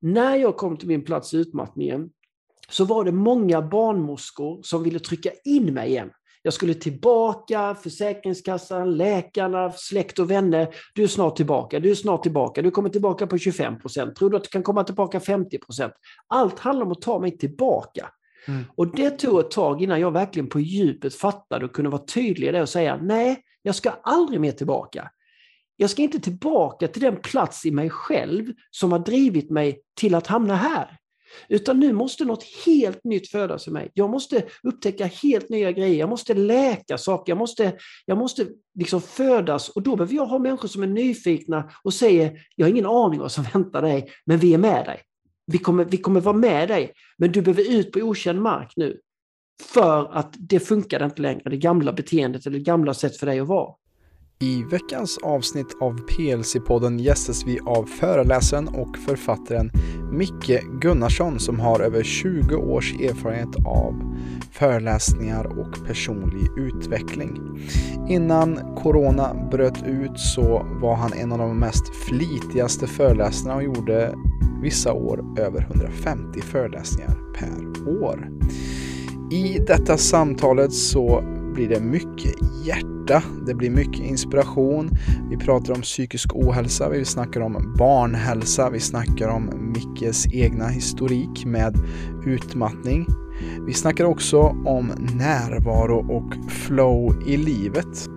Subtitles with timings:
[0.00, 2.10] när jag kom till min plats i utmattningen
[2.68, 6.10] så var det många barnmorskor som ville trycka in mig igen.
[6.42, 10.74] Jag skulle tillbaka, Försäkringskassan, läkarna, släkt och vänner.
[10.94, 14.16] Du är snart tillbaka, du är snart tillbaka, du kommer tillbaka på 25 procent.
[14.16, 15.92] Tror du att du kan komma tillbaka 50 procent?
[16.26, 18.10] Allt handlar om att ta mig tillbaka.
[18.48, 18.64] Mm.
[18.76, 22.48] Och det tog ett tag innan jag verkligen på djupet fattade och kunde vara tydlig
[22.48, 25.10] i det och säga nej, jag ska aldrig mer tillbaka.
[25.80, 30.14] Jag ska inte tillbaka till den plats i mig själv som har drivit mig till
[30.14, 30.96] att hamna här.
[31.48, 33.90] Utan nu måste något helt nytt födas i mig.
[33.94, 37.72] Jag måste upptäcka helt nya grejer, jag måste läka saker, jag måste,
[38.06, 38.46] jag måste
[38.78, 42.70] liksom födas och då behöver jag ha människor som är nyfikna och säger, jag har
[42.70, 45.00] ingen aning vad som väntar dig, men vi är med dig.
[45.46, 49.00] Vi kommer, vi kommer vara med dig, men du behöver ut på okänd mark nu.
[49.62, 53.40] För att det funkar inte längre, det gamla beteendet eller det gamla sätt för dig
[53.40, 53.74] att vara.
[54.42, 59.70] I veckans avsnitt av PLC-podden gästas vi av föreläsaren och författaren
[60.12, 64.16] Micke Gunnarsson som har över 20 års erfarenhet av
[64.52, 67.40] föreläsningar och personlig utveckling.
[68.08, 74.14] Innan Corona bröt ut så var han en av de mest flitigaste föreläsarna och gjorde
[74.62, 78.30] vissa år över 150 föreläsningar per år.
[79.30, 81.24] I detta samtalet så
[81.60, 84.90] blir det mycket hjärta, det blir mycket inspiration.
[85.30, 91.44] Vi pratar om psykisk ohälsa, vi snackar om barnhälsa, vi snackar om Mickes egna historik
[91.44, 91.74] med
[92.26, 93.06] utmattning.
[93.66, 98.08] Vi snackar också om närvaro och flow i livet.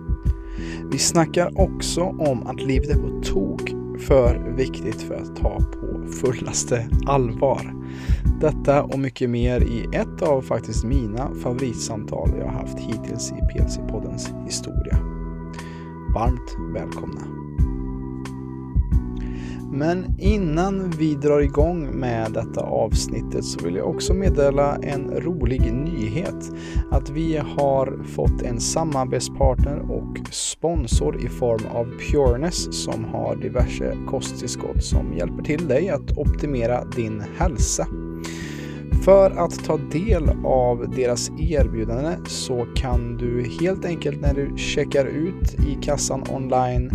[0.90, 6.12] Vi snackar också om att livet är på tok för viktigt för att ta på
[6.12, 7.74] fullaste allvar.
[8.40, 14.44] Detta och mycket mer i ett av faktiskt mina favoritsamtal jag haft hittills i PLC-poddens
[14.46, 14.98] historia.
[16.14, 17.43] Varmt välkomna!
[19.76, 25.72] Men innan vi drar igång med detta avsnittet så vill jag också meddela en rolig
[25.72, 26.52] nyhet.
[26.90, 33.96] Att vi har fått en samarbetspartner och sponsor i form av Pureness som har diverse
[34.06, 37.86] kosttillskott som hjälper till dig att optimera din hälsa.
[39.04, 45.04] För att ta del av deras erbjudande så kan du helt enkelt när du checkar
[45.04, 46.90] ut i kassan online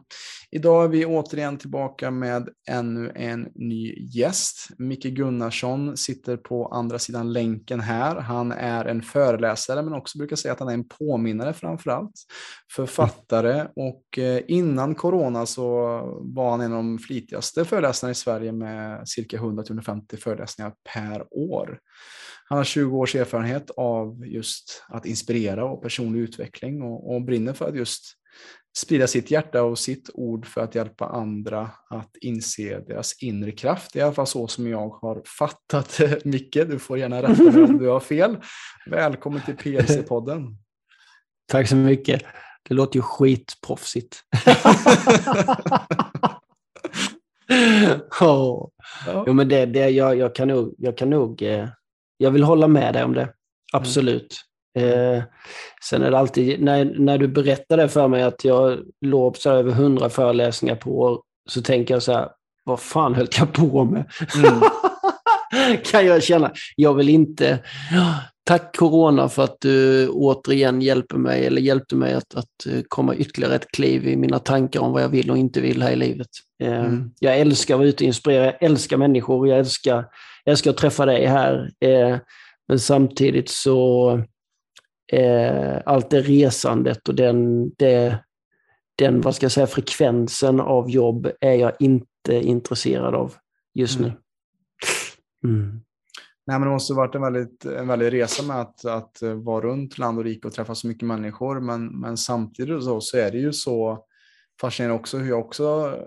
[0.51, 4.69] Idag är vi återigen tillbaka med ännu en ny gäst.
[4.77, 8.15] Micke Gunnarsson sitter på andra sidan länken här.
[8.15, 12.15] Han är en föreläsare men också brukar säga att han är en påminnare framförallt.
[12.75, 15.65] Författare och eh, innan corona så
[16.21, 21.79] var han en av de flitigaste föreläsarna i Sverige med cirka 100-150 föreläsningar per år.
[22.49, 27.53] Han har 20 års erfarenhet av just att inspirera och personlig utveckling och, och brinner
[27.53, 28.03] för att just
[28.77, 33.93] sprida sitt hjärta och sitt ord för att hjälpa andra att inse deras inre kraft.
[33.93, 35.99] Det är i alla fall så som jag har fattat.
[36.25, 38.37] Micke, du får gärna rätta mig om du har fel.
[38.85, 40.55] Välkommen till PLC-podden.
[41.47, 42.23] Tack så mycket.
[42.69, 44.23] Det låter ju skitproffsigt.
[48.21, 48.69] oh.
[49.05, 49.23] ja.
[49.27, 51.69] Jo, men det, det, jag, jag kan nog, jag kan nog eh,
[52.21, 53.29] jag vill hålla med dig om det.
[53.73, 54.41] Absolut.
[54.79, 55.17] Mm.
[55.17, 55.23] Eh,
[55.89, 59.49] sen är det alltid, när, när du berättar det för mig att jag låg så
[59.49, 62.29] över hundra föreläsningar på år, så tänker jag så här,
[62.63, 64.11] vad fan höll jag på med?
[64.35, 64.61] Mm.
[65.91, 66.51] kan jag känna.
[66.75, 67.59] Jag vill inte,
[68.43, 73.15] tack Corona för att du återigen hjälper mig, eller hjälpte mig att, att eh, komma
[73.15, 75.95] ytterligare ett kliv i mina tankar om vad jag vill och inte vill här i
[75.95, 76.29] livet.
[76.63, 77.11] Eh, mm.
[77.19, 80.05] Jag älskar att vara ute och inspirera, jag älskar människor, jag älskar
[80.43, 81.71] jag ska träffa dig här.
[81.79, 82.17] Eh,
[82.67, 84.11] men samtidigt så,
[85.13, 88.23] eh, allt det resandet och den, det,
[88.95, 93.35] den vad ska jag säga, frekvensen av jobb är jag inte intresserad av
[93.73, 94.13] just nu.
[95.43, 95.55] Mm.
[95.55, 95.81] mm.
[96.45, 99.65] Nej, men det måste ha varit en väldigt, en väldigt resa med att, att vara
[99.65, 101.59] runt land och rike och träffa så mycket människor.
[101.59, 104.05] Men, men samtidigt så, så är det ju så
[104.61, 105.97] fascinerande också hur jag också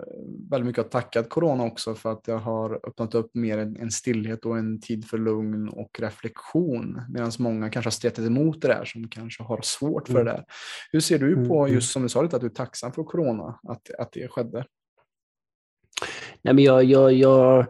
[0.49, 3.91] väldigt mycket har tackat corona också för att jag har öppnat upp mer en, en
[3.91, 7.01] stillhet och en tid för lugn och reflektion.
[7.09, 10.25] Medan många kanske har stretat emot det där som kanske har svårt för mm.
[10.25, 10.45] det där.
[10.91, 11.73] Hur ser du på, mm, mm.
[11.73, 14.65] just som du sa lite, att du är tacksam för corona, att, att det skedde?
[16.41, 17.65] Nej, men jag, jag, jag,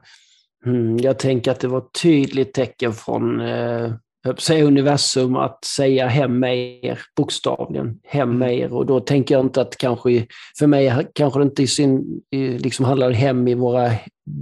[0.65, 3.93] mm, jag tänker att det var ett tydligt tecken från eh,
[4.37, 7.99] säga universum att säga hem med er, bokstavligen.
[8.03, 8.73] Hem med er.
[8.73, 10.25] Och då tänker jag inte att kanske,
[10.59, 12.21] för mig kanske det inte i sin,
[12.59, 13.91] liksom handlar hem i våra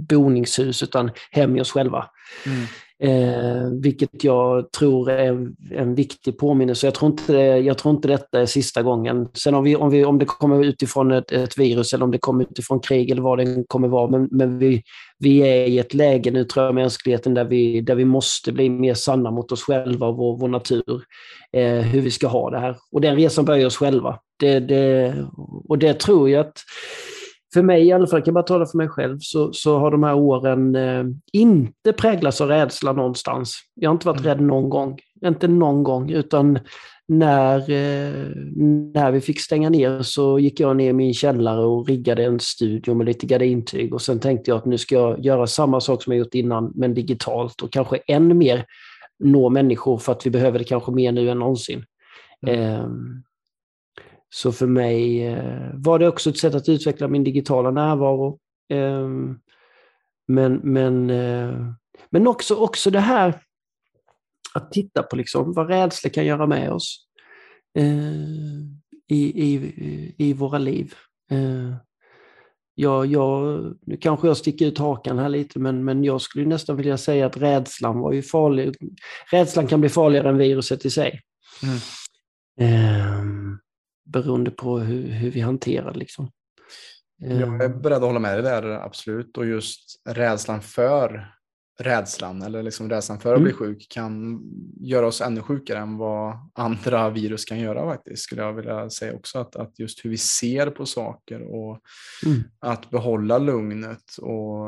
[0.08, 2.06] boningshus, utan hem i oss själva.
[2.46, 2.66] Mm.
[3.02, 6.86] Eh, vilket jag tror är en, viktig påminnelse.
[6.86, 9.28] Jag tror, inte, jag tror inte detta är sista gången.
[9.34, 12.18] Sen om, vi, om, vi, om det kommer utifrån ett, ett virus eller om det
[12.18, 14.10] kommer utifrån krig eller vad det kommer vara.
[14.10, 14.82] Men, men vi,
[15.18, 18.70] vi är i ett läge nu, tror jag, mänskligheten där vi, där vi måste bli
[18.70, 21.02] mer sanna mot oss själva och vår, vår natur.
[21.52, 22.76] Eh, hur vi ska ha det här.
[22.92, 24.18] Och den resan börjar oss själva.
[24.38, 25.14] Det, det,
[25.68, 26.58] och det tror jag att
[27.54, 29.90] för mig i alla fall, jag kan bara tala för mig själv, så, så har
[29.90, 33.54] de här åren eh, inte präglats av rädsla någonstans.
[33.74, 34.28] Jag har inte varit mm.
[34.28, 34.98] rädd någon gång.
[35.24, 36.58] Inte någon gång, utan
[37.08, 38.30] när, eh,
[38.94, 42.40] när vi fick stänga ner så gick jag ner i min källare och riggade en
[42.40, 46.02] studio med lite gardintyg och sen tänkte jag att nu ska jag göra samma sak
[46.02, 48.64] som jag gjort innan, men digitalt och kanske ännu mer
[49.18, 51.84] nå människor för att vi behöver det kanske mer nu än någonsin.
[52.46, 52.60] Mm.
[52.60, 52.86] Eh,
[54.34, 58.38] så för mig eh, var det också ett sätt att utveckla min digitala närvaro.
[58.68, 59.38] Ehm,
[60.28, 61.72] men, men, eh,
[62.10, 63.40] men också, också det här
[64.54, 67.06] att titta på liksom vad rädsla kan göra med oss
[67.78, 68.14] eh,
[69.08, 70.94] i, i, i våra liv.
[72.74, 76.76] Ja, jag, nu kanske jag sticker ut hakan här lite, men, men jag skulle nästan
[76.76, 78.76] vilja säga att rädslan var ju farlig.
[79.32, 81.20] Rädslan kan bli farligare än viruset i sig.
[82.58, 83.58] Mm.
[84.04, 85.94] Beroende på hur, hur vi hanterar.
[85.94, 86.30] Liksom.
[87.16, 87.82] Jag är ehm.
[87.82, 89.38] beredd att hålla med dig där, absolut.
[89.38, 91.34] Och just rädslan för
[91.78, 93.44] rädslan eller liksom rädslan för att mm.
[93.44, 94.40] bli sjuk kan
[94.80, 99.14] göra oss ännu sjukare än vad andra virus kan göra faktiskt, skulle jag vilja säga
[99.14, 99.38] också.
[99.38, 101.80] Att, att just hur vi ser på saker och
[102.26, 102.42] mm.
[102.60, 104.66] att behålla lugnet och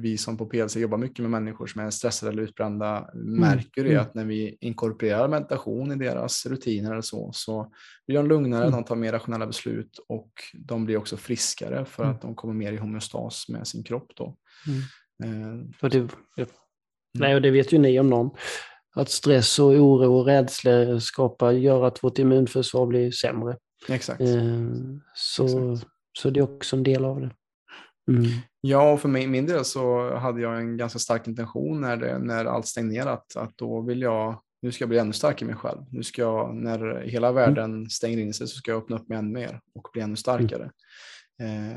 [0.00, 3.40] vi som på PLC jobbar mycket med människor som är stressade eller utbrända mm.
[3.40, 4.02] märker det mm.
[4.02, 7.72] att när vi inkorporerar meditation i deras rutiner eller så, så
[8.06, 8.72] blir de lugnare, mm.
[8.72, 12.14] de tar mer rationella beslut och de blir också friskare för mm.
[12.14, 14.36] att de kommer mer i homeostas med sin kropp då.
[15.80, 16.08] För det,
[17.18, 18.30] nej, och det vet ju ni om någon.
[18.94, 23.56] Att stress och oro och rädsla skapar, gör att vårt immunförsvar blir sämre.
[23.88, 24.22] Exakt.
[25.14, 25.90] Så, Exakt.
[26.18, 27.30] så det är också en del av det.
[28.08, 28.24] Mm.
[28.60, 32.18] Ja, och för mig, min del så hade jag en ganska stark intention när, det,
[32.18, 35.48] när allt stängde ner att, att då vill jag, nu ska jag bli ännu starkare
[35.48, 35.80] i mig själv.
[35.90, 37.34] Nu ska jag, när hela mm.
[37.34, 40.16] världen stänger in sig så ska jag öppna upp mig ännu mer och bli ännu
[40.16, 40.62] starkare.
[40.62, 40.70] Mm eh,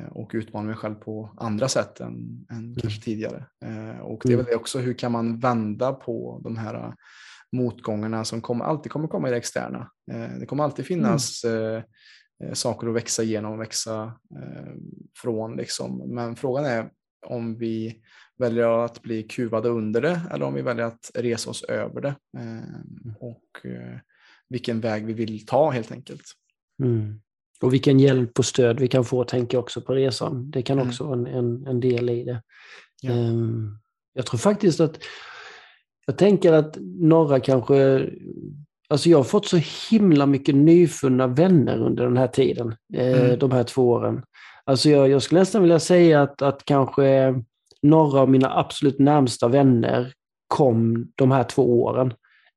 [0.10, 2.76] och utmana mig själv på andra sätt än, än mm.
[2.76, 3.46] kanske tidigare.
[3.66, 4.46] Eh, och det är mm.
[4.46, 6.94] väl det också, hur kan man vända på de här eh,
[7.52, 9.92] motgångarna som kommer, alltid kommer komma i det externa.
[10.12, 11.76] Eh, det kommer alltid finnas mm.
[11.76, 11.84] Eh,
[12.44, 14.20] eh, saker att växa igenom och växa
[15.22, 15.56] från.
[15.56, 16.16] Liksom.
[16.16, 16.90] Men frågan är
[17.26, 18.02] om vi
[18.38, 22.16] väljer att bli kuvade under det eller om vi väljer att resa oss över det.
[23.20, 23.72] och
[24.50, 26.24] vilken väg vi vill ta helt enkelt.
[26.84, 27.22] Mm.
[27.62, 30.52] Och vilken hjälp och stöd vi kan få, tänker jag också på resan.
[30.52, 30.90] Det kan mm.
[30.90, 32.42] också vara en, en, en, del i det.
[33.02, 33.12] Ja.
[33.12, 33.80] Um,
[34.14, 35.00] jag tror faktiskt att,
[36.06, 38.10] jag tänker att några kanske,
[38.90, 39.60] alltså jag har fått så
[39.90, 43.40] himla mycket nyfunna vänner under den här tiden, eh, mm.
[43.40, 44.24] de här två åren.
[44.64, 47.36] Alltså jag, jag skulle nästan vilja säga att, att kanske
[47.82, 50.14] några av mina absolut närmsta vänner
[50.48, 52.14] kom de här två åren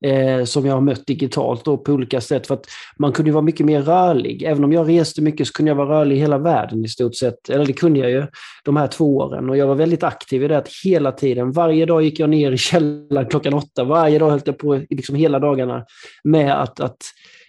[0.07, 2.47] eh, som jag har mött digitalt då på olika sätt.
[2.47, 2.66] För att
[2.99, 4.42] man kunde vara mycket mer rörlig.
[4.42, 7.16] Även om jag reste mycket så kunde jag vara rörlig i hela världen i stort
[7.16, 7.50] sett.
[7.50, 8.26] Eller det kunde jag ju
[8.64, 9.50] de här två åren.
[9.50, 12.52] Och jag var väldigt aktiv i det att hela tiden, varje dag gick jag ner
[12.52, 13.85] i källaren klockan åtta.
[13.85, 15.85] Varje dag höll jag på liksom hela dagarna
[16.25, 17.02] med att, att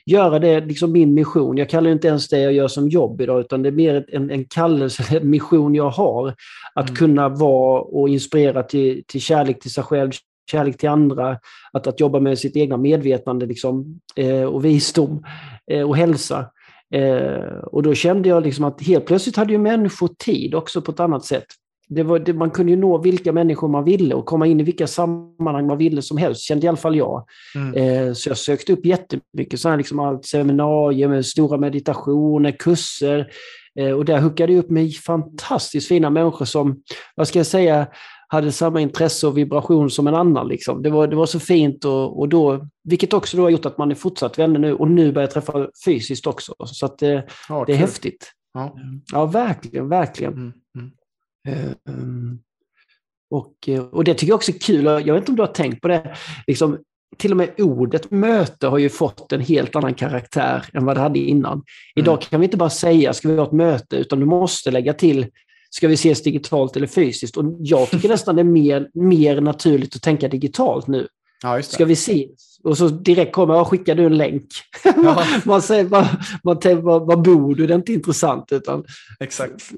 [0.05, 1.57] göra det liksom min mission.
[1.57, 4.31] Jag kallar inte ens det jag gör som jobb idag, utan det är mer en,
[4.31, 6.35] en kallelse, en mission jag har.
[6.75, 6.95] Att mm.
[6.95, 10.11] kunna vara och inspirera till, till kärlek till sig själv,
[10.51, 11.37] kärlek till andra,
[11.73, 15.23] att, att jobba med sitt egna medvetande liksom, eh, och visdom
[15.71, 16.45] eh, och hälsa.
[16.93, 20.91] Eh, och då kände jag liksom att helt plötsligt hade ju människor tid också på
[20.91, 21.45] ett annat sätt.
[21.93, 24.63] Det var, det, man kunde ju nå vilka människor man ville och komma in i
[24.63, 27.25] vilka sammanhang man ville som helst, kände i alla fall jag.
[27.55, 27.73] Mm.
[28.07, 33.31] Eh, så jag sökte upp jättemycket sådana liksom allt seminarier stora meditationer, kurser.
[33.79, 36.81] Eh, och där hookade jag upp med fantastiskt fina människor som,
[37.15, 37.87] vad ska jag säga,
[38.31, 40.47] hade samma intresse och vibration som en annan.
[40.47, 40.83] Liksom.
[40.83, 43.77] Det, var, det var så fint, och, och då, vilket också då har gjort att
[43.77, 46.55] man är fortsatt vänner nu och nu börjar träffa fysiskt också.
[46.65, 48.31] Så att det, ja, det är häftigt.
[48.53, 48.75] Ja.
[49.11, 50.33] ja, verkligen, verkligen.
[50.33, 51.75] Mm, mm.
[51.89, 52.39] Um,
[53.29, 54.85] och, och det tycker jag också är kul.
[54.85, 56.15] Jag vet inte om du har tänkt på det.
[56.47, 56.77] Liksom,
[57.17, 61.01] till och med ordet möte har ju fått en helt annan karaktär än vad det
[61.01, 61.63] hade innan.
[61.95, 62.25] Idag mm.
[62.29, 65.27] kan vi inte bara säga ska vi ha ett möte, utan du måste lägga till
[65.73, 67.37] ska vi ses digitalt eller fysiskt?
[67.37, 71.07] Och jag tycker nästan det är mer, mer naturligt att tänka digitalt nu.
[71.43, 72.59] Ja, Ska vi ses?
[72.63, 74.47] Och så direkt kommer jag skickar du en länk.
[74.83, 75.25] Ja.
[75.45, 76.05] man säger, man,
[76.43, 77.67] man var, var bor du?
[77.67, 78.51] Det är inte intressant.
[78.51, 78.85] Utan,
[79.19, 79.71] Exakt.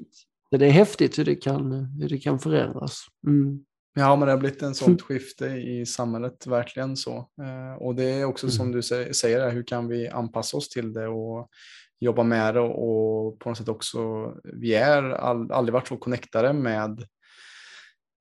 [0.50, 3.06] Det är häftigt hur det kan, hur det kan förändras.
[3.26, 3.58] Mm.
[3.94, 7.16] Ja, men det har blivit en sånt skifte i samhället, verkligen så.
[7.16, 8.76] Eh, och det är också som mm.
[8.76, 8.82] du
[9.14, 11.48] säger, hur kan vi anpassa oss till det och
[12.00, 16.52] jobba med det och på något sätt också, vi är all, aldrig varit så connectade
[16.52, 17.04] med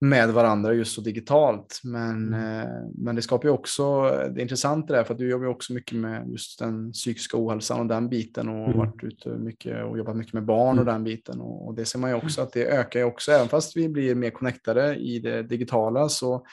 [0.03, 1.81] med varandra just så digitalt.
[1.83, 2.59] Men, mm.
[2.59, 5.45] eh, men det skapar ju också, det är intressant det där för att du jobbar
[5.45, 8.77] ju också mycket med just den psykiska ohälsan och den biten och mm.
[8.77, 10.93] varit ute mycket och jobbat mycket med barn och mm.
[10.93, 13.47] den biten och, och, det ser man ju också att det ökar ju också, även
[13.47, 16.45] fast vi blir mer connectade i det digitala så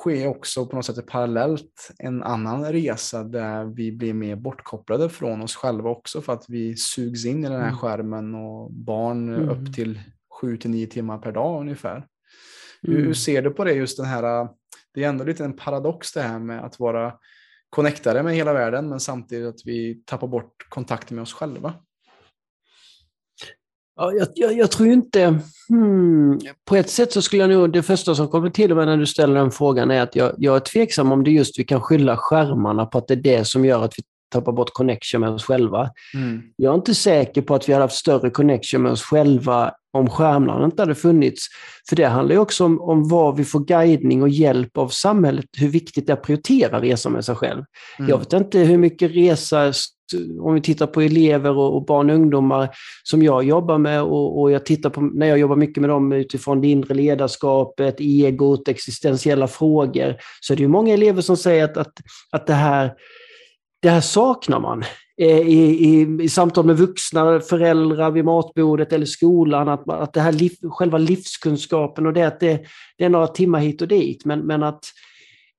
[0.00, 5.42] sker också på något sätt parallellt en annan resa där vi blir mer bortkopplade från
[5.42, 7.78] oss själva också för att vi sugs in i den här mm.
[7.78, 9.48] skärmen och barn mm.
[9.48, 10.00] upp till
[10.40, 12.06] 7 till 9 timmar per dag ungefär.
[12.88, 13.02] Mm.
[13.02, 14.48] Hur, ser du på det, just den här,
[14.94, 17.12] det är ändå lite en paradox det här med att vara
[17.70, 21.74] connectade med hela världen men samtidigt att vi tappar bort kontakten med oss själva.
[23.96, 25.38] Ja, jag, jag, jag tror inte...
[25.68, 27.72] Hmm, på ett sätt så skulle jag nog...
[27.72, 30.56] Det första som kommer till mig när du ställer den frågan är att jag, jag
[30.56, 33.64] är tveksam om det just vi kan skylla skärmarna på att det är det som
[33.64, 35.90] gör att vi tappar bort connection med oss själva.
[36.14, 36.42] Mm.
[36.56, 40.10] Jag är inte säker på att vi hade haft större connection med oss själva om
[40.10, 41.46] skärmarna inte hade funnits.
[41.88, 45.44] För det handlar ju också om, om vad vi får guidning och hjälp av samhället,
[45.56, 47.64] hur viktigt det är att prioritera resa med sig själv.
[47.98, 48.10] Mm.
[48.10, 49.72] Jag vet inte hur mycket resa,
[50.40, 52.68] om vi tittar på elever och, och barn och ungdomar
[53.02, 56.12] som jag jobbar med och, och, jag tittar på, när jag jobbar mycket med dem
[56.12, 61.64] utifrån det inre ledarskapet, egot, existentiella frågor, så är det ju många elever som säger
[61.64, 61.92] att, att,
[62.32, 62.92] att det här
[63.82, 64.84] det här saknar man
[65.20, 69.68] eh, i, i, i samtal med vuxna, föräldrar vid matbordet eller skolan.
[69.68, 72.60] Att, att det här liv, själva livskunskapen och det att det,
[72.98, 74.24] det är några timmar hit och dit.
[74.24, 74.84] Men, men att,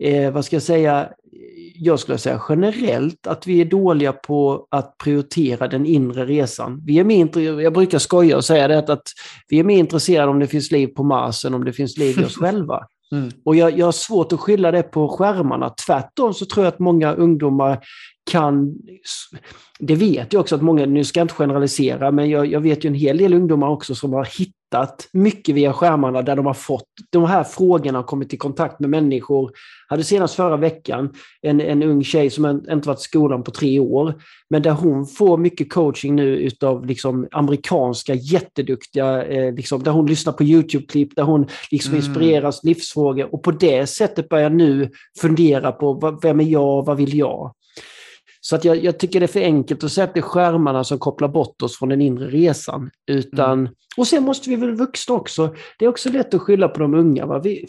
[0.03, 1.09] eh, vad ska jag säga,
[1.75, 6.81] jag skulle säga generellt att vi är dåliga på att prioritera den inre resan.
[6.85, 9.07] Vi är mer, jag brukar skoja och säga det att,
[9.47, 12.19] vi är mer intresserade om det finns liv på Mars än om det finns liv
[12.19, 12.87] i oss själva.
[13.11, 13.29] Mm.
[13.45, 15.69] Och jag, jag har svårt att skylla det på skärmarna.
[15.69, 17.79] Tvärtom så tror jag att många ungdomar
[18.31, 18.75] kan...
[19.79, 22.85] Det vet jag också att många, nu ska jag inte generalisera, men jag, jag, vet
[22.85, 24.56] ju en hel del ungdomar också som har hittat
[25.11, 28.89] mycket via skärmarna där de har fått de här frågorna och kommit i kontakt med
[28.89, 29.51] människor.
[29.89, 33.51] Jag hade senast förra veckan en, en ung tjej som inte varit i skolan på
[33.51, 34.13] tre år,
[34.49, 40.05] men där hon får mycket coaching nu utav liksom amerikanska jätteduktiga, eh, liksom, där hon
[40.05, 42.05] lyssnar på YouTube-klipp, där hon liksom mm.
[42.05, 44.89] inspireras livsfrågor och på det sättet börjar nu
[45.21, 47.53] fundera på vem är jag, vad vill jag?
[48.49, 50.83] Så att jag, jag, tycker det är för enkelt att säga att det är skärmarna
[50.83, 52.89] som kopplar bort oss från den inre resan.
[53.07, 53.73] Utan, mm.
[53.97, 55.55] Och sen måste vi väl vuxna också.
[55.79, 57.25] Det är också lätt att skylla på de unga.
[57.25, 57.39] Va?
[57.39, 57.67] Vi,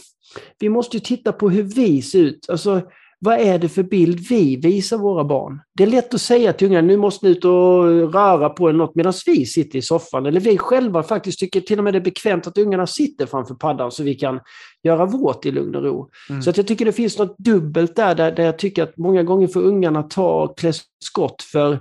[0.59, 2.47] vi måste titta på hur vi ser ut.
[2.49, 2.83] Alltså,
[3.21, 5.61] vad är det för bild vi visar våra barn?
[5.75, 8.73] Det är lätt att säga till unga, nu måste ni ut och röra på er
[8.73, 10.27] något medan vi sitter i soffan.
[10.27, 13.55] Eller vi själva faktiskt tycker till och med det är bekvämt att ungarna sitter framför
[13.55, 14.41] paddan så vi kan
[14.83, 16.11] göra vårt i lugn och ro.
[16.31, 16.43] Mm.
[16.43, 19.23] Så att jag tycker det finns något dubbelt där, där, där jag tycker att många
[19.23, 20.73] gånger får ungarna ta klä
[21.05, 21.79] skott för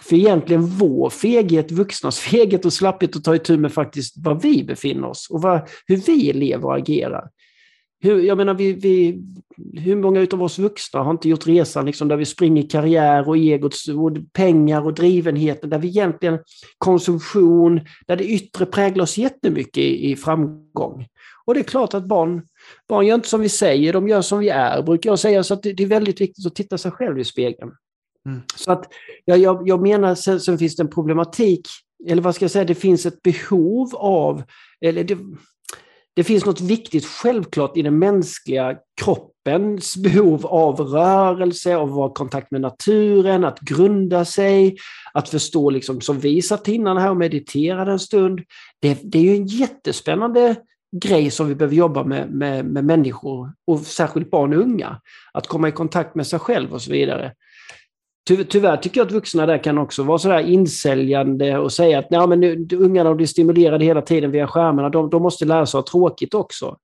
[0.00, 4.64] för egentligen vår feghet, vuxnas feghet och slapphet att ta itu med faktiskt var vi
[4.64, 7.28] befinner oss och vad, hur vi lever och agerar.
[8.00, 9.22] Hur, jag menar, vi, vi,
[9.80, 13.36] hur många av oss vuxna har inte gjort resan liksom, där vi springer karriär och
[13.36, 16.38] egot, och pengar och drivenheten, där vi egentligen
[16.78, 21.06] konsumtion, där det yttre präglar oss jättemycket i, i framgång.
[21.44, 22.42] Och det är klart att barn,
[22.88, 25.42] barn gör inte som vi säger, de gör som vi är, brukar jag säga.
[25.42, 27.72] Så det, det är väldigt viktigt att titta sig själv i spegeln.
[28.26, 28.40] Mm.
[28.56, 28.92] Så att,
[29.24, 31.68] ja, jag, jag menar, sen, sen, finns det en problematik,
[32.08, 34.42] eller vad ska jag säga, det finns ett behov av,
[34.80, 35.18] eller det,
[36.20, 42.10] det finns något viktigt självklart i den mänskliga kroppens behov av rörelse, av att vara
[42.10, 44.76] i kontakt med naturen, att grunda sig,
[45.12, 48.40] att förstå, liksom, som vi satt innan här och mediterade en stund.
[48.80, 50.56] Det, det är ju en jättespännande
[50.96, 55.00] grej som vi behöver jobba med, med, med människor, och särskilt barn och unga.
[55.32, 57.32] Att komma i kontakt med sig själv och så vidare.
[58.28, 62.10] Ty, tyvärr tycker jag att vuxna där kan också vara sådär insäljande och säga att
[62.10, 65.78] Nej, men nu, ungarna blir stimulerade hela tiden via skärmarna, de, de måste lära sig
[65.78, 66.76] att ha tråkigt också.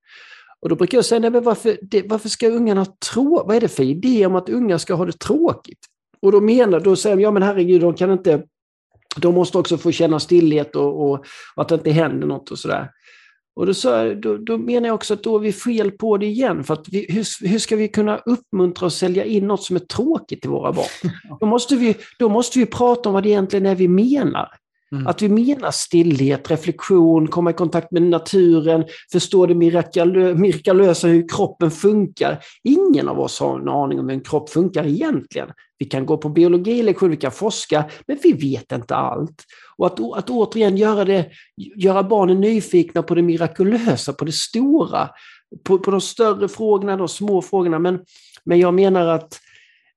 [0.61, 3.47] Och då brukar jag säga, nej, men varför, det, varför ska ungarna ha tråkigt?
[3.47, 5.79] Vad är det för idé om att unga ska ha det tråkigt?
[6.23, 8.43] Och då menar, då säger de, ja men herregud, de kan inte
[9.17, 11.25] de måste också få känna stillhet och, och,
[11.57, 12.91] och att det inte händer något och sådär.
[13.57, 16.27] Och då, så, då, då, menar jag också att då är vi fel på det
[16.27, 16.65] igen.
[16.65, 19.81] För att vi, hur, hur ska vi kunna uppmuntra och sälja in något som är
[19.81, 21.11] tråkigt till våra barn?
[21.41, 24.49] Då måste vi, då måste vi prata om vad det egentligen är vi menar.
[24.93, 25.07] Mm.
[25.07, 31.71] Att vi menar stillhet, reflektion, komma i kontakt med naturen, förstå det mirakulösa hur kroppen
[31.71, 32.39] funkar.
[32.63, 35.49] Ingen av oss har en aning om hur en kropp funkar egentligen.
[35.79, 39.45] Vi kan gå på biologilektion, vi kan forska, men vi vet inte allt.
[39.79, 41.31] Och att, att återigen göra, det,
[41.77, 45.09] göra barnen nyfikna på det mirakulösa, på det stora,
[45.65, 47.79] på, på de större frågorna, de små frågorna.
[47.79, 48.01] Men,
[48.45, 49.41] men jag menar att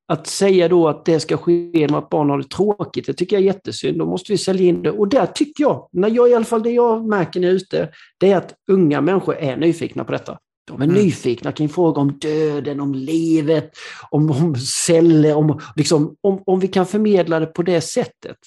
[0.09, 3.35] att säga då att det ska ske genom att barn har det tråkigt, det tycker
[3.35, 3.97] jag är jättesynd.
[3.97, 4.91] Då måste vi sälja in det.
[4.91, 7.55] Och där tycker jag, när jag i alla fall det jag märker när jag är
[7.55, 10.37] ute, det är att unga människor är nyfikna på detta.
[10.67, 10.95] De är mm.
[10.95, 13.71] nyfikna kring frågor om döden, om livet,
[14.09, 18.37] om, om celler, om, liksom, om, om vi kan förmedla det på det sättet.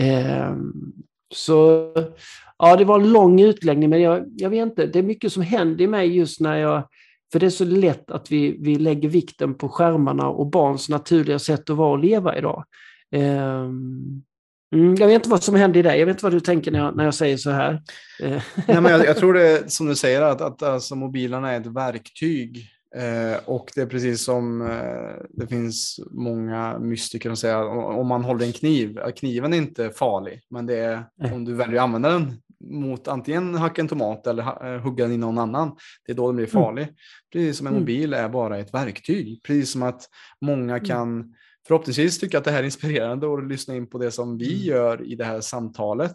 [0.00, 0.56] Eh,
[1.34, 1.90] så
[2.58, 5.42] ja, det var en lång utläggning, men jag, jag vet inte, det är mycket som
[5.42, 6.88] händer i mig just när jag
[7.32, 11.38] för det är så lätt att vi, vi lägger vikten på skärmarna och barns naturliga
[11.38, 12.64] sätt att vara och leva idag.
[13.12, 14.22] Ehm,
[14.74, 15.98] mm, jag vet inte vad som händer i dig.
[15.98, 17.82] Jag vet inte vad du tänker när jag, när jag säger så här.
[18.20, 21.66] Nej, men jag, jag, tror det som du säger att, att alltså, mobilerna är ett
[21.66, 22.68] verktyg.
[22.96, 28.24] Eh, och det är precis som eh, det finns många mystiker som säger om man
[28.24, 32.08] håller en kniv, kniven är inte farlig, men det är om du väljer att använda
[32.08, 32.36] den
[32.70, 35.76] mot antingen hacka en tomat eller eh, hugga den i någon annan.
[36.06, 36.62] Det är då den blir mm.
[36.62, 36.82] farlig.
[36.82, 36.94] Mm.
[37.32, 37.82] Precis som en mm.
[37.82, 39.42] mobil är bara ett verktyg.
[39.42, 40.08] Precis som att
[40.40, 40.84] många mm.
[40.84, 41.34] kan
[41.66, 45.04] förhoppningsvis tycka att det här är inspirerande och lyssna in på det som vi gör
[45.04, 46.14] i det här samtalet.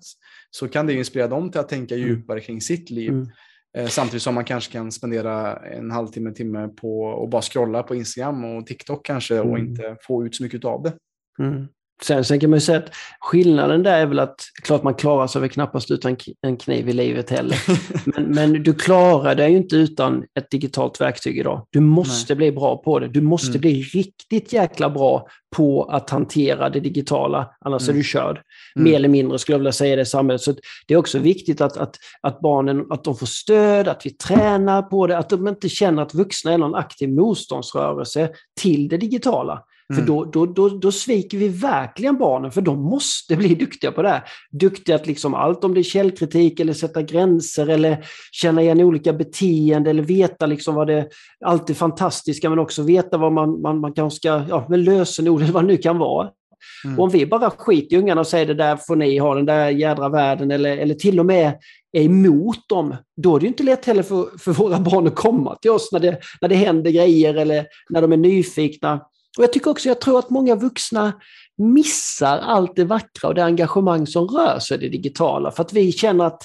[0.51, 3.12] Så kan det inspirera dem till att tänka djupare kring sitt liv.
[3.77, 7.95] Eh, samtidigt som man kanske kan spendera en halvtimme, timme på att bara scrolla på
[7.95, 10.93] Instagram och TikTok kanske och inte få ut så mycket av det.
[12.03, 15.27] Sen, sen kan man ju säga att skillnaden där är väl att, klart man klarar
[15.27, 17.57] sig väl knappast utan en kniv i livet heller.
[18.05, 21.67] Men, men du klarar dig ju inte utan ett digitalt verktyg idag.
[21.69, 22.38] Du måste Nej.
[22.38, 23.07] bli bra på det.
[23.07, 23.62] Du måste mm.
[23.62, 27.95] bli riktigt jäkla bra på att hantera det digitala, annars mm.
[27.95, 28.41] är du körd.
[28.75, 28.83] Mm.
[28.83, 30.41] Mer eller mindre skulle jag vilja säga i det samhället.
[30.41, 30.53] Så
[30.88, 34.81] det är också viktigt att, att, att barnen att de får stöd, att vi tränar
[34.81, 38.29] på det, att de inte känner att vuxna är någon aktiv motståndsrörelse
[38.62, 39.63] till det digitala.
[39.93, 40.02] Mm.
[40.02, 44.02] För då, då, då, då sviker vi verkligen barnen, för de måste bli duktiga på
[44.02, 44.23] det här.
[44.52, 49.13] Duktiga att liksom allt om det är källkritik eller sätta gränser eller känna igen olika
[49.13, 51.08] beteenden eller veta liksom vad det
[51.45, 55.41] allt det fantastiska men också veta vad man, man, man kanske ska, ja, med lösenord
[55.41, 56.30] eller vad det nu kan vara.
[56.86, 56.99] Mm.
[56.99, 59.69] Om vi bara skiter i ungarna och säger det där får ni ha, den där
[59.69, 61.58] jädra världen eller, eller till och med
[61.91, 65.56] är emot dem, då är det inte lätt heller för, för våra barn att komma
[65.56, 69.02] till oss när det, när det händer grejer eller när de är nyfikna.
[69.39, 71.13] Och jag tycker också, jag tror att många vuxna
[71.58, 75.52] missar allt det vackra och det engagemang som rör sig i det digitala.
[75.52, 76.43] För att vi känner att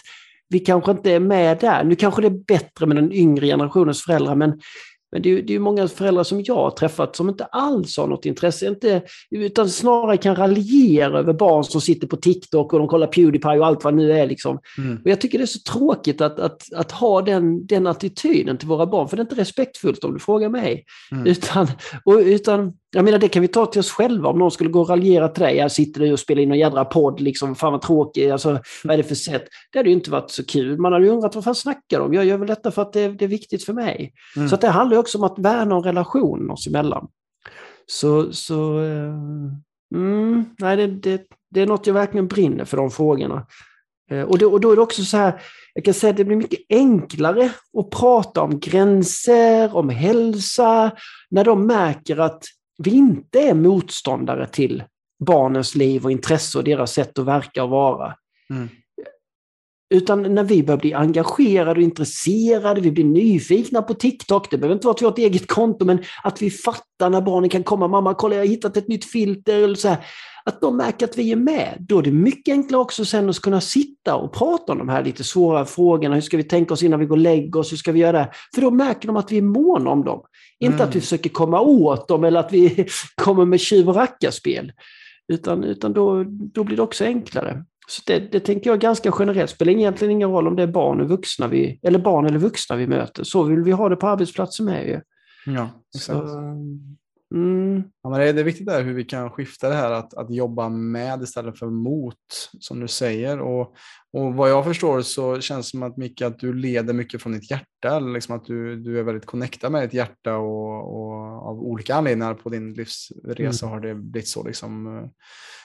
[0.48, 1.84] vi kanske inte är med där.
[1.84, 4.60] Nu kanske det är bättre med den yngre generationens föräldrar, men
[5.14, 8.06] men det är, det är många föräldrar som jag har träffat som inte alls har
[8.06, 12.88] något intresse, inte, utan snarare kan raljera över barn som sitter på TikTok och de
[12.88, 14.26] kollar Pewdiepie och allt vad det nu är.
[14.26, 14.58] Liksom.
[14.78, 14.96] Mm.
[15.04, 18.68] Och jag tycker det är så tråkigt att, att, att ha den, den attityden till
[18.68, 20.84] våra barn, för det är inte respektfullt om du frågar mig.
[21.12, 21.26] Mm.
[21.26, 21.68] Utan,
[22.04, 24.28] och, utan jag menar, det kan vi ta till oss själva.
[24.28, 26.58] Om någon skulle gå och raljera till dig, jag sitter du och spelar in en
[26.58, 29.44] jädra podd, liksom, fan vad tråkig, alltså, vad är det för sätt?
[29.72, 30.78] Det hade ju inte varit så kul.
[30.78, 33.08] Man hade ju undrat vad fan snackar de Jag gör väl detta för att det,
[33.08, 34.12] det är viktigt för mig.
[34.36, 34.48] Mm.
[34.48, 37.08] Så att det handlar också om att värna en relation oss emellan.
[37.86, 39.14] Så, så uh,
[39.94, 43.46] mm, nej, det, det, det, är något jag verkligen brinner för, de frågorna.
[44.12, 45.40] Uh, och, det, och då är det också så här,
[45.74, 50.90] jag kan säga att det blir mycket enklare att prata om gränser, om hälsa,
[51.30, 52.44] när de märker att
[52.78, 54.84] vi inte är motståndare till
[55.26, 58.14] barnens liv och intresse och deras sätt att verka och vara.
[58.50, 58.68] Mm.
[59.94, 64.74] Utan när vi börjar bli engagerade och intresserade, vi blir nyfikna på TikTok, det behöver
[64.74, 67.62] inte vara att vi har ett eget konto, men att vi fattar när barnen kan
[67.62, 69.98] komma, mamma kolla jag har hittat ett nytt filter, eller så här.
[70.44, 71.76] Att de märker att vi är med.
[71.80, 75.04] Då är det mycket enklare också sen att kunna sitta och prata om de här
[75.04, 76.14] lite svåra frågorna.
[76.14, 77.72] Hur ska vi tänka oss innan vi går och lägger oss?
[77.72, 78.30] Hur ska vi göra det?
[78.54, 80.22] För då märker de att vi är måna om dem.
[80.60, 80.88] Inte mm.
[80.88, 84.72] att vi försöker komma åt dem eller att vi kommer med tjuv och rackarspel.
[85.32, 87.64] Utan, utan då, då blir det också enklare.
[87.86, 89.50] Så det, det tänker jag ganska generellt.
[89.50, 92.38] Det spelar egentligen ingen roll om det är barn, och vuxna vi, eller barn eller
[92.38, 93.24] vuxna vi möter.
[93.24, 94.88] Så vill vi ha det på arbetsplatsen med.
[94.88, 95.00] Ju.
[95.54, 96.28] Ja, exakt.
[96.28, 96.54] Så,
[97.34, 97.82] Mm.
[98.02, 100.14] Ja, men det, är, det är viktigt där hur vi kan skifta det här att,
[100.14, 102.16] att jobba med istället för mot,
[102.60, 103.40] som du säger.
[103.40, 103.74] Och,
[104.12, 107.32] och vad jag förstår så känns det som att Micke, att du leder mycket från
[107.32, 111.12] ditt hjärta, liksom att du, du är väldigt connectad med ditt hjärta och, och
[111.48, 113.72] av olika anledningar på din livsresa mm.
[113.72, 114.46] har det blivit så.
[114.46, 114.86] Liksom.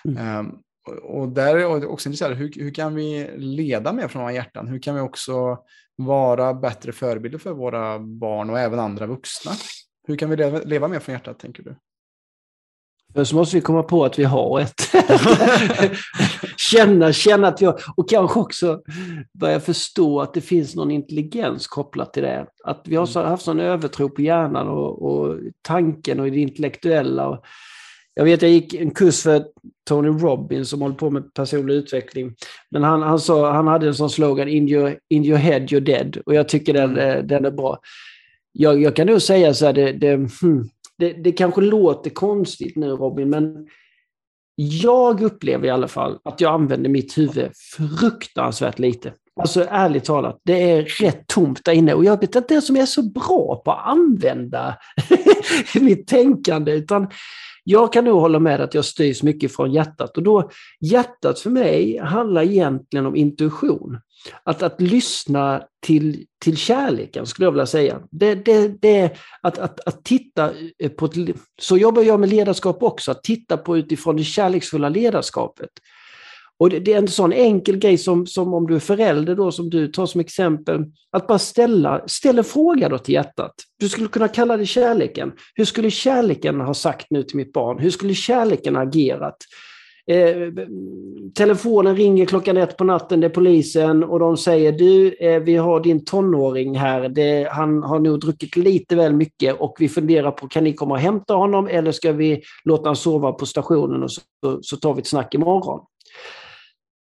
[0.05, 0.39] Mm.
[0.39, 0.59] Um,
[0.97, 4.67] och där är jag också intresserad, hur, hur kan vi leda mer från våra hjärtan?
[4.67, 5.57] Hur kan vi också
[5.95, 9.51] vara bättre förebilder för våra barn och även andra vuxna?
[10.07, 11.75] Hur kan vi leva, leva mer från hjärtat, tänker du?
[13.13, 14.81] Först måste vi komma på att vi har ett.
[16.57, 18.81] känna, känna att vi har, och kanske också
[19.33, 22.47] börja förstå att det finns någon intelligens kopplat till det.
[22.63, 23.29] Att vi har mm.
[23.29, 27.27] haft sån övertro på hjärnan och, och tanken och det intellektuella.
[27.27, 27.45] Och
[28.19, 29.45] jag vet, jag gick en kurs för
[29.87, 32.35] Tony Robbins som håller på med personlig utveckling.
[32.71, 35.79] Men han, han, sa, han hade en sån slogan, in your, in your head you're
[35.79, 36.17] dead.
[36.25, 37.27] Och jag tycker den, mm.
[37.27, 37.79] den är bra.
[38.51, 42.75] Jag, jag kan nog säga så här, det, det, hmm, det, det kanske låter konstigt
[42.75, 43.67] nu Robin, men
[44.55, 47.51] jag upplever i alla fall att jag använder mitt huvud
[47.99, 49.13] fruktansvärt lite.
[49.41, 52.75] Alltså ärligt talat, det är rätt tomt där inne och jag vet inte det som
[52.75, 54.77] är så bra på att använda
[55.81, 56.71] mitt tänkande.
[56.71, 57.07] Utan
[57.69, 61.49] jag kan nog hålla med att jag styrs mycket från hjärtat och då hjärtat för
[61.49, 63.99] mig handlar egentligen om intuition.
[64.43, 67.99] Att, att lyssna till, till kärleken skulle jag vilja säga.
[68.11, 70.51] Det, det, det att, att, att titta
[70.97, 71.13] på ett,
[71.61, 75.69] så jobbar jag med ledarskap också, att titta på utifrån det kärleksfulla ledarskapet.
[76.59, 79.51] Och det, det, är en sån enkel grej som, som om du är förälder då,
[79.51, 83.53] som du tar som exempel, att bara ställa, ställa en fråga då till hjärtat.
[83.79, 85.31] Du skulle kunna kalla det kärleken.
[85.55, 87.79] Hur skulle kärleken ha sagt nu till mitt barn?
[87.79, 89.37] Hur skulle kärleken ha agerat?
[90.09, 90.53] Eh,
[91.35, 95.55] telefonen ringer klockan ett på natten, det är polisen och de säger du, eh, vi
[95.55, 100.31] har din tonåring här, det, han har nog druckit lite väl mycket och vi funderar
[100.31, 104.03] på, kan ni komma och hämta honom eller ska vi låta honom sova på stationen
[104.03, 104.21] och så,
[104.61, 105.79] så tar vi ett snack imorgon?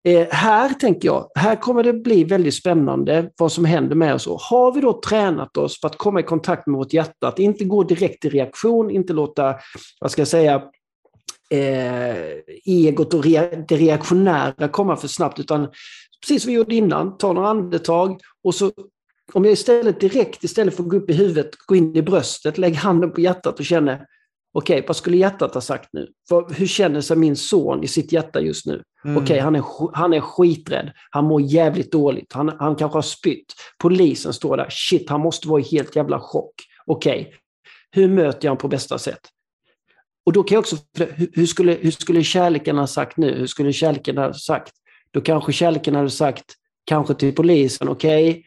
[0.03, 4.27] Eh, här tänker jag, här kommer det bli väldigt spännande vad som händer med oss.
[4.27, 7.63] Har vi då tränat oss för att komma i kontakt med vårt hjärta, att inte
[7.63, 9.55] gå direkt i reaktion, inte låta,
[9.99, 10.63] vad ska jag säga,
[11.49, 12.15] eh,
[12.65, 15.67] egot och rea det reaktionära komma för snabbt, utan
[16.21, 18.71] precis som vi gjorde innan, ta några andetag och så
[19.33, 22.57] om jag istället direkt, istället för att gå upp i huvudet, gå in i bröstet,
[22.57, 24.05] lägg handen på hjärtat och känner
[24.53, 26.07] Okej, vad skulle hjärtat ha sagt nu?
[26.29, 28.83] För, hur känner sig min son i sitt hjärta just nu?
[29.05, 29.23] Mm.
[29.23, 30.91] Okej, han, är, han är skiträdd.
[31.09, 32.33] Han mår jävligt dåligt.
[32.33, 33.53] Han, han kanske har spytt.
[33.79, 34.67] Polisen står där.
[34.69, 36.53] Shit, han måste vara i helt jävla chock.
[36.85, 37.33] Okej,
[37.91, 39.19] hur möter jag honom på bästa sätt?
[40.25, 40.77] Och då kan jag också,
[41.33, 43.33] hur skulle, hur skulle kärleken ha sagt nu?
[43.33, 44.73] Hur skulle kärleken ha sagt?
[45.13, 46.45] Då kanske kärleken hade sagt,
[46.85, 48.43] kanske till polisen, okej, okay,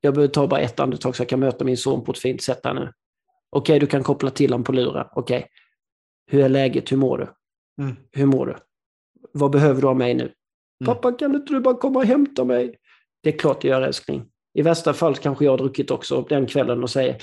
[0.00, 2.42] jag behöver ta bara ett andetag så jag kan möta min son på ett fint
[2.42, 2.92] sätt här nu.
[3.50, 5.06] Okej, okay, du kan koppla till honom på luren.
[5.12, 5.48] Okej, okay.
[6.26, 6.92] hur är läget?
[6.92, 7.28] Hur mår du?
[7.82, 7.96] Mm.
[8.12, 8.56] Hur mår du?
[9.32, 10.22] Vad behöver du av mig nu?
[10.22, 10.34] Mm.
[10.84, 12.74] Pappa, kan inte du bara komma och hämta mig?
[13.22, 14.24] Det är klart jag gör älskling.
[14.54, 17.16] I värsta fall kanske jag har druckit också den kvällen och säger...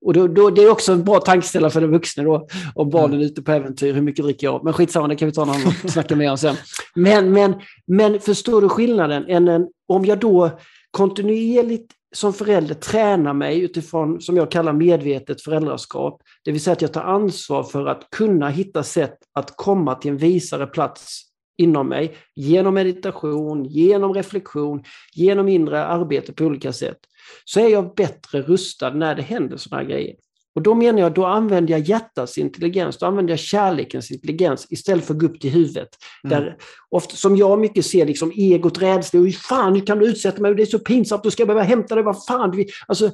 [0.00, 3.10] Och då, då, det är också en bra tankeställare för den vuxna då, om barnen
[3.10, 3.26] är mm.
[3.26, 4.64] ute på äventyr, hur mycket dricker jag?
[4.64, 6.56] Men skitsamma, det kan vi ta annan och snacka mer om sen.
[6.94, 7.54] Men, men,
[7.86, 9.24] men förstår du skillnaden?
[9.28, 10.50] En, en, om jag då
[10.90, 16.22] kontinuerligt som förälder tränar mig utifrån, som jag kallar medvetet föräldraskap.
[16.44, 20.10] Det vill säga att jag tar ansvar för att kunna hitta sätt att komma till
[20.10, 21.22] en visare plats
[21.58, 26.98] inom mig genom meditation, genom reflektion, genom inre arbete på olika sätt.
[27.44, 30.14] Så är jag bättre rustad när det händer sådana här grejer.
[30.58, 35.04] Och då menar jag, då använder jag hjärtats intelligens, då använder jag kärlekens intelligens istället
[35.04, 35.88] för att gå upp till huvudet.
[36.24, 36.30] Mm.
[36.30, 36.56] Där,
[36.88, 40.54] ofta, som jag mycket ser, liksom egot, rädsla, hur fan hur kan du utsätta mig,
[40.54, 42.64] det är så pinsamt, då ska jag behöva hämta dig, vad fan.
[42.86, 43.10] Alltså,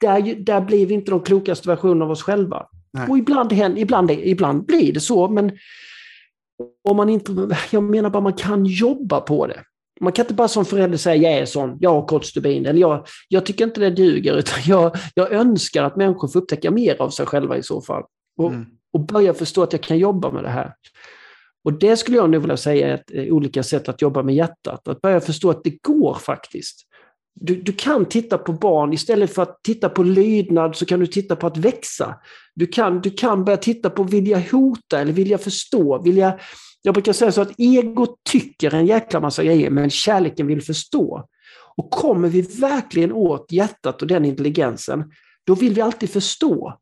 [0.00, 2.66] där, där blir vi inte de klokaste versionerna av oss själva.
[2.92, 3.08] Nej.
[3.08, 5.52] Och ibland, ibland, ibland blir det så, men
[6.88, 9.62] om man inte, jag menar bara man kan jobba på det.
[10.04, 12.80] Man kan inte bara som förälder säga jag är sån, jag har kort stubin, eller
[12.80, 17.02] jag, jag tycker inte det duger, utan jag, jag önskar att människor får upptäcka mer
[17.02, 18.02] av sig själva i så fall.
[18.38, 18.66] Och, mm.
[18.92, 20.74] och börja förstå att jag kan jobba med det här.
[21.64, 24.34] Och det skulle jag nu vilja säga är ett eh, olika sätt att jobba med
[24.34, 24.88] hjärtat.
[24.88, 26.86] Att börja förstå att det går faktiskt.
[27.34, 31.06] Du, du, kan titta på barn, istället för att titta på lydnad så kan du
[31.06, 32.14] titta på att växa.
[32.54, 36.38] Du kan, du kan börja titta på vilja hota eller vilja förstå, vilja
[36.86, 41.28] jag brukar säga så att egot tycker en jäkla massa grejer, men kärleken vill förstå.
[41.76, 45.04] Och kommer vi verkligen åt hjärtat och den intelligensen,
[45.46, 46.78] då vill vi alltid förstå.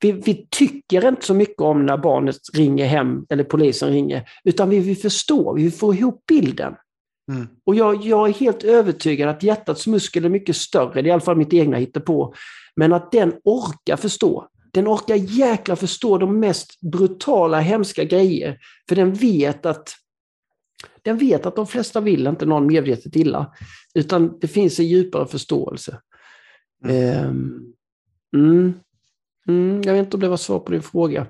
[0.00, 4.70] Vi, vi, tycker inte så mycket om när barnet ringer hem eller polisen ringer, utan
[4.70, 6.74] vi vill förstå, vi vill få ihop bilden.
[7.32, 7.46] Mm.
[7.64, 11.10] Och jag, jag, är helt övertygad att hjärtats muskel är mycket större, det är i
[11.10, 12.34] alla fall mitt egna på,
[12.76, 18.58] men att den orkar förstå Den orkar jäkla förstå de mest brutala, hemska grejer.
[18.88, 19.94] För den vet att
[21.02, 23.52] den vet att de flesta vill inte någon medvetet illa.
[23.94, 26.00] Utan det finns en djupare förståelse.
[26.84, 27.26] Mm.
[27.26, 27.74] Um,
[28.36, 28.74] mm,
[29.48, 31.26] mm, jag vet inte om det var svar på din fråga.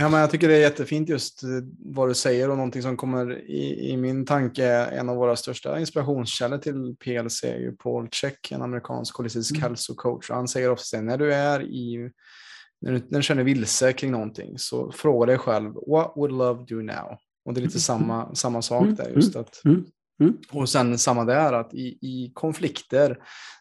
[0.00, 2.96] Ja, men jag tycker det är jättefint just eh, vad du säger och någonting som
[2.96, 7.76] kommer i, i min tanke är en av våra största inspirationskällor till PLC är ju
[7.76, 9.62] Paul Check, en amerikansk holistisk mm.
[9.62, 10.30] hälsocoach.
[10.30, 12.10] Han säger ofta när du är i
[12.80, 16.64] när du, när du känner vilse kring någonting så fråga dig själv what would love
[16.68, 17.18] do now?
[17.44, 17.80] Och det är lite mm.
[17.80, 18.94] samma, samma sak mm.
[18.94, 19.84] där just att mm.
[20.20, 20.36] Mm.
[20.50, 23.18] Och sen samma där att i, i konflikter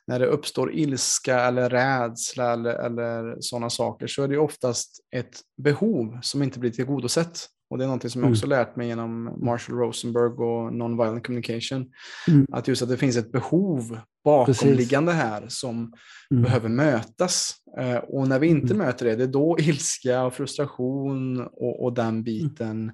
[0.07, 5.39] när det uppstår ilska eller rädsla eller, eller sådana saker så är det oftast ett
[5.63, 7.47] behov som inte blir tillgodosett.
[7.69, 8.59] Och det är något som jag också mm.
[8.59, 11.91] lärt mig genom Marshall Rosenberg och Nonviolent Communication.
[12.27, 12.45] Mm.
[12.51, 15.23] Att just att det finns ett behov bakomliggande Precis.
[15.23, 15.93] här som
[16.31, 16.43] mm.
[16.43, 17.55] behöver mötas.
[17.79, 18.87] Eh, och när vi inte mm.
[18.87, 22.93] möter det, det är då ilska och frustration och, och den biten Eh,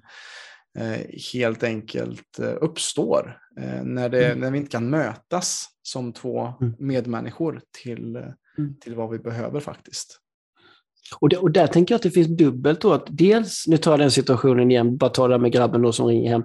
[1.34, 4.40] helt enkelt eh, uppstår eh, när, det, mm.
[4.40, 6.74] när vi inte kan mötas som två mm.
[6.80, 8.80] medmänniskor till, mm.
[8.82, 10.20] till vad vi behöver faktiskt.
[11.20, 12.94] Och, det, och där tänker jag att det finns dubbelt då.
[12.94, 16.08] Att dels, nu tar jag den situationen igen, bara ta det med grabben då som
[16.08, 16.44] ringer hem.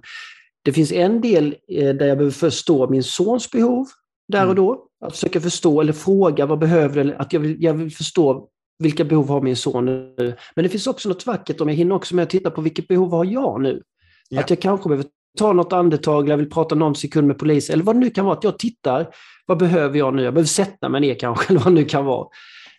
[0.63, 3.87] Det finns en del där jag behöver förstå min sons behov
[4.29, 4.57] där och mm.
[4.57, 4.85] då.
[5.01, 9.05] Att försöka förstå eller fråga vad behöver eller att jag vill, jag vill förstå vilka
[9.05, 10.37] behov har min son nu.
[10.55, 12.89] Men det finns också något vackert om jag hinner också med att titta på vilket
[12.89, 13.83] behov har jag nu?
[14.29, 14.41] Ja.
[14.41, 15.07] Att jag kanske behöver
[15.39, 18.11] ta något andetag, eller jag vill prata någon sekund med polis, eller vad det nu
[18.11, 18.37] kan vara.
[18.37, 19.09] Att jag tittar,
[19.47, 20.23] vad behöver jag nu?
[20.23, 22.29] Jag behöver sätta mig ner kanske, eller vad det nu kan vara.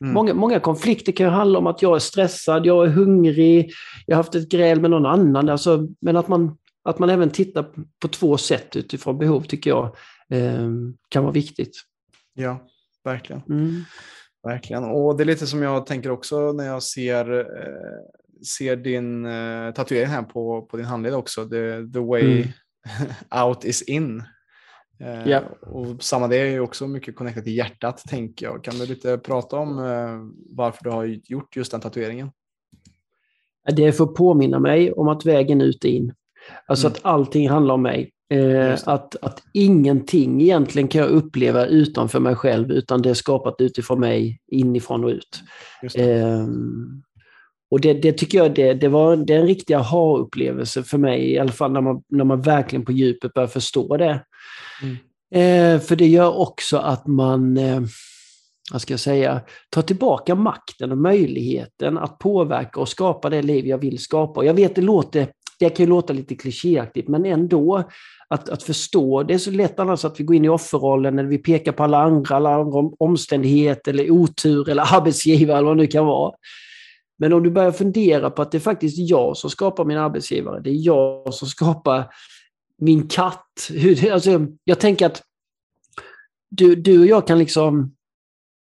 [0.02, 0.14] Mm.
[0.14, 3.72] Många, många konflikter kan ju handla om att jag är stressad, jag är hungrig,
[4.06, 5.50] jag har haft ett gräl med någon annan.
[5.50, 7.66] Alltså, men att man, att man även tittar
[8.00, 9.86] på två sätt utifrån behov tycker jag
[10.30, 10.70] eh,
[11.10, 11.82] kan vara viktigt.
[12.34, 12.68] Ja,
[13.04, 13.42] verkligen.
[13.50, 13.84] Mm.
[14.44, 14.84] Verkligen.
[14.84, 17.46] Och det är lite som jag tänker också när jag ser eh,
[18.46, 22.48] ser din uh, tatuering här på, på din handled också, the, the way mm.
[23.46, 24.24] out is in.
[25.00, 25.44] Eh, yeah.
[25.62, 28.64] Och samma det är ju också mycket connectat till hjärtat tänker jag.
[28.64, 32.32] Kan du lite prata om uh, varför du har gjort just den tatueringen?
[33.72, 36.14] Det är för att påminna mig om att vägen ut är in.
[36.66, 36.96] Alltså mm.
[36.96, 38.12] att allting handlar om mig.
[38.32, 43.56] Eh, att, att ingenting egentligen kan jag uppleva utanför mig själv utan det är skapat
[43.60, 45.42] utifrån mig, inifrån och ut.
[45.96, 46.48] Eh,
[47.72, 51.32] och det, det, tycker jag det, det var det är en riktig aha-upplevelse för mig,
[51.32, 54.24] i alla fall när man, när man verkligen på djupet börjar förstå det.
[54.82, 54.98] Mm.
[55.32, 57.82] Eh, för det gör också att man, eh,
[58.72, 63.68] vad ska jag säga, tar tillbaka makten och möjligheten att påverka och skapa det liv
[63.68, 64.40] jag vill skapa.
[64.40, 65.28] Och jag vet, det låter
[65.60, 67.84] det kan ju låta lite klichéaktigt, men ändå
[68.30, 69.24] att, att förstå.
[69.24, 71.84] Det är så lätt annars att vi går in i offerrollen eller vi pekar på
[71.84, 76.34] alla andra, alla andra omständigheter eller otur eller arbetsgivare eller vad det nu kan vara.
[77.20, 80.60] Men om du börjar fundera på att det är faktiskt jag som skapar min arbetsgivare,
[80.60, 82.14] det är jag som skapar
[82.78, 83.70] min katt.
[84.12, 85.24] Alltså, jag tänker att
[86.50, 87.96] du, du och jag kan liksom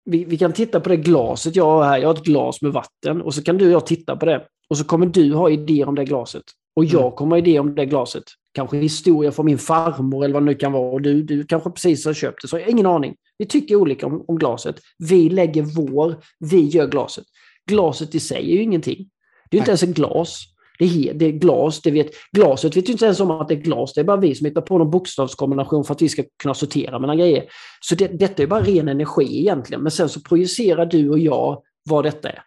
[0.05, 1.97] vi, vi, kan titta på det glaset jag har här.
[1.97, 4.45] Jag har ett glas med vatten och så kan du och jag titta på det.
[4.69, 6.43] Och så kommer du ha idéer om det glaset.
[6.75, 7.11] Och jag mm.
[7.11, 8.23] kommer ha idéer om det glaset.
[8.53, 10.91] Kanske historia från min farmor eller vad det nu kan vara.
[10.91, 12.47] Och du, du kanske precis har köpt det.
[12.47, 13.15] Så jag har ingen aning.
[13.37, 14.75] Vi tycker olika om, om glaset.
[14.97, 17.25] Vi lägger vår, vi gör glaset.
[17.67, 19.09] Glaset i sig är ju ingenting.
[19.49, 20.43] Det är inte ens ett glas.
[20.79, 23.53] Det är, det är glas, det vet, glaset vet ju inte ens om att det
[23.53, 23.93] är glas.
[23.93, 26.99] Det är bara vi som hittar på någon bokstavskombination för att vi ska kunna sortera
[26.99, 27.45] mellan grejer.
[27.81, 29.83] Så det, detta är bara ren energi egentligen.
[29.83, 32.43] Men sen så projicerar du och jag vad detta är.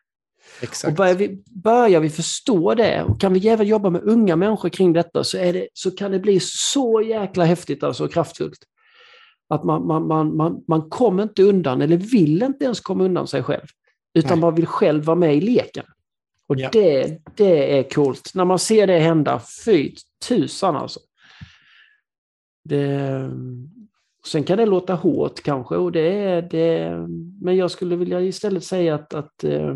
[0.62, 0.90] Exakt.
[0.90, 4.68] Och börjar vi, börjar vi förstå det och kan vi även jobba med unga människor
[4.68, 8.59] kring detta så, det, så kan det bli så jäkla häftigt alltså, och kraftfullt.
[9.48, 13.26] Att man, man, man, man, man kommer inte undan eller vill inte ens komma undan
[13.26, 13.66] sig själv.
[14.14, 14.40] Utan Nej.
[14.40, 15.84] man vill själv vara med i leken.
[16.46, 16.68] Och ja.
[16.72, 18.30] det, det är coolt.
[18.34, 19.94] När man ser det hända, fy
[20.28, 21.00] tusan alltså.
[22.64, 23.30] Det,
[24.26, 26.96] sen kan det låta hårt kanske, och det är det,
[27.40, 29.74] men jag skulle vilja istället säga att, att eh,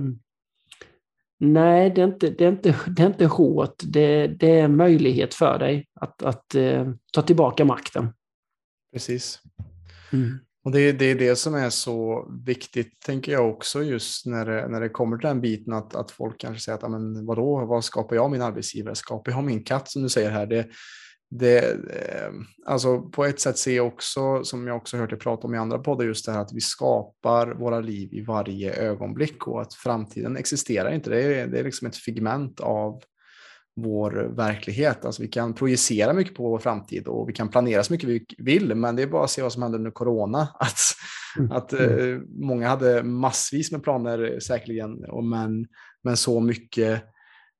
[1.38, 3.74] nej, det är, inte, det, är inte, det är inte hårt.
[3.84, 8.08] Det, det är en möjlighet för dig att, att uh, ta tillbaka makten.
[8.92, 9.40] Precis.
[10.12, 10.38] Mm.
[10.64, 14.68] Och det, det är det som är så viktigt, tänker jag också, just när det,
[14.68, 17.84] när det kommer till den biten att, att folk kanske säger att, men vadå, vad
[17.84, 18.94] skapar jag min arbetsgivare?
[18.94, 20.46] Skapar jag min katt som du säger här?
[20.46, 20.66] Det,
[21.30, 22.30] det, eh,
[22.66, 25.58] alltså på ett sätt ser jag också, som jag också hört dig prata om i
[25.58, 29.74] andra poddar, just det här att vi skapar våra liv i varje ögonblick och att
[29.74, 31.10] framtiden existerar inte.
[31.10, 33.02] Det är, det är liksom ett figment av
[33.76, 35.04] vår verklighet.
[35.04, 38.26] Alltså vi kan projicera mycket på vår framtid och vi kan planera så mycket vi
[38.38, 40.48] vill, men det är bara att se vad som händer under corona.
[40.60, 40.78] Att,
[41.38, 41.52] Mm.
[41.52, 45.66] Att eh, många hade massvis med planer säkerligen, och men,
[46.02, 47.02] men så mycket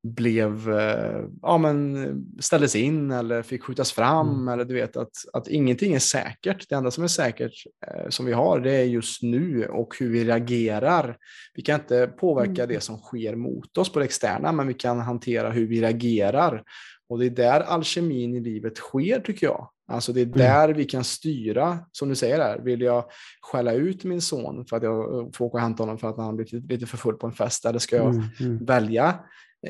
[0.05, 4.49] blev, eh, ja men ställdes in eller fick skjutas fram mm.
[4.49, 6.69] eller du vet att, att ingenting är säkert.
[6.69, 7.53] Det enda som är säkert
[7.87, 11.17] eh, som vi har det är just nu och hur vi reagerar.
[11.55, 12.69] Vi kan inte påverka mm.
[12.69, 16.63] det som sker mot oss på det externa men vi kan hantera hur vi reagerar.
[17.09, 19.71] Och det är där alkemin i livet sker tycker jag.
[19.89, 20.39] Alltså det är mm.
[20.39, 20.77] där mm.
[20.77, 23.05] vi kan styra, som du säger här, vill jag
[23.41, 26.37] skälla ut min son för att jag får åka och hämta honom för att han
[26.37, 28.25] blivit lite för full på en fest eller ska jag mm.
[28.41, 28.65] Mm.
[28.65, 29.19] välja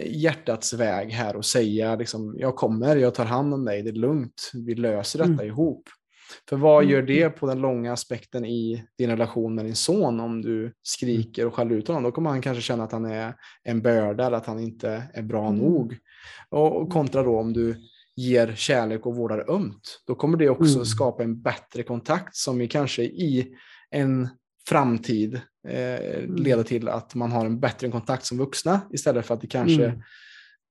[0.07, 3.95] hjärtats väg här och säga liksom, jag kommer, jag tar hand om dig, det är
[3.95, 5.47] lugnt, vi löser detta mm.
[5.47, 5.89] ihop.
[6.49, 6.95] För vad mm.
[6.95, 11.47] gör det på den långa aspekten i din relation med din son om du skriker
[11.47, 12.03] och skäller ut honom?
[12.03, 15.23] Då kommer han kanske känna att han är en börda eller att han inte är
[15.23, 15.59] bra mm.
[15.59, 15.97] nog.
[16.49, 17.77] Och kontra då om du
[18.17, 20.85] ger kärlek och vårdar ömt, då kommer det också mm.
[20.85, 23.55] skapa en bättre kontakt som vi kanske i
[23.91, 24.29] en
[24.69, 25.41] framtid eh.
[26.29, 29.85] Leda till att man har en bättre kontakt som vuxna istället för att det kanske
[29.85, 30.03] mm.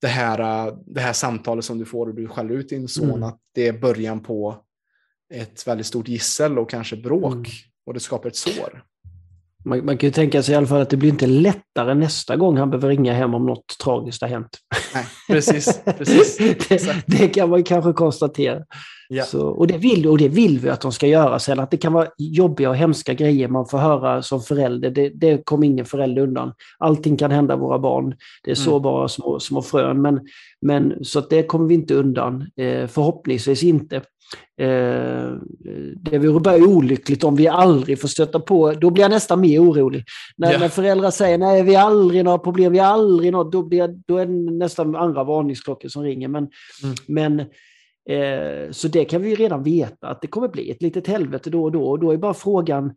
[0.01, 3.23] det, här, det här samtalet som du får och du skäller ut din son, mm.
[3.23, 4.63] att det är början på
[5.34, 7.45] ett väldigt stort gissel och kanske bråk mm.
[7.86, 8.84] och det skapar ett sår.
[9.65, 12.36] Man, man, kan ju tänka sig i alla fall att det blir inte lättare nästa
[12.36, 14.58] gång han behöver ringa hem om något tragiskt har hänt.
[14.93, 15.82] Nej, precis.
[15.97, 16.38] precis.
[16.69, 18.63] det, det, kan man kanske konstatera.
[19.13, 19.23] Ja.
[19.23, 21.60] Så, och, det vill, och det vill vi att de ska göra sen.
[21.60, 24.89] Att det kan vara jobbiga och hemska grejer man får höra som förälder.
[24.89, 26.54] Det, det kommer ingen förälder undan.
[26.78, 28.15] Allting kan hända våra barn.
[28.43, 28.65] Det är mm.
[28.65, 30.02] sårbara små, små frön.
[30.02, 30.19] Men,
[30.62, 32.41] men, så att det kommer vi inte undan.
[32.56, 34.02] Eh, förhoppningsvis inte.
[34.62, 35.32] Eh,
[35.95, 39.60] det vore bara olyckligt om vi aldrig får stöta på, då blir jag nästan mer
[39.60, 40.04] orolig.
[40.38, 40.62] När, yeah.
[40.62, 43.88] när föräldrar säger nej, vi har aldrig några problem, vi har aldrig något, då, blir
[44.08, 46.28] då är det nästan andra varningsklockor som ringer.
[46.28, 46.47] Men,
[46.84, 46.95] mm.
[47.08, 47.45] men
[48.09, 51.63] eh, så det kan vi redan veta, att det kommer bli ett litet helvete då
[51.63, 51.83] och då.
[51.83, 52.93] Och då är bara frågan,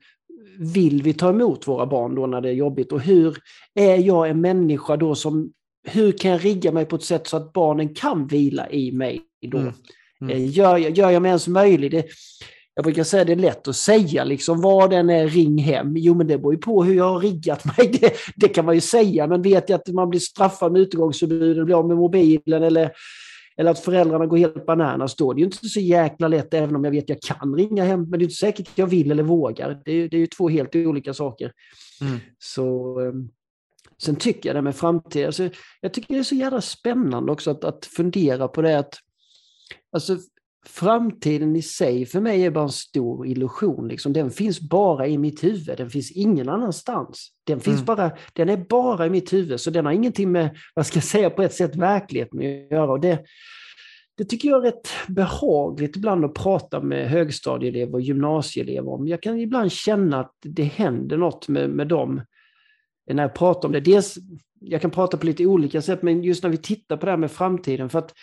[0.58, 2.92] vill vi ta emot våra barn då när det är jobbigt?
[2.92, 3.38] Och hur
[3.74, 5.52] är jag en människa då som,
[5.88, 9.20] hur kan jag rigga mig på ett sätt så att barnen kan vila i mig
[9.50, 9.58] då?
[9.58, 9.72] Mm.
[10.20, 10.36] Mm.
[10.36, 11.90] Eh, gör, gör jag mig ens möjlig?
[11.90, 12.06] Det,
[12.74, 15.96] jag brukar säga att det är lätt att säga liksom vad den är, ring hem.
[15.96, 17.98] Jo, men det beror ju på hur jag har riggat mig.
[18.00, 21.64] Det, det kan man ju säga, men vet jag att man blir straffad med utegångsförbud
[21.64, 22.90] blir av med mobilen eller,
[23.56, 25.32] eller att föräldrarna går helt bananas då.
[25.32, 27.84] Det är ju inte så jäkla lätt, även om jag vet att jag kan ringa
[27.84, 28.00] hem.
[28.00, 29.82] Men det är inte säkert att jag vill eller vågar.
[29.84, 31.52] Det är, det är ju två helt olika saker.
[32.00, 32.18] Mm.
[32.38, 33.00] Så...
[33.00, 33.30] Um,
[34.02, 35.48] Sen tycker jag det med framtiden, alltså,
[35.80, 38.94] jag tycker det är så jävla spännande också att, att fundera på det att
[39.92, 40.18] Alltså,
[40.68, 43.88] framtiden i sig för mig är bara en stor illusion.
[43.88, 44.12] Liksom.
[44.12, 47.28] Den finns bara i mitt huvud, den finns ingen annanstans.
[47.44, 47.84] Den, finns mm.
[47.84, 51.04] bara, den är bara i mitt huvud, så den har ingenting med, vad ska jag
[51.04, 52.92] säga, på ett sätt verkligheten att göra.
[52.92, 53.24] Och det,
[54.16, 59.08] det tycker jag är rätt behagligt ibland att prata med högstadieelever och gymnasieelever om.
[59.08, 62.22] Jag kan ibland känna att det händer något med, med dem
[63.10, 63.80] när jag pratar om det.
[63.80, 64.18] Dels,
[64.60, 67.18] jag kan prata på lite olika sätt, men just när vi tittar på det här
[67.18, 68.14] med framtiden, för att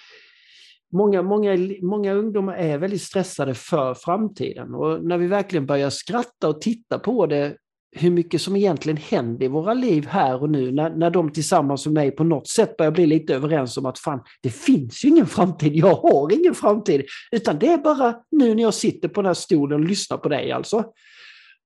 [0.94, 4.76] många, många, många ungdomar är väldigt stressade för framtiden.
[4.76, 7.56] Och när vi verkligen börjar skratta och titta på det,
[7.96, 11.86] hur mycket som egentligen händer i våra liv här och nu, när, när de tillsammans
[11.86, 15.10] med mig på något sätt börjar bli lite överens om att fan, det finns ju
[15.10, 19.22] ingen framtid, jag har ingen framtid, utan det är bara nu när jag sitter på
[19.22, 20.84] den här stolen och lyssnar på dig alltså.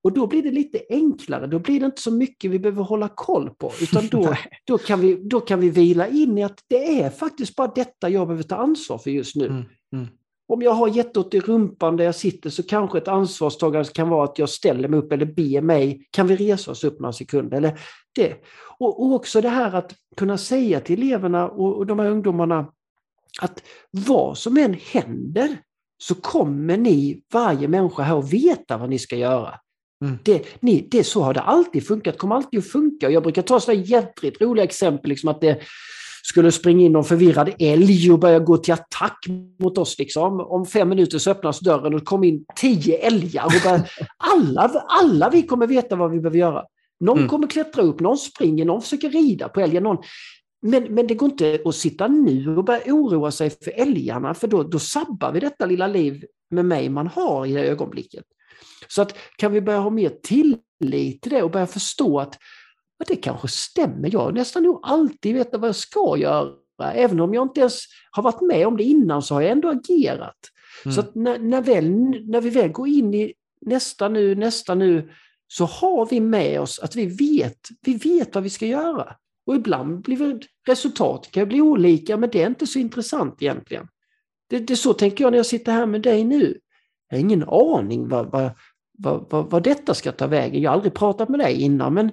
[0.04, 3.10] Och då blir det lite enklare, då blir det inte så mycket vi behöver hålla
[3.16, 3.72] koll på.
[3.82, 7.56] Utan då, då, kan, vi, då kan vi vila in i att det är faktiskt
[7.56, 9.46] bara detta jag behöver ta ansvar för just nu.
[9.46, 10.08] Mm, mm.
[10.50, 14.24] Om jag har jätteont i rumpan där jag sitter så kanske ett ansvarstagande kan vara
[14.24, 17.58] att jag ställer mig upp eller ber mig, kan vi resa oss upp några sekunder?
[17.58, 17.80] Eller
[18.16, 18.36] det.
[18.80, 22.72] Och, och också det här att kunna säga till eleverna och, och de här ungdomarna
[23.42, 25.58] att vad som än händer
[25.98, 29.60] så kommer ni, varje människa här, att veta vad ni ska göra.
[30.06, 30.18] Mm.
[30.24, 33.10] Det, ni, det, så har det alltid funkat, kommer alltid att funka.
[33.10, 35.60] Jag brukar ta sådana jätterigt roliga exempel, liksom att det
[36.24, 39.26] skulle springa in någon förvirrad älg och börja gå till attack
[39.60, 40.00] mot oss.
[40.00, 40.40] Liksom.
[40.40, 43.46] Om fem minuter så öppnas dörren och kommer in tio älgar.
[43.46, 43.84] Och bara,
[44.18, 46.64] alla, alla vi kommer veta vad vi behöver göra.
[47.00, 47.30] Någon mm.
[47.30, 49.84] kommer klättra upp, någon springer, någon försöker rida på älgen.
[49.84, 49.98] Någon,
[50.62, 54.48] men, men det går inte att sitta nu och börja oroa sig för älgarna, för
[54.48, 58.24] då, då sabbar vi detta lilla liv med mig man har i det ögonblicket.
[58.88, 62.38] Så att kan vi börja ha mer tillit till det och börja förstå att
[63.08, 64.10] det kanske stämmer.
[64.14, 66.54] Jag nästan nog alltid vet vad jag ska göra.
[66.94, 67.80] Även om jag inte ens
[68.12, 70.38] har varit med om det innan så har jag ändå agerat.
[70.86, 70.96] Mm.
[70.96, 71.90] Så när, när, väl,
[72.30, 75.12] när vi väl går in i nästa nu, nästa nu,
[75.48, 79.16] så har vi med oss att vi vet, vi vet vad vi ska göra.
[79.46, 83.88] Och ibland blir resultatet kan bli olika, men det är inte så intressant egentligen.
[84.50, 86.60] Det, det är så tänker jag när jag sitter här med dig nu.
[87.10, 88.52] Jag har ingen aning vad, vad,
[88.98, 90.62] vad, vad, detta ska ta vägen.
[90.62, 92.12] Jag har aldrig pratat med dig innan men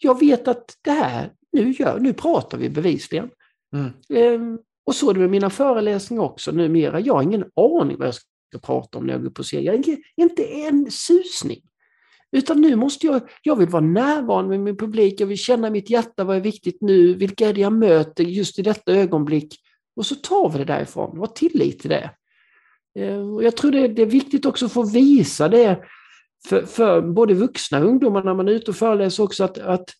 [0.00, 3.30] jag vet att det här, nu, gör, nu pratar vi bevisligen.
[3.74, 3.90] Mm.
[4.08, 7.00] Ehm, och så är det med mina föreläsningar också numera.
[7.00, 9.64] Jag har ingen aning vad jag ska prata om när jag går på scen.
[9.64, 11.60] Jag har inte en susning.
[12.32, 15.90] Utan nu måste jag, jag vill vara närvarande med min publik, jag vill känna mitt
[15.90, 19.54] hjärta, vad är viktigt nu, vilka är det jag möter just i detta ögonblick.
[19.96, 22.10] Och så tar vi det därifrån, ha tillit till det.
[23.34, 25.78] Och jag tror det, det är viktigt också att få visa det
[26.48, 29.90] för, för både vuxna och ungdomar när man är ute och föreläser också, att, att,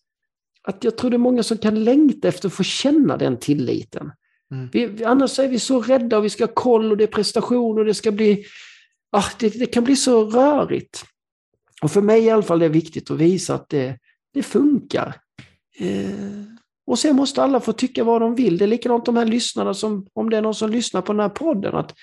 [0.63, 4.11] att jag tror det är många som kan längta efter att få känna den tilliten.
[4.51, 4.69] Mm.
[4.73, 7.79] Vi, annars är vi så rädda och vi ska ha koll och det är prestation
[7.79, 8.45] och det ska bli...
[9.11, 11.05] Ah, det, det kan bli så rörigt.
[11.81, 13.99] Och för mig i alla fall är det viktigt att visa att det,
[14.33, 15.15] det funkar.
[15.79, 16.45] Eh,
[16.87, 18.57] och sen måste alla få tycka vad de vill.
[18.57, 21.19] Det är likadant de här lyssnarna som, om det är någon som lyssnar på den
[21.19, 21.75] här podden.
[21.75, 21.93] Att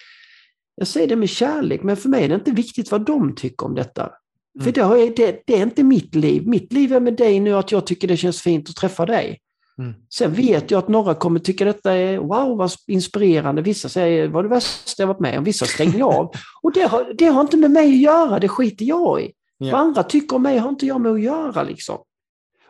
[0.75, 3.67] jag säger det med kärlek, men för mig är det inte viktigt vad de tycker
[3.67, 4.03] om detta.
[4.03, 4.65] Mm.
[4.65, 6.47] För det, det, det, är inte mitt liv.
[6.47, 9.39] Mitt liv är med dig nu att jag tycker det känns fint att träffa dig.
[9.79, 9.95] Mm.
[10.15, 13.63] Sen vet jag att några kommer tycka detta är wow vad inspirerande.
[13.63, 15.45] Vissa säger vad det värsta jag varit med om.
[15.45, 16.33] Vissa stänger av.
[16.63, 19.33] Och det har, det har inte med mig att göra, det skiter jag i.
[19.63, 19.73] Yeah.
[19.73, 21.63] Vad andra tycker om mig har inte jag med att göra.
[21.63, 21.99] Liksom.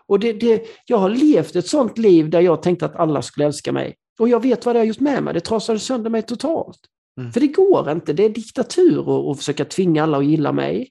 [0.06, 3.46] Och det, det, jag har levt ett sånt liv där jag tänkte att alla skulle
[3.46, 3.94] älska mig.
[4.18, 5.34] Och jag vet vad det har gjort med mig.
[5.34, 6.78] Det trasade sönder mig totalt.
[7.20, 7.32] Mm.
[7.32, 8.12] För det går inte.
[8.12, 10.90] Det är diktatur att försöka tvinga alla att gilla mig.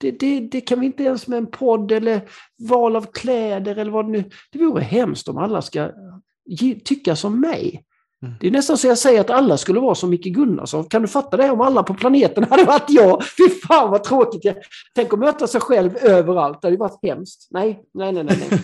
[0.00, 2.28] Det, det, det, kan vi inte ens med en podd eller
[2.68, 4.24] val av kläder eller vad det nu...
[4.52, 5.90] Det vore hemskt om alla ska
[6.84, 7.84] tycka som mig.
[8.22, 8.34] Mm.
[8.40, 10.84] Det är nästan så jag säger att alla skulle vara som Micke Gunnarsson.
[10.84, 13.22] Kan du fatta det om alla på planeten hade varit jag?
[13.24, 14.56] Fy fan vad tråkigt!
[14.94, 16.62] Tänk att möta sig själv överallt.
[16.62, 17.48] Det hade varit hemskt.
[17.50, 18.60] Nej, nej, nej, nej.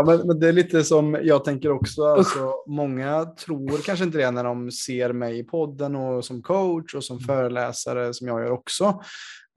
[0.00, 2.04] Ja, men, men, det är lite som jag tänker också.
[2.04, 6.94] Alltså, många tror kanske inte det när de ser mig i podden och som coach
[6.94, 7.26] och som mm.
[7.26, 9.02] föreläsare som jag gör också.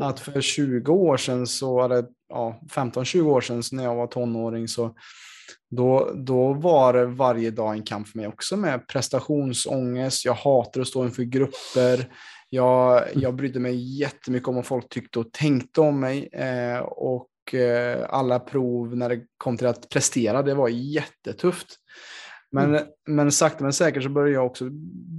[0.03, 4.67] Att för 20 år sedan, så, eller ja, 15-20 år sedan när jag var tonåring
[4.67, 4.95] så
[5.69, 10.25] då, då var det varje dag en kamp för mig också med prestationsångest.
[10.25, 12.07] Jag hatar att stå inför grupper.
[12.49, 16.27] Jag, jag brydde mig jättemycket om vad folk tyckte och tänkte om mig.
[16.27, 17.27] Eh, och
[18.09, 21.67] alla prov när det kom till att prestera, det var jättetufft.
[22.51, 22.83] Men, mm.
[23.07, 24.69] men sakta men säkert så började jag också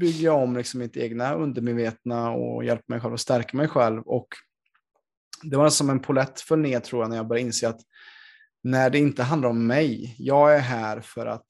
[0.01, 4.03] bygga om liksom mitt egna undermedvetna och hjälpa mig själv att stärka mig själv.
[4.03, 4.29] Och
[5.43, 7.81] det var som en polett föll ner tror jag när jag började inse att
[8.62, 11.47] när det inte handlar om mig, jag är här för att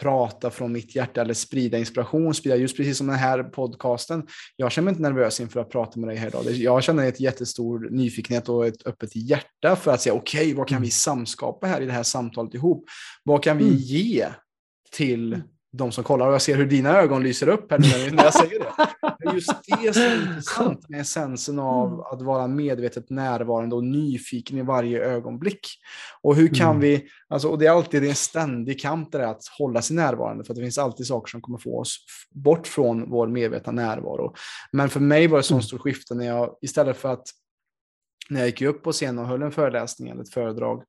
[0.00, 4.26] prata från mitt hjärta eller sprida inspiration, sprida just precis som den här podcasten.
[4.56, 6.44] Jag känner mig inte nervös inför att prata med dig här idag.
[6.50, 10.68] Jag känner ett jättestor nyfikenhet och ett öppet hjärta för att säga okej, okay, vad
[10.68, 12.84] kan vi samskapa här i det här samtalet ihop?
[13.24, 13.76] Vad kan vi mm.
[13.76, 14.26] ge
[14.92, 15.46] till mm
[15.76, 18.58] de som kollar och jag ser hur dina ögon lyser upp här när jag säger
[18.58, 18.86] det.
[19.28, 22.00] Är just det som är intressant med essensen av mm.
[22.00, 25.68] att vara medvetet närvarande och nyfiken i varje ögonblick.
[26.22, 26.80] Och hur kan mm.
[26.80, 30.52] vi, alltså, och det är alltid en ständig kamp där att hålla sig närvarande för
[30.52, 31.98] att det finns alltid saker som kommer få oss
[32.30, 34.34] bort från vår medvetna närvaro.
[34.72, 35.62] Men för mig var det så mm.
[35.62, 37.26] stort skifte när jag istället för att
[38.30, 40.82] när jag gick upp på scen och höll en föreläsning eller ett föredrag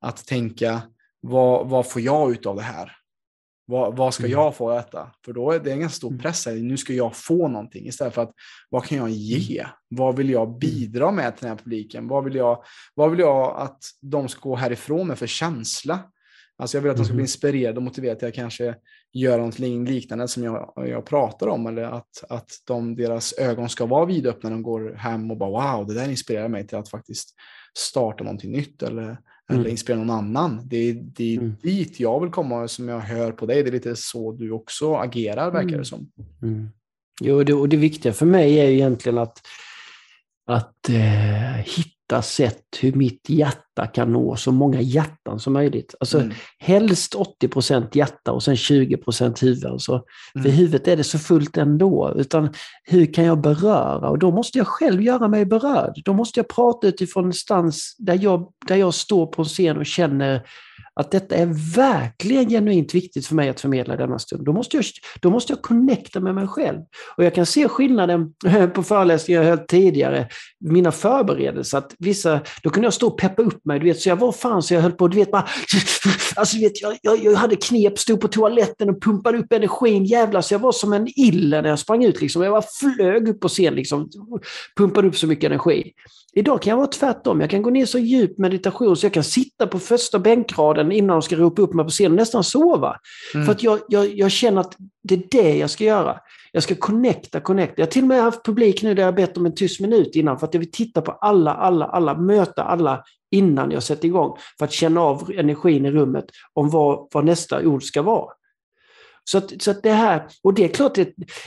[0.00, 0.82] att tänka
[1.20, 2.97] vad, vad får jag ut av det här?
[3.70, 4.32] Vad, vad ska mm.
[4.32, 5.10] jag få äta?
[5.24, 6.20] För då är det en ganska stor mm.
[6.20, 6.54] press här.
[6.54, 8.32] Nu ska jag få någonting istället för att
[8.70, 9.60] vad kan jag ge?
[9.60, 9.70] Mm.
[9.88, 12.08] Vad vill jag bidra med till den här publiken?
[12.08, 12.64] Vad vill jag,
[12.94, 16.00] vad vill jag att de ska gå härifrån med för känsla?
[16.58, 18.74] Alltså jag vill att de ska bli inspirerade och motiverade till att kanske
[19.12, 21.66] göra någonting liknande som jag, jag pratar om.
[21.66, 25.76] Eller att, att de, deras ögon ska vara vidöppna när de går hem och bara
[25.76, 27.34] wow, det där inspirerar mig till att faktiskt
[27.78, 28.82] starta någonting nytt.
[28.82, 29.18] Eller
[29.48, 29.70] eller mm.
[29.70, 30.60] inspirera någon annan.
[30.64, 31.56] Det är, det är mm.
[31.62, 33.62] dit jag vill komma som jag hör på dig.
[33.62, 35.84] Det är lite så du också agerar verkar det mm.
[35.84, 36.10] som.
[36.42, 36.68] Mm.
[37.20, 39.40] Jo, det, och det viktiga för mig är egentligen att,
[40.46, 45.94] att eh, hitta hitta sätt hur mitt hjärta kan nå så många hjärtan som möjligt.
[46.00, 46.32] Alltså mm.
[46.58, 49.66] helst 80% hjärta och sen 20% huvud.
[49.66, 50.02] Alltså.
[50.34, 50.44] Mm.
[50.44, 52.14] För huvudet är det så fullt ändå.
[52.16, 52.50] Utan
[52.84, 54.08] hur kan jag beröra?
[54.08, 56.02] Och då måste jag själv göra mig berörd.
[56.04, 59.78] Då måste jag prata utifrån en stans där jag, där jag står på en scen
[59.78, 60.42] och känner
[60.98, 64.44] att detta är verkligen genuint viktigt för mig att förmedla i denna stund.
[64.44, 64.84] Då måste jag,
[65.20, 66.78] då måste jag connecta med mig själv.
[67.16, 68.32] Och jag kan se skillnaden
[68.74, 70.28] på föreläsningar jag höll tidigare,
[70.60, 74.08] mina förberedelser, att vissa, då kunde jag stå och peppa upp mig, du vet, så
[74.08, 75.48] jag var fan så jag höll på, du vet, bara,
[76.36, 80.04] alltså, du vet, jag, jag, jag hade knep, stod på toaletten och pumpade upp energin,
[80.04, 82.42] jävlar, så jag var som en ille när jag sprang ut, liksom.
[82.42, 84.08] jag bara flög upp på scen, liksom,
[84.76, 85.92] pumpade upp så mycket energi.
[86.38, 87.40] Idag kan jag vara tvärtom.
[87.40, 91.14] Jag kan gå ner så djup meditation så jag kan sitta på första bänkraden innan
[91.14, 92.96] de ska ropa upp mig på scenen nästan sova.
[93.34, 93.46] Mm.
[93.46, 96.18] För att jag, jag, jag känner att det är det jag ska göra.
[96.52, 97.74] Jag ska connecta, connecta.
[97.76, 100.16] Jag har till och med haft publik nu där jag bett om en tyst minut
[100.16, 104.08] innan för att jag vill titta på alla, alla, alla, möta alla innan jag sätter
[104.08, 104.36] igång.
[104.58, 108.32] För att känna av energin i rummet om vad, vad nästa ord ska vara.
[109.24, 111.04] Så, att, så att det här, och det är klart det,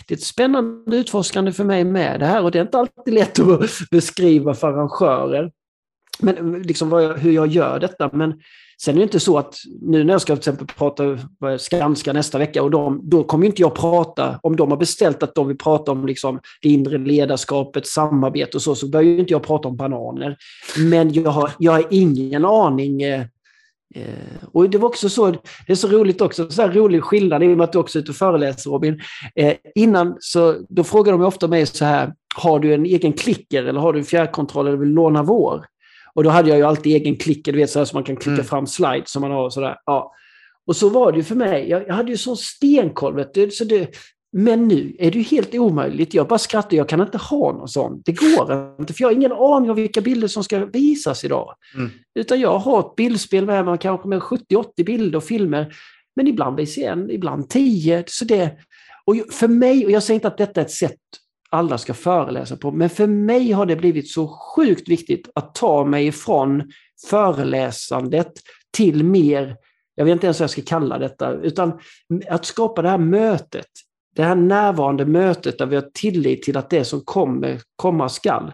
[0.08, 3.14] det är ett spännande utforskande för mig med det här och det är inte alltid
[3.14, 5.52] lätt att beskriva för arrangörer.
[6.20, 8.10] Men liksom jag, hur jag gör detta.
[8.14, 8.42] Men
[8.84, 11.04] sen är det inte så att nu när jag ska till exempel prata
[11.58, 15.36] Skanska nästa vecka och de, då kommer inte jag prata, om de har beställt att
[15.36, 19.44] de vill prata om liksom det inre ledarskapet, samarbete och så, så börjar inte jag
[19.44, 20.38] prata om bananer.
[20.78, 23.26] Men jag har, jag har ingen aning eh,
[23.96, 25.32] Eh, och det var också så,
[25.68, 28.00] det är så roligt också, så här rolig skillnad i och med att du också
[28.00, 29.02] är ute och föreläser Robin.
[29.36, 33.64] Eh, innan så, då frågar de ofta mig så här, har du en egen klicker
[33.64, 35.66] eller har du en fjärrkontroll eller vill låna vår?
[36.14, 38.16] Och då hade jag ju alltid egen klicker, du vet så här så man kan
[38.16, 38.46] klicka mm.
[38.46, 39.78] fram slides som man har sådär.
[39.86, 40.14] Ja.
[40.68, 43.52] Och så var det ju för mig, jag, jag hade ju sån stenkoll, vet du,
[43.52, 43.96] så det,
[44.34, 46.14] men nu är det ju helt omöjligt.
[46.14, 48.06] Jag bara skrattar, jag kan inte ha något sånt.
[48.06, 51.56] Det går inte, för jag har ingen aning om vilka bilder som ska visas idag.
[51.76, 51.90] Mm.
[52.16, 55.74] Utan jag har ett bildspel med, man kanske med 70-80 bilder och filmer.
[56.16, 58.04] Men ibland visar en, ibland 10.
[58.08, 58.52] Så det,
[59.06, 60.98] och för mig, och jag säger inte att detta är ett sätt
[61.52, 65.86] alla ska föreläsa på, men för mig har det blivit så sjukt viktigt att ta
[65.86, 66.72] mig ifrån
[67.10, 68.32] föreläsandet
[68.78, 69.56] till mer
[69.96, 71.80] jag vet inte ens vad jag ska kalla detta, utan
[72.30, 73.68] att skapa det här mötet
[74.16, 78.52] det här närvarande mötet där vi har tillit till att det som kommer komma skall.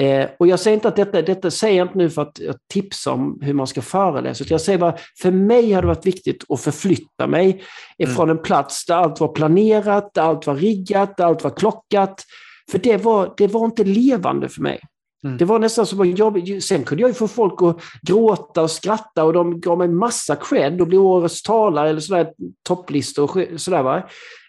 [0.00, 2.38] Eh, och jag säger inte att detta, detta säger jag inte nu för att
[2.72, 6.44] tipsa om hur man ska föreläsa, jag säger bara, för mig har det varit viktigt
[6.48, 7.62] att förflytta mig
[7.98, 8.30] mm.
[8.30, 12.24] en plats där allt var planerat, där allt var riggat, där allt var klockat.
[12.70, 14.80] För det var, det var inte levande för mig.
[15.24, 15.36] Mm.
[15.36, 18.70] Det var nästan som att jag, sen kunde jag ju få folk att gråta och
[18.70, 22.32] skratta och de gav mig massa cred och blev årets talare eller sådär
[22.62, 23.82] topplistor och sådär.
[23.82, 24.02] Va?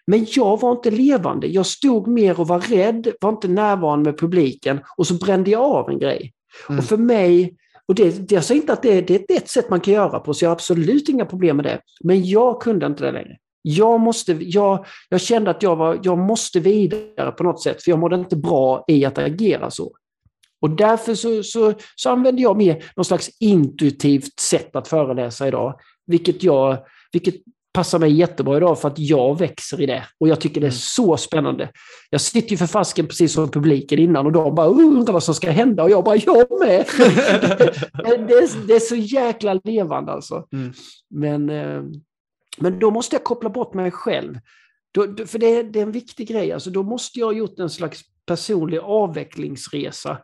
[0.07, 1.47] Men jag var inte levande.
[1.47, 5.61] Jag stod mer och var rädd, var inte närvarande med publiken och så brände jag
[5.61, 6.33] av en grej.
[6.69, 6.79] Mm.
[6.79, 7.55] Och för mig,
[7.87, 10.33] och det, jag säger inte att det, det är ett sätt man kan göra på,
[10.33, 11.81] så jag har absolut inga problem med det.
[12.03, 13.37] Men jag kunde inte det längre.
[13.61, 17.91] Jag, måste, jag, jag kände att jag, var, jag måste vidare på något sätt, för
[17.91, 19.91] jag mådde inte bra i att agera så.
[20.61, 25.79] Och därför så, så, så använder jag mer någon slags intuitivt sätt att föreläsa idag,
[26.05, 26.77] vilket, jag,
[27.11, 27.35] vilket
[27.73, 30.03] passar mig jättebra idag för att jag växer i det.
[30.19, 30.79] Och jag tycker det är mm.
[30.79, 31.69] så spännande.
[32.09, 35.35] Jag sitter ju för fasken precis som publiken innan och de bara undrar vad som
[35.35, 36.85] ska hända och jag bara, jag med!
[38.27, 40.47] det, är, det är så jäkla levande alltså.
[40.53, 40.73] Mm.
[41.09, 41.83] Men, eh,
[42.57, 44.39] men då måste jag koppla bort mig själv.
[44.93, 47.59] Då, för det är, det är en viktig grej, alltså då måste jag ha gjort
[47.59, 50.17] en slags personlig avvecklingsresa.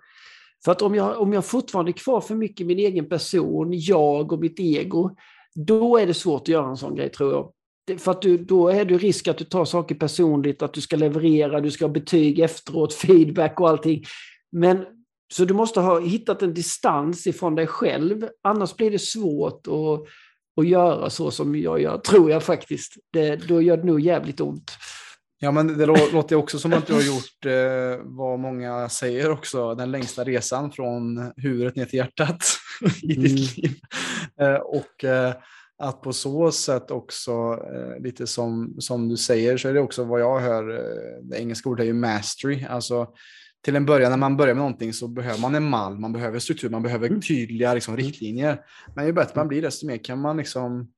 [0.66, 4.34] För att om jag, om jag fortfarande är kvar för mycket min egen person, jag
[4.34, 5.16] och mitt ego,
[5.56, 7.52] då är det svårt att göra en sån grej tror jag.
[8.00, 10.96] För att du, då är det risk att du tar saker personligt, att du ska
[10.96, 14.04] leverera, du ska ha betyg efteråt, feedback och allting.
[14.52, 14.86] Men,
[15.34, 20.08] så du måste ha hittat en distans ifrån dig själv, annars blir det svårt att,
[20.62, 22.94] att göra så som jag gör, tror jag faktiskt.
[23.14, 24.72] Det, då gör det nog jävligt ont.
[25.42, 29.76] Ja, men det låter också som att du har gjort eh, vad många säger också,
[29.76, 32.44] den längsta resan från huvudet ner till hjärtat
[33.02, 33.36] i ditt mm.
[33.36, 33.76] liv.
[34.42, 35.34] Eh, och eh,
[35.78, 37.32] att på så sätt också,
[37.74, 41.38] eh, lite som, som du säger, så är det också vad jag hör, eh, det
[41.38, 43.08] engelska ordet är ju mastery, alltså
[43.66, 46.40] till en början när man börjar med någonting så behöver man en mall, man behöver
[46.40, 47.22] struktur, man behöver mm.
[47.22, 48.60] tydliga liksom, riktlinjer.
[48.96, 50.92] Men ju bättre man blir desto mer kan man liksom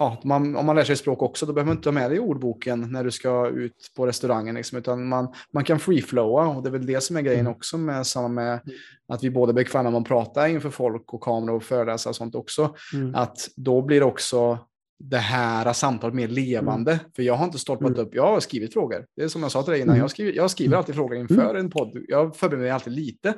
[0.00, 2.20] ja, man, om man lär sig språk också, då behöver man inte ha med dig
[2.20, 4.54] ordboken när du ska ut på restaurangen.
[4.54, 7.52] Liksom, utan man, man kan free-flowa och det är väl det som är grejen mm.
[7.52, 8.78] också med samma med mm.
[9.08, 12.16] att vi båda är bekväma med att prata inför folk och kamera och föreläsa och
[12.16, 12.74] sånt också.
[12.94, 13.14] Mm.
[13.14, 14.58] Att då blir det också
[15.02, 16.92] det här samtalet mer levande.
[16.92, 17.04] Mm.
[17.16, 18.00] För jag har inte stolpat mm.
[18.00, 19.06] upp, jag har skrivit frågor.
[19.16, 20.00] Det är som jag sa till dig innan, mm.
[20.00, 21.56] jag, skriver, jag skriver alltid frågor inför mm.
[21.56, 22.04] en podd.
[22.08, 23.34] Jag förbereder mig alltid lite.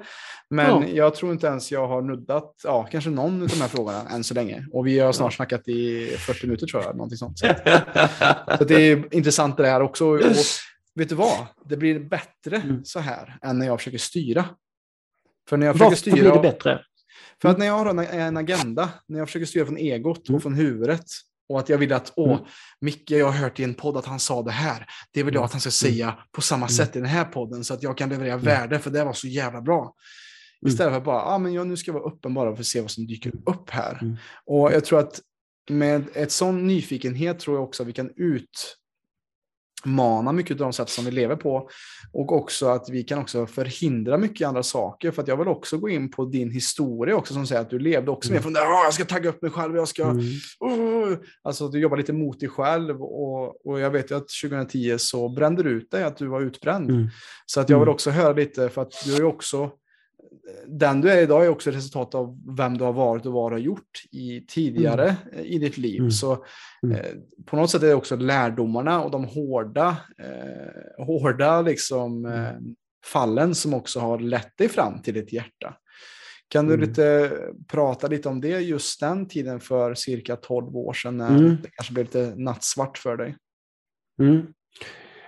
[0.51, 0.89] Men ja.
[0.89, 4.25] jag tror inte ens jag har nuddat, ja, kanske någon av de här frågorna än
[4.25, 4.67] så länge.
[4.73, 7.39] Och vi har snart snackat i 40 minuter tror jag, någonting sånt.
[7.39, 7.47] Så,
[8.59, 10.07] så det är intressant det här också.
[10.07, 10.21] Och,
[10.95, 11.47] vet du vad?
[11.65, 12.85] Det blir bättre mm.
[12.85, 14.45] så här än när jag försöker styra.
[15.49, 16.15] För när jag försöker styra...
[16.15, 16.81] blir det bättre?
[17.43, 20.29] För att när jag har en, en agenda, när jag försöker styra från egot och
[20.29, 20.41] mm.
[20.41, 21.05] från huvudet,
[21.53, 22.44] och att jag vill att, åh, mm.
[22.80, 24.86] Micke, jag har hört i en podd att han sa det här.
[25.12, 25.44] Det vill jag mm.
[25.44, 25.94] att han ska mm.
[25.94, 28.90] säga på samma sätt i den här podden så att jag kan leverera värde, för
[28.90, 29.94] det var så jävla bra.
[30.66, 32.80] Istället för att bara, ah, men jag, nu ska vara öppen bara för att se
[32.80, 33.98] vad som dyker upp här.
[34.03, 34.16] Mm.
[34.46, 35.20] Och jag tror att
[35.70, 38.76] med ett sån nyfikenhet tror jag också att vi kan ut
[39.83, 41.68] utmana mycket av de sätt som vi lever på.
[42.12, 45.11] Och också att vi kan också förhindra mycket andra saker.
[45.11, 47.78] För att jag vill också gå in på din historia också som säger att du
[47.78, 48.35] levde också mm.
[48.35, 50.05] med från det jag ska tagga upp mig själv, jag ska...
[50.05, 50.22] Mm.
[50.64, 53.03] Uh, alltså du jobbar lite mot dig själv.
[53.03, 56.41] Och, och jag vet ju att 2010 så brände du ut dig, att du var
[56.41, 56.91] utbränd.
[56.91, 57.09] Mm.
[57.47, 57.95] Så att jag vill mm.
[57.95, 59.70] också höra lite, för att du är ju också
[60.66, 63.55] den du är idag är också resultat av vem du har varit och vad du
[63.55, 65.45] har gjort i, tidigare mm.
[65.45, 65.99] i ditt liv.
[65.99, 66.11] Mm.
[66.11, 66.45] Så
[66.82, 66.97] mm.
[66.97, 67.12] eh,
[67.47, 72.45] på något sätt är det också lärdomarna och de hårda, eh, hårda liksom, mm.
[72.45, 72.55] eh,
[73.05, 75.76] fallen som också har lett dig fram till ditt hjärta.
[76.49, 76.88] Kan du mm.
[76.88, 77.32] lite
[77.68, 81.93] prata lite om det just den tiden för cirka 12 år sedan när det kanske
[81.93, 83.36] blev lite nattsvart för dig?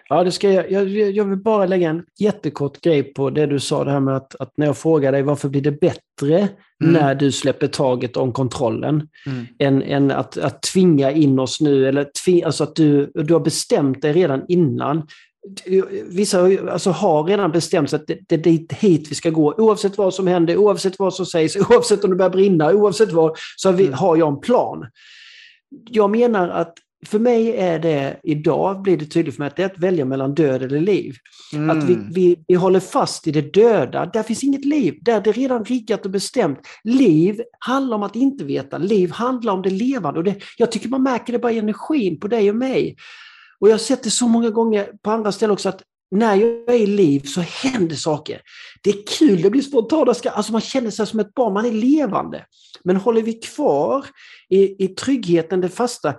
[0.09, 3.61] Ja, det ska jag, jag, jag vill bara lägga en jättekort grej på det du
[3.61, 6.92] sa, det här med att, att när jag frågar dig varför blir det bättre mm.
[6.92, 9.46] när du släpper taget om kontrollen, mm.
[9.59, 13.40] än, än att, att tvinga in oss nu, eller tving, alltså att du, du har
[13.40, 15.07] bestämt dig redan innan.
[16.07, 16.40] Vissa
[16.70, 19.55] alltså, har redan bestämt sig att det, det, det är hit vi ska gå.
[19.59, 23.36] Oavsett vad som händer, oavsett vad som sägs, oavsett om det börjar brinna, oavsett vad,
[23.57, 23.98] så har, vi, mm.
[23.98, 24.86] har jag en plan.
[25.90, 26.74] Jag menar att
[27.05, 30.05] för mig är det, idag blir det tydligt för mig att det är att välja
[30.05, 31.14] mellan död eller liv.
[31.52, 31.70] Mm.
[31.70, 35.30] Att vi, vi, vi håller fast i det döda, där finns inget liv, där det
[35.30, 36.59] är redan riggat och bestämt.
[36.84, 40.18] Liv handlar om att inte veta, liv handlar om det levande.
[40.18, 42.96] Och det, jag tycker man märker det bara i energin på dig och mig.
[43.59, 46.74] Och jag har sett det så många gånger på andra ställen också, att när jag
[46.74, 48.40] är i liv så händer saker.
[48.82, 51.72] Det är kul, det blir spontana alltså man känner sig som ett barn, man är
[51.72, 52.46] levande.
[52.84, 54.07] Men håller vi kvar
[54.48, 56.14] i, i tryggheten, det fasta,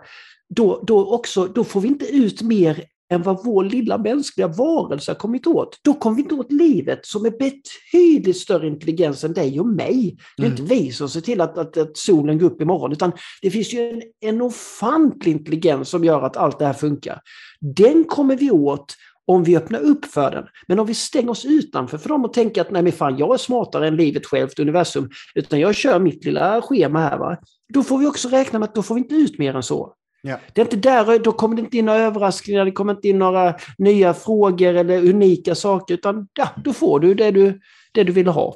[0.49, 5.11] då, då, också, då får vi inte ut mer än vad vår lilla mänskliga varelse
[5.11, 5.79] har kommit åt.
[5.83, 10.17] Då kommer vi inte åt livet som är betydligt större intelligens än dig och mig.
[10.37, 10.57] Det är mm.
[10.59, 13.73] inte vi som ser till att, att, att, solen går upp imorgon, utan det finns
[13.73, 17.21] ju en, en ofantlig intelligens som gör att allt det här funkar.
[17.59, 18.95] Den kommer vi åt
[19.27, 20.45] om vi öppnar upp för den.
[20.67, 23.33] Men om vi stänger oss utanför för dem och tänker att nej men fan, jag
[23.33, 27.17] är smartare än livet självt, universum, utan jag kör mitt lilla schema här.
[27.17, 27.37] Va?
[27.73, 29.93] Då får vi också räkna med att då får vi inte ut mer än så.
[30.27, 30.39] Ja.
[30.53, 33.19] Det är inte där, då kommer det inte in några överraskningar, det kommer inte in
[33.19, 37.59] några nya frågor eller unika saker, utan ja, då får du det du,
[37.93, 38.55] det du vill ha.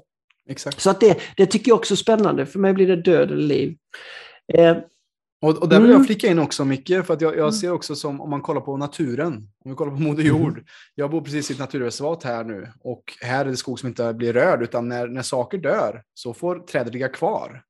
[0.49, 0.82] Exakt.
[0.82, 3.47] Så att det, det tycker jag också är spännande, för mig blir det död eller
[3.47, 3.78] liv.
[4.53, 4.78] Eh,
[5.41, 5.97] och, och där vill mm.
[5.97, 7.51] jag flika in också mycket, för att jag, jag, mm.
[7.51, 9.34] ser också som om man kollar på naturen,
[9.65, 10.51] om vi kollar på Moder Jord.
[10.51, 10.63] Mm.
[10.95, 14.13] Jag bor precis i ett naturreservat här nu och här är det skog som inte
[14.13, 17.63] blir rörd, utan när, när saker dör så får trädet ligga kvar.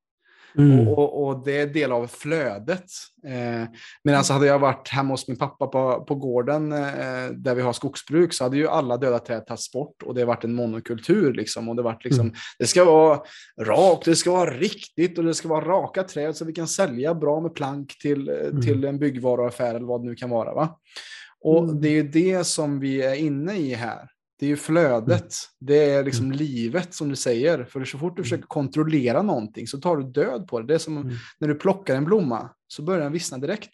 [0.58, 0.88] Mm.
[0.88, 2.84] Och, och, och, det är del av flödet.
[3.26, 3.68] Eh,
[4.04, 7.72] Medan hade jag varit hemma hos min pappa på, på gården eh, där vi har
[7.72, 11.32] skogsbruk så hade ju alla döda träd tagits bort och det har varit en monokultur.
[11.32, 12.34] Liksom, och det, varit liksom, mm.
[12.58, 13.20] det ska vara
[13.60, 17.14] rakt, det ska vara riktigt och det ska vara raka träd så vi kan sälja
[17.14, 18.62] bra med plank till, eh, mm.
[18.62, 20.54] till en byggvaruaffär eller vad det nu kan vara.
[20.54, 20.78] Va?
[21.40, 21.80] Och mm.
[21.80, 24.08] det är ju det som vi är inne i här.
[24.40, 25.30] Det är ju flödet, mm.
[25.60, 26.38] det är liksom mm.
[26.38, 27.64] livet som du säger.
[27.64, 28.24] För så fort du mm.
[28.24, 30.66] försöker kontrollera någonting så tar du död på det.
[30.66, 31.14] Det är som mm.
[31.38, 33.70] när du plockar en blomma så börjar den vissna direkt.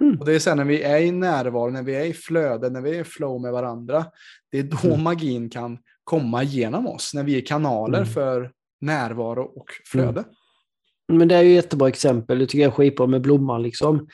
[0.00, 0.18] Mm.
[0.18, 2.80] Och det är sen när vi är i närvaro, när vi är i flöde, när
[2.80, 4.04] vi är i flow med varandra.
[4.50, 5.02] Det är då mm.
[5.02, 10.24] magin kan komma genom oss, när vi är kanaler för närvaro och flöde.
[11.12, 13.62] Men det är ju ett jättebra exempel, det tycker jag är skitbra med blomman.
[13.62, 14.08] Liksom.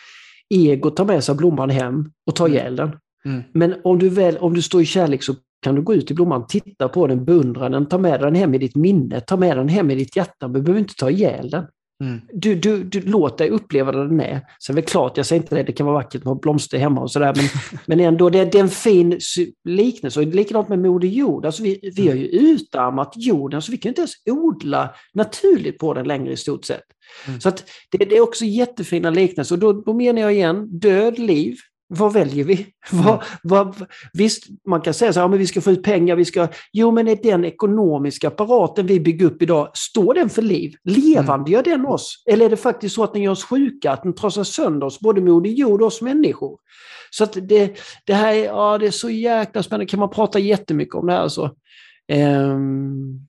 [0.48, 2.96] Ego tar med sig blomman hem och tar ihjäl den.
[3.24, 3.42] Mm.
[3.52, 6.14] Men om du, väl, om du står i kärlek så kan du gå ut i
[6.14, 9.56] blomman, titta på den, beundra den, ta med den hem i ditt minne, ta med
[9.56, 11.64] den hem i ditt hjärta, men du behöver inte ta ihjäl den.
[12.04, 12.20] Mm.
[12.32, 14.40] Du, du, du låt dig uppleva vad den är.
[14.62, 17.00] Sen är det klart, jag säger inte det, det kan vara vackert med blomster hemma
[17.00, 17.44] och sådär, men,
[17.86, 19.20] men ändå, det, det är en fin
[19.64, 20.20] liknelse.
[20.20, 23.88] Och likadant med Moder Jord, alltså vi, vi har ju utarmat jorden, så vi kan
[23.88, 26.84] inte ens odla naturligt på den längre i stort sett.
[27.26, 27.40] Mm.
[27.40, 29.54] Så att det, det, är också jättefina liknelser.
[29.54, 31.56] Och då, då menar jag igen, död, liv,
[31.88, 32.66] vad väljer vi?
[32.92, 33.04] Mm.
[33.04, 36.16] Vad, vad, visst, man kan säga så här, ja, men vi ska få ut pengar,
[36.16, 36.48] vi ska...
[36.72, 40.74] Jo, men är den ekonomiska apparaten vi bygger upp idag, står den för liv?
[40.84, 42.22] Levande gör den oss?
[42.26, 45.00] Eller är det faktiskt så att den gör oss sjuka, att den trasar sönder oss,
[45.00, 46.58] både Moder Jord och oss människor?
[47.10, 50.38] Så att det, det här är, ja, det är så jäkla spännande, kan man prata
[50.38, 51.28] jättemycket om det här.
[51.28, 51.44] Så.
[52.12, 53.26] Um,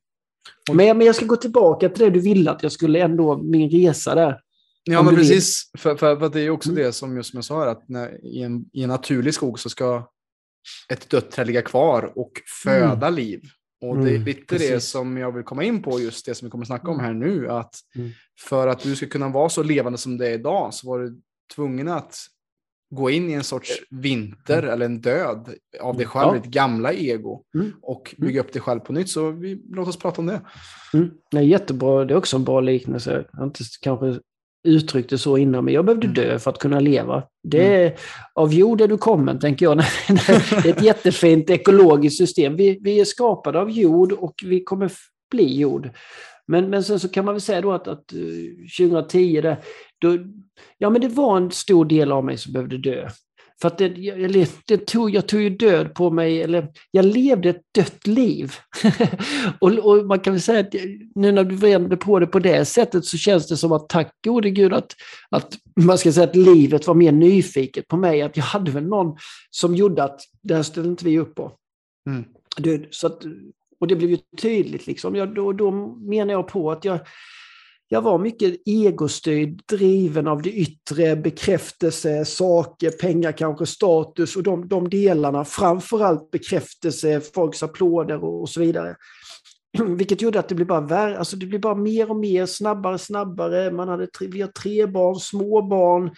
[0.73, 3.69] men, men jag ska gå tillbaka till det du ville att jag skulle ändå, min
[3.69, 4.37] resa där.
[4.83, 5.71] Ja, men precis.
[5.77, 6.83] För, för, för, det är också mm.
[6.83, 9.69] det som just som jag sa, att när, i, en, i en naturlig skog så
[9.69, 10.09] ska
[10.89, 12.31] ett dött träd ligga kvar och
[12.63, 13.13] föda mm.
[13.13, 13.41] liv.
[13.81, 14.69] Och det är mm, lite precis.
[14.69, 16.99] det som jag vill komma in på, just det som vi kommer att snacka om
[16.99, 17.05] mm.
[17.05, 17.49] här nu.
[17.49, 18.11] Att mm.
[18.39, 21.21] för att du ska kunna vara så levande som det är idag så var du
[21.55, 22.17] tvungen att
[22.91, 26.41] gå in i en sorts vinter eller en död av dig själv, ja.
[26.41, 27.71] ditt gamla ego mm.
[27.81, 29.09] och bygga upp dig själv på nytt.
[29.09, 30.41] Så vi, låt oss prata om det.
[30.93, 31.11] Mm.
[31.35, 33.25] Är jättebra, det är också en bra liknelse.
[33.31, 34.19] Jag har inte kanske
[34.67, 35.73] uttryckt det så innan mig.
[35.73, 36.15] Jag behövde Mm.
[36.15, 37.23] dö för att kunna leva.
[37.43, 37.95] Det är,
[38.33, 39.77] Av jord är du kommen, tänker jag.
[40.63, 42.55] det är ett jättefint ekologiskt system.
[42.55, 44.91] Vi, vi är skapade av jord och vi kommer
[45.31, 45.89] bli jord.
[46.47, 49.57] Men, men sen så kan man väl säga då att, att eh, 2010, där,
[50.01, 50.17] då,
[50.77, 53.09] ja men det var en stor del av mig som behövde dö.
[53.61, 57.49] För att det, jag, det tog, jag tog ju död på mig, eller jag levde
[57.49, 58.53] ett dött liv.
[59.59, 60.73] och, och man kan väl säga att
[61.15, 64.15] nu när du vänder på det på det sättet så känns det som att tack
[64.25, 64.95] gode gud att,
[65.29, 68.21] att man ska säga att livet var mer nyfiket på mig.
[68.21, 69.17] Att jag hade väl någon
[69.49, 71.51] som gjorde att det här ställde inte vi upp på.
[72.09, 72.25] Mm.
[72.57, 73.23] Det, så att,
[73.79, 74.87] och det blev ju tydligt.
[74.87, 75.15] Liksom.
[75.15, 76.99] Jag, då, då menar jag på att jag,
[77.91, 84.67] jag var mycket egostyrd, driven av det yttre, bekräftelse, saker, pengar kanske, status och de,
[84.67, 85.45] de delarna.
[85.45, 88.95] Framförallt bekräftelse, folks applåder och, och så vidare.
[89.97, 92.97] Vilket gjorde att det blev bara värre, alltså det blev bara mer och mer, snabbare,
[92.97, 93.71] snabbare.
[93.71, 96.11] Man hade tre, vi har tre barn, små barn,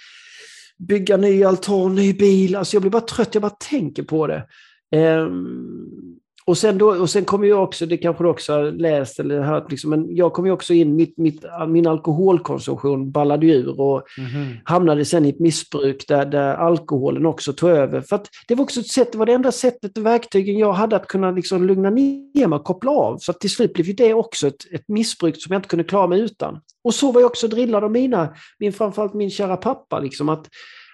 [0.78, 2.56] bygga ny altan, ny bil.
[2.56, 4.48] Alltså jag blir bara trött, jag bara tänker på det.
[4.96, 6.20] Um,
[6.52, 9.42] och sen, då, och sen kommer jag också, det kanske du också har läst eller
[9.42, 14.04] hört, liksom, men jag kom ju också in, mitt, mitt, min alkoholkonsumtion ballade ur och
[14.18, 14.58] Mhm.
[14.64, 18.02] hamnade sen i ett missbruk där, där alkoholen också tog över.
[18.02, 20.96] För det var också ett sätt, det var det enda sättet och verktygen jag hade
[20.96, 23.18] att kunna liksom lugna ner mig och koppla av.
[23.18, 26.20] Så till slut blev det också ett, ett missbruk som jag inte kunde klara mig
[26.20, 26.60] utan.
[26.84, 30.48] Och så var jag också drillad av mina, min, framförallt min kära pappa, liksom, att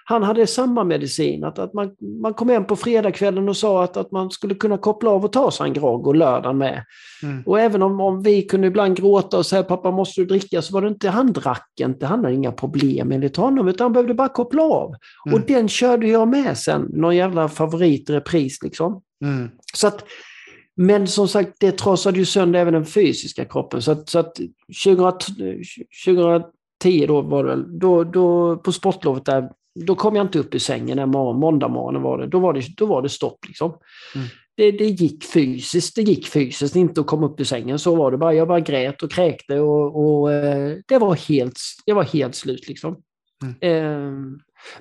[0.08, 1.44] han hade samma medicin.
[1.44, 1.90] Att, att man,
[2.22, 5.32] man kom hem på fredagskvällen och sa att, att man skulle kunna koppla av och
[5.32, 6.84] ta sig en grogg och lördagen med.
[7.22, 7.42] Mm.
[7.46, 10.74] Och även om, om vi kunde ibland gråta och säga pappa måste du dricka så
[10.74, 14.14] var det inte, han drack inte, han hade inga problem enligt honom utan han behövde
[14.14, 14.94] bara koppla av.
[15.26, 15.40] Mm.
[15.40, 19.02] Och den körde jag med sen, någon jävla favoritrepris liksom.
[19.24, 19.50] Mm.
[19.74, 20.04] Så att,
[20.76, 23.82] men som sagt, det trasade ju sönder även den fysiska kroppen.
[23.82, 24.36] Så att, så att
[24.84, 25.36] 2000,
[26.04, 29.48] 2010 då var det då, då på sportlovet där,
[29.86, 32.26] då kom jag inte upp i sängen en morgon, måndag morgon var det.
[32.26, 33.78] Då var det, då var det stopp liksom.
[34.14, 34.26] Mm.
[34.56, 37.78] Det, det gick fysiskt, det gick fysiskt, inte att komma upp i sängen.
[37.78, 38.34] Så var det bara.
[38.34, 42.68] Jag bara grät och kräkte och, och eh, det, var helt, det var helt slut
[42.68, 42.96] liksom.
[43.60, 44.12] Eh,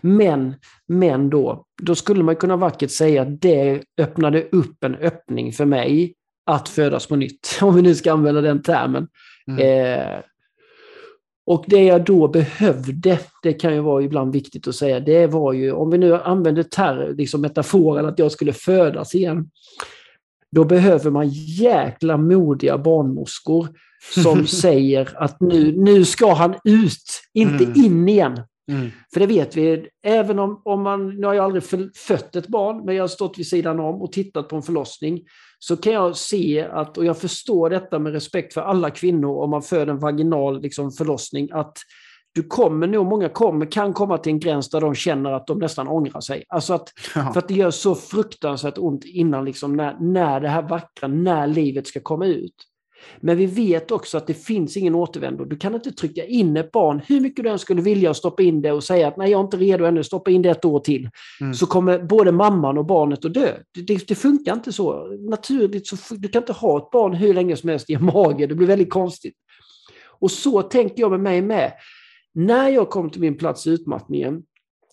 [0.02, 0.56] men,
[0.88, 5.66] men då, då skulle man kunna vackert säga att det öppnade upp en öppning för
[5.66, 6.14] mig
[6.46, 9.08] att födas på nytt, om vi nu ska använda den termen.
[9.48, 10.22] Mm.
[11.48, 15.54] Och det jag då behövde, det kan ju vara ibland viktigt att säga, det var
[15.54, 19.50] ju, om vi nu använder ter, liksom metaforen att jag skulle födas igen,
[20.52, 21.30] då behöver man
[21.60, 23.68] jäkla modiga barnmorskor
[24.24, 27.86] som säger att nu, nu ska han ut, inte Mm.
[27.86, 28.40] in igen.
[28.72, 28.90] Mm.
[29.14, 32.48] För det vet vi, även om, om man, nu har jag aldrig för- fött ett
[32.48, 35.22] barn, men jag har stått vid sidan om och tittat på en förlossning,
[35.60, 39.50] så kan jag se att, och jag förstår detta med respekt för alla kvinnor om
[39.50, 41.78] man föder en vaginal liksom, förlossning, att
[42.36, 45.60] du kommer nog, många kommer, kan komma till en gräns där de känner att de
[45.60, 46.44] nästan ångrar sig.
[46.50, 47.34] Alltså att, Ja.
[47.34, 51.48] för att det gör så fruktansvärt ont innan, liksom, när, när det här vackra, när
[51.48, 52.54] livet ska komma ut.
[53.20, 55.46] Men vi vet också att det finns ingen återvändo.
[55.46, 58.62] Du kan inte trycka in ett barn, hur mycket du än skulle vilja stoppa in
[58.62, 60.80] det och säga att nej, jag är inte redo ännu, stoppa in det ett år
[60.80, 61.10] till.
[61.42, 61.54] Mm.
[61.54, 63.54] Så kommer både mamman och barnet att dö.
[63.88, 65.08] Det, det, funkar inte så.
[65.30, 68.48] Naturligt så du kan inte ha ett barn hur länge som helst i en mage,
[68.48, 69.36] det blir väldigt konstigt.
[70.20, 71.74] Och så tänker jag med mig med.
[72.34, 74.44] När jag kom till min plats i utmattningen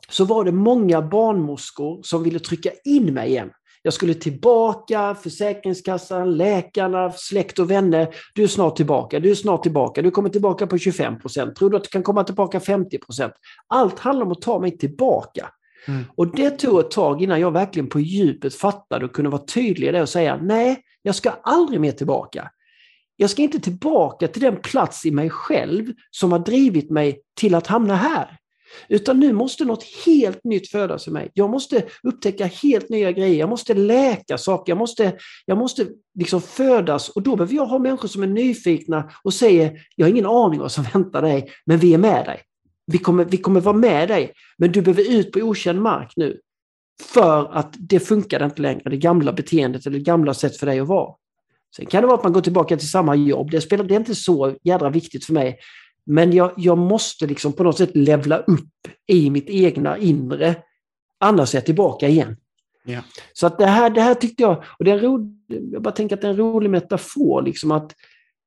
[0.09, 3.50] så var det många barnmorskor som ville trycka in mig igen.
[3.87, 8.14] Jag skulle tillbaka, Försäkringskassan, läkarna, släkt och vänner.
[8.35, 11.57] Du är snart tillbaka, du är snart tillbaka, du kommer tillbaka på 25 procent.
[11.57, 13.32] Tror du att du kan komma tillbaka 50 procent?
[13.68, 15.51] Allt handlar om att ta mig tillbaka.
[15.89, 16.05] Mm.
[16.16, 19.89] Och det tog ett tag innan jag verkligen på djupet fattade och kunde vara tydlig
[19.89, 22.51] i det och säga nej, jag ska aldrig mer tillbaka.
[23.16, 27.55] Jag ska inte tillbaka till den plats i mig själv som har drivit mig till
[27.55, 28.39] att hamna här.
[28.89, 31.31] Utan nu måste något helt nytt födas i mig.
[31.35, 33.39] Jag måste upptäcka helt nya grejer.
[33.39, 34.70] Jag måste läka saker.
[34.70, 35.12] Jag måste,
[35.47, 35.87] jag måste
[36.18, 40.11] liksom födas och då behöver jag ha människor som är nyfikna och säger jag har
[40.11, 42.41] ingen aning vad som väntar dig, men vi är med dig.
[42.87, 46.41] Vi kommer, vi kommer vara med dig, men du behöver ut på okänd mark nu.
[47.03, 50.81] För att det funkar inte längre, det gamla beteendet eller det gamla sätt för dig
[50.81, 51.14] att vara.
[51.77, 53.99] Sen kan det vara att man går tillbaka till samma jobb, det, spelar, det är
[53.99, 55.59] inte så jädra viktigt för mig.
[56.07, 60.57] Men jag, jag måste liksom på något sätt levla upp i mitt egna inre.
[61.20, 62.36] Annars är jag tillbaka igen.
[62.84, 63.00] Ja.
[63.32, 65.36] Så att det här, det här tyckte jag, och det är en ro,
[65.72, 67.92] jag bara tänker att det är en rolig metafor, liksom att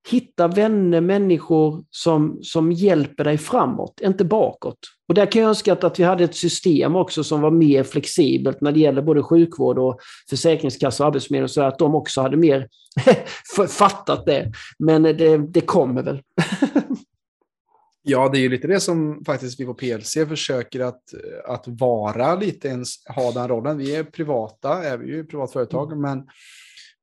[0.10, 4.78] hitta vänner, människor som, som hjälper dig framåt, inte bakåt.
[5.08, 7.84] Och där kan jag önska att, att vi hade ett system också som var mer
[7.84, 10.00] flexibelt när det gäller både sjukvård och
[10.30, 12.68] försäkringskassa och arbetsförmedling, så att de också hade mer
[13.70, 14.52] fattat det.
[14.80, 16.22] Men det, det kommer väl.
[18.10, 21.02] Ja, det är ju lite det som faktiskt vi på PLC försöker att,
[21.46, 23.78] att vara lite ens, ha den rollen.
[23.78, 26.02] Vi är privata, är vi ju privat företag, mm.
[26.02, 26.28] men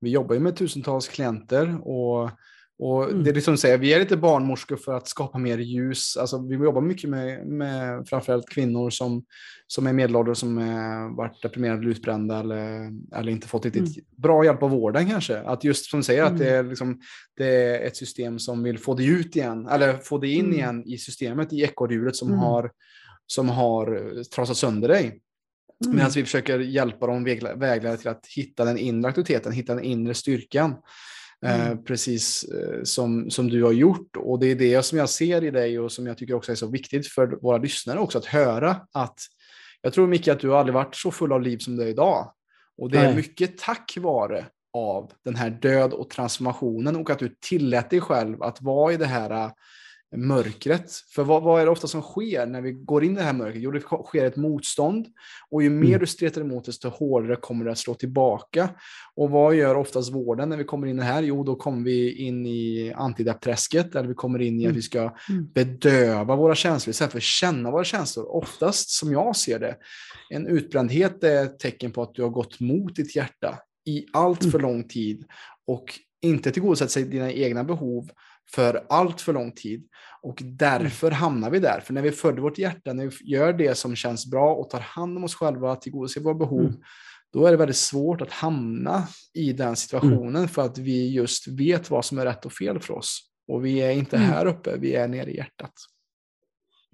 [0.01, 2.31] vi jobbar ju med tusentals klienter och
[2.79, 3.25] och mm.
[3.25, 6.17] det är liksom säger, vi är lite barnmorskor för att skapa mer ljus.
[6.17, 9.25] Alltså, vi jobbar mycket med, med framförallt kvinnor som,
[9.67, 14.05] som är medelålders, som är, varit deprimerade eller utbrända eller, eller inte fått riktigt mm.
[14.17, 15.39] bra hjälp av vården kanske.
[15.39, 16.33] Att just som säger mm.
[16.33, 17.01] att det är, liksom,
[17.37, 20.55] det är ett system som vill få det ut igen, eller få det in mm.
[20.55, 22.41] igen i systemet, i ekorrhjulet som, mm.
[22.41, 22.71] har,
[23.27, 25.21] som har trasat sönder dig.
[25.85, 25.97] Mm.
[25.97, 30.15] Medan vi försöker hjälpa dem vägleda till att hitta den inre aktiviteten, hitta den inre
[30.15, 30.75] styrkan.
[31.45, 31.85] Eh, mm.
[31.85, 34.17] precis eh, som, som du har gjort.
[34.17, 36.57] Och det är det som jag ser i dig och som jag tycker också är
[36.57, 39.19] så viktigt för våra lyssnare också att höra att
[39.83, 41.87] jag tror Micke att du har aldrig varit så full av liv som du är
[41.87, 42.33] idag.
[42.79, 43.17] Och det är Nej.
[43.17, 48.43] mycket tack vare av den här död och transformationen och att du tillät dig själv
[48.43, 49.51] att vara i det här
[50.17, 50.91] mörkret.
[51.15, 53.33] För vad, vad, är det ofta som sker när vi går in i det här
[53.33, 53.63] mörkret?
[53.63, 55.07] Jo, det sker ett motstånd.
[55.51, 56.01] Och ju mer mm.
[56.01, 58.69] du stretar emot, desto hårdare kommer det att slå tillbaka.
[59.15, 61.23] Och vad gör oftast vården när vi kommer in det här?
[61.23, 64.77] Jo, då kommer vi in i antideppträsket, eller vi kommer in i att mm.
[64.77, 65.49] vi ska mm.
[65.55, 68.37] bedöva våra känslor istället för att känna våra känslor.
[68.37, 69.77] Oftast, som jag ser det,
[70.31, 74.51] en utbrändhet är ett tecken på att du har gått mot ditt hjärta i allt
[74.51, 75.25] för lång tid
[75.67, 75.85] och
[76.23, 78.11] inte tillgodosett sig dina egna behov
[78.51, 79.89] för allt för lång tid.
[80.23, 81.19] Och därför mm.
[81.19, 81.81] hamnar vi där.
[81.81, 84.81] För när vi följer vårt hjärta, när vi gör det som känns bra och tar
[84.81, 86.81] hand om oss själva, tillgodoser våra behov, mm.
[87.33, 90.49] då är det väldigt svårt att hamna i den situationen mm.
[90.49, 93.21] för att vi just vet vad som är rätt och fel för oss.
[93.49, 94.29] Och vi är inte mm.
[94.29, 95.73] här uppe, vi är nere i hjärtat.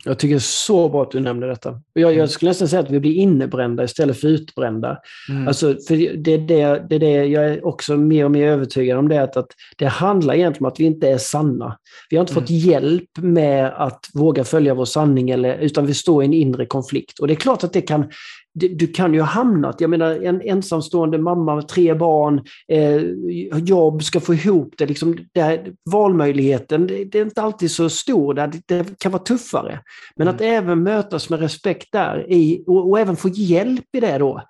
[0.04, 1.80] Jag tycker det är så bra att du nämner detta.
[1.92, 2.28] Jag, jag mm.
[2.28, 4.98] skulle nästan säga att vi blir innebrända istället för utbrända.
[5.28, 5.48] Mm.
[5.48, 9.22] Alltså, för det, det, det, det jag är också mer och mer övertygad om det,
[9.22, 11.78] att, att det handlar egentligen om att vi inte är sanna.
[12.10, 12.42] Vi har inte mm.
[12.42, 16.66] fått hjälp med att våga följa vår sanning, eller, utan vi står i en inre
[16.66, 17.18] konflikt.
[17.18, 18.10] Och det är klart att det kan
[18.54, 24.02] du kan ju ha hamnat, jag menar en ensamstående mamma med tre barn, eh, jobb,
[24.02, 24.86] ska få ihop det.
[24.86, 29.80] Liksom, det valmöjligheten det, det, är inte alltid så stor, det, det kan vara tuffare.
[30.16, 30.34] Men mm.
[30.34, 34.42] att även mötas med respekt där i, och, och, även få hjälp i det då.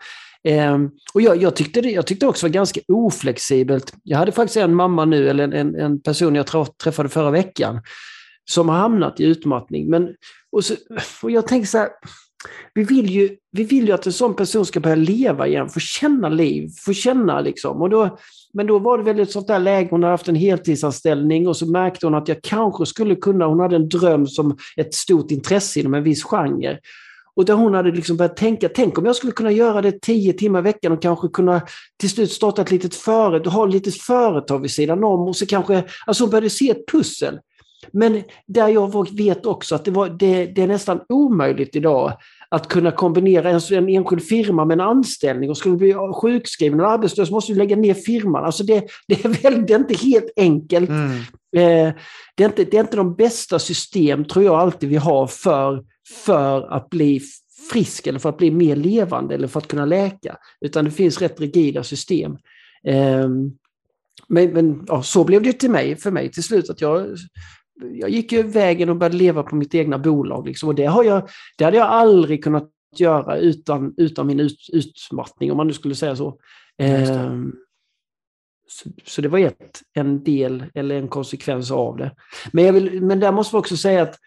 [0.49, 0.79] Eh,
[1.15, 3.95] och jag, jag, tyckte det, jag tyckte också var ganska oflexibelt.
[4.03, 6.47] Jag hade faktiskt en mamma nu, eller en, en person jag
[6.79, 7.83] träffade förra veckan,
[8.51, 9.91] som har hamnat i utmattning.
[9.91, 10.09] Men,
[10.53, 10.75] och, så,
[11.23, 11.89] och jag tänker så här,
[12.75, 15.81] vi vill, ju, vi vill ju att en sån person ska börja leva igen, få
[15.81, 17.83] känna liv, få känna liksom.
[17.83, 18.19] Och då,
[18.53, 21.57] men då var det väl ett sånt där läge, hon hade haft en heltidsanställning och
[21.57, 25.31] så märkte hon att jag kanske skulle kunna, hon hade en dröm som ett stort
[25.31, 26.79] intresse inom en viss genre.
[27.35, 30.33] Och där hon hade liksom börjat tänka, tänk om jag skulle kunna göra det tio
[30.33, 31.61] timmar i veckan och kanske kunna
[32.01, 35.47] till slut starta ett litet företag, ha ett litet företag vid sidan om och så
[35.47, 37.39] kanske, alltså hon började se ett pussel.
[37.93, 42.13] Men där jag vet också att det, var, det, det är nästan omöjligt idag
[42.49, 46.81] att kunna kombinera en, en enskild firma med en anställning och skulle du bli sjukskriven
[46.81, 48.45] eller arbetslös måste du lägga ner firman.
[48.45, 50.91] Alltså det, det, är, väl, det är inte helt enkelt.
[50.91, 51.17] Mm.
[51.57, 51.95] Eh,
[52.35, 55.85] det, är inte, det är inte de bästa system, tror jag, alltid vi har för,
[56.25, 57.21] för att bli
[57.73, 60.37] frisk eller för att bli mer levande eller för att kunna läka.
[60.61, 62.33] Utan det finns rätt rigida system.
[62.87, 63.29] Eh,
[64.29, 66.71] men, men ja, så blev det till mig, för mig till slut.
[66.71, 67.07] att jag
[67.93, 70.47] jag gick ju vägen och började leva på mitt egna bolag.
[70.47, 70.69] Liksom.
[70.69, 71.29] Och det, har jag,
[71.59, 75.95] det hade jag aldrig kunnat göra utan, utan min ut, utmattning, om man nu skulle
[75.95, 76.39] säga så.
[76.79, 77.35] Eh,
[78.69, 82.15] så, så, det var ett, en del eller en konsekvens av det.
[82.53, 84.19] Men, jag vill, men där måste vi också säga att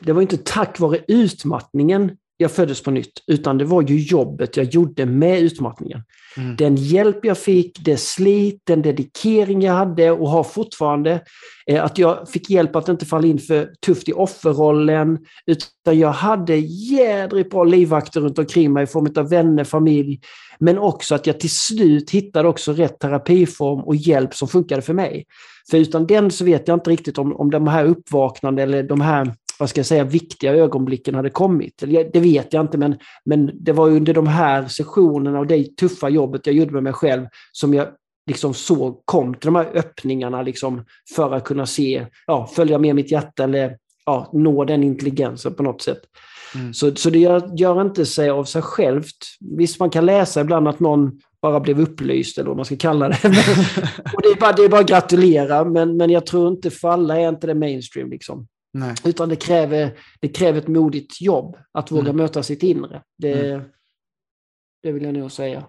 [0.00, 4.56] det var inte tack vare utmattningen jag föddes på nytt, utan det var ju jobbet
[4.56, 6.02] jag gjorde med utmattningen.
[6.36, 6.56] Mm.
[6.56, 11.20] Den hjälp jag fick, det slit, den dedikering jag hade och har fortfarande.
[11.66, 15.18] Eh, att jag fick hjälp att inte falla in för tufft i offerrollen.
[15.46, 20.20] Utan jag hade jädrigt bra livvakter runt omkring mig i form av vänner, familj.
[20.58, 24.94] Men också att jag till slut hittade också rätt terapiform och hjälp som funkade för
[24.94, 25.24] mig.
[25.70, 29.00] För utan den så vet jag inte riktigt om, om de här uppvaknande eller de
[29.00, 31.82] här vad ska jag säga, viktiga ögonblicken hade kommit.
[32.12, 36.08] Det vet jag inte, men, men det var under de här sessionerna och det tuffa
[36.08, 37.88] jobbet jag gjorde med mig själv som jag
[38.26, 40.84] liksom såg, kom till de här öppningarna liksom
[41.16, 43.76] för att kunna se, ja, följa med mitt hjärta eller
[44.06, 46.00] ja, nå den intelligensen på något sätt.
[46.54, 46.74] Mm.
[46.74, 49.16] Så, så det gör, gör, inte sig av sig självt.
[49.40, 53.08] Visst, man kan läsa ibland att någon bara blev upplyst, eller vad man ska kalla
[53.08, 53.18] det.
[54.14, 56.88] och det, är bara, det är bara att gratulera, men, men jag tror inte för
[56.88, 58.10] alla är inte det mainstream.
[58.10, 58.46] Liksom.
[58.72, 58.94] Nej.
[59.04, 62.16] Utan det kräver, det kräver ett modigt jobb att våga mm.
[62.16, 63.02] möta sitt inre.
[63.18, 63.64] Det, mm.
[64.82, 65.66] det vill jag nog säga.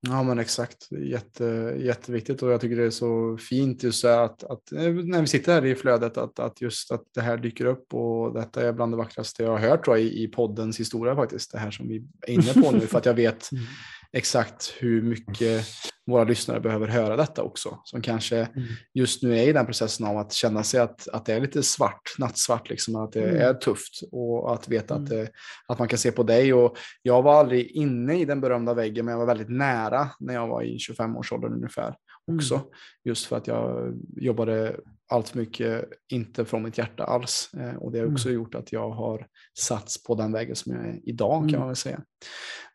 [0.00, 1.44] Ja men exakt, Jätte,
[1.78, 5.52] jätteviktigt och jag tycker det är så fint just att, att eh, när vi sitter
[5.52, 8.92] här i flödet att, att just att det här dyker upp och detta är bland
[8.92, 11.88] det vackraste jag har hört tror jag, i, i poddens historia faktiskt, det här som
[11.88, 13.64] vi är inne på nu för att jag vet mm
[14.12, 15.66] exakt hur mycket
[16.06, 17.78] våra lyssnare behöver höra detta också.
[17.84, 18.68] Som kanske mm.
[18.94, 21.62] just nu är i den processen av att känna sig att, att det är lite
[21.62, 23.42] svart, nattsvart, liksom, att det mm.
[23.42, 25.22] är tufft och att veta mm.
[25.22, 25.30] att,
[25.68, 26.54] att man kan se på dig.
[26.54, 30.34] Och jag var aldrig inne i den berömda väggen, men jag var väldigt nära när
[30.34, 31.94] jag var i 25-årsåldern ungefär
[32.36, 32.54] också.
[32.54, 32.66] Mm.
[33.04, 34.76] Just för att jag jobbade
[35.08, 37.50] allt för mycket inte från mitt hjärta alls.
[37.54, 38.40] Eh, och det har också mm.
[38.40, 39.26] gjort att jag har
[39.58, 41.60] satts på den vägen som jag är idag kan mm.
[41.60, 42.00] man väl säga.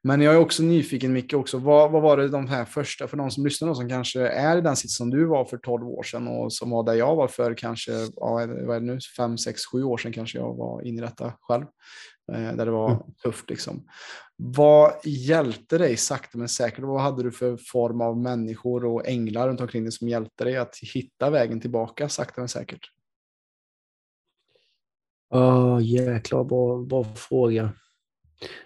[0.03, 3.17] Men jag är också nyfiken Micke också, vad, vad var det de här första, för
[3.17, 5.87] de som lyssnar och som kanske är i den sits som du var för 12
[5.87, 8.99] år sedan och som var där jag var för kanske, ja, vad är det nu,
[9.17, 11.65] 5, 6, 7 år sedan kanske jag var inne i detta själv.
[12.31, 13.03] Eh, där det var mm.
[13.23, 13.85] tufft liksom.
[14.45, 16.83] Vad hjälpte dig sakta men säkert?
[16.83, 20.57] Vad hade du för form av människor och änglar runt omkring dig som hjälpte dig
[20.57, 22.79] att hitta vägen tillbaka sakta men säkert?
[25.29, 27.73] Ja, oh, jäklar bra, bra fråga.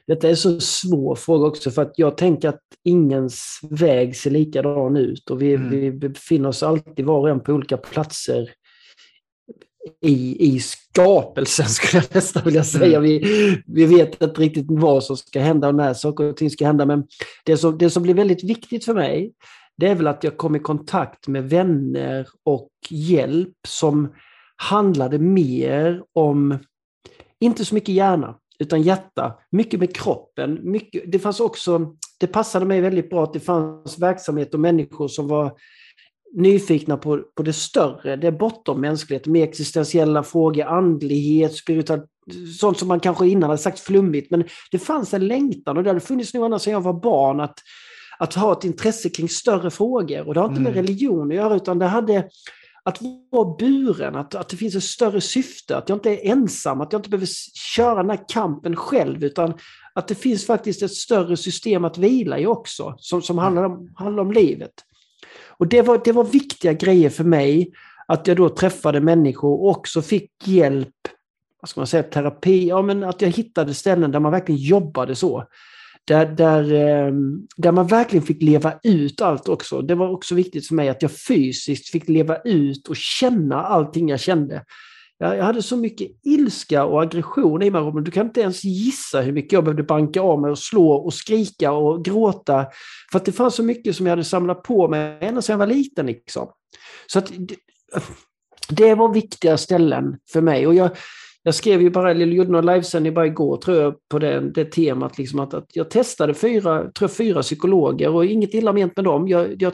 [0.08, 4.98] Detta är så svår fråga också för att jag tänker att ingens väg ser likadan
[4.98, 5.70] ut och vi, mm.
[5.70, 8.50] vi befinner oss alltid var och en på olika platser
[10.02, 13.00] i, i skapelsen, skulle jag nästan vilja säga.
[13.00, 13.20] Vi,
[13.68, 16.86] vi vet inte riktigt vad som ska hända och när saker och ting ska hända.
[16.86, 17.04] Men
[17.46, 19.34] det som, det som blir väldigt viktigt för mig,
[19.78, 24.14] det är väl att jag kom i kontakt med vänner och hjälp som
[24.56, 26.60] handlade mer om,
[27.40, 29.40] inte så mycket hjärna, utan hjärta.
[29.52, 30.60] Mycket med kroppen.
[30.64, 35.08] Mycket, det fanns också, det passade mig väldigt bra att det fanns verksamhet och människor
[35.08, 35.52] som var
[36.34, 42.10] nyfikna på, på det större, det bortom mänsklighet, med existentiella frågor, andlighet, spiritualitet,
[42.60, 44.32] sånt som man kanske innan hade sagt flummigt.
[44.32, 47.40] Men det fanns en längtan och det hade funnits nog ända sedan jag var barn
[47.40, 47.60] att,
[48.20, 50.28] att ha ett intresse kring större frågor.
[50.28, 50.86] Och det har inte med mm.
[50.86, 52.30] religion att göra utan det hade
[52.88, 53.02] att
[53.32, 56.94] vara buren, att, att det finns ett större syfte, att jag inte är ensam, att
[56.94, 57.28] jag inte behöver
[57.76, 59.54] köra den här kampen själv utan
[59.94, 63.94] att det finns faktiskt ett större system att vila i också, som, som handlar, om,
[63.96, 64.72] handlar om livet.
[65.60, 67.72] Och det var, det var viktiga grejer för mig,
[68.08, 70.96] att jag då träffade människor och också fick hjälp,
[71.62, 75.16] vad ska man säga, terapi, ja men att jag hittade ställen där man verkligen jobbade
[75.16, 75.44] så.
[76.06, 79.82] Där, där, ehm, där man verkligen fick leva ut allt också.
[79.82, 84.10] Det var också viktigt för mig att jag fysiskt fick leva ut och känna allting
[84.10, 84.64] jag kände.
[85.20, 88.04] Jag, hade så mycket ilska och aggression i mig, Robin.
[88.04, 91.14] Du kan inte ens gissa hur mycket jag behövde banka av mig och slå och
[91.14, 92.66] skrika och gråta.
[93.12, 95.68] För att det fanns så mycket som jag hade samlat på mig ända sedan jag
[95.68, 96.06] var liten.
[96.06, 96.50] Liksom.
[97.08, 97.32] Så att
[98.70, 100.68] det var viktiga ställen för mig.
[100.68, 100.90] Och jag,
[101.44, 104.66] jag skrev ju bara, eller gjorde någon livesändning bara igår tror jag på det, det
[104.66, 105.18] temat.
[105.18, 109.06] Liksom att, att jag testade fyra, tror jag, fyra psykologer och inget illa ment med
[109.06, 109.28] dem.
[109.28, 109.74] Jag, jag,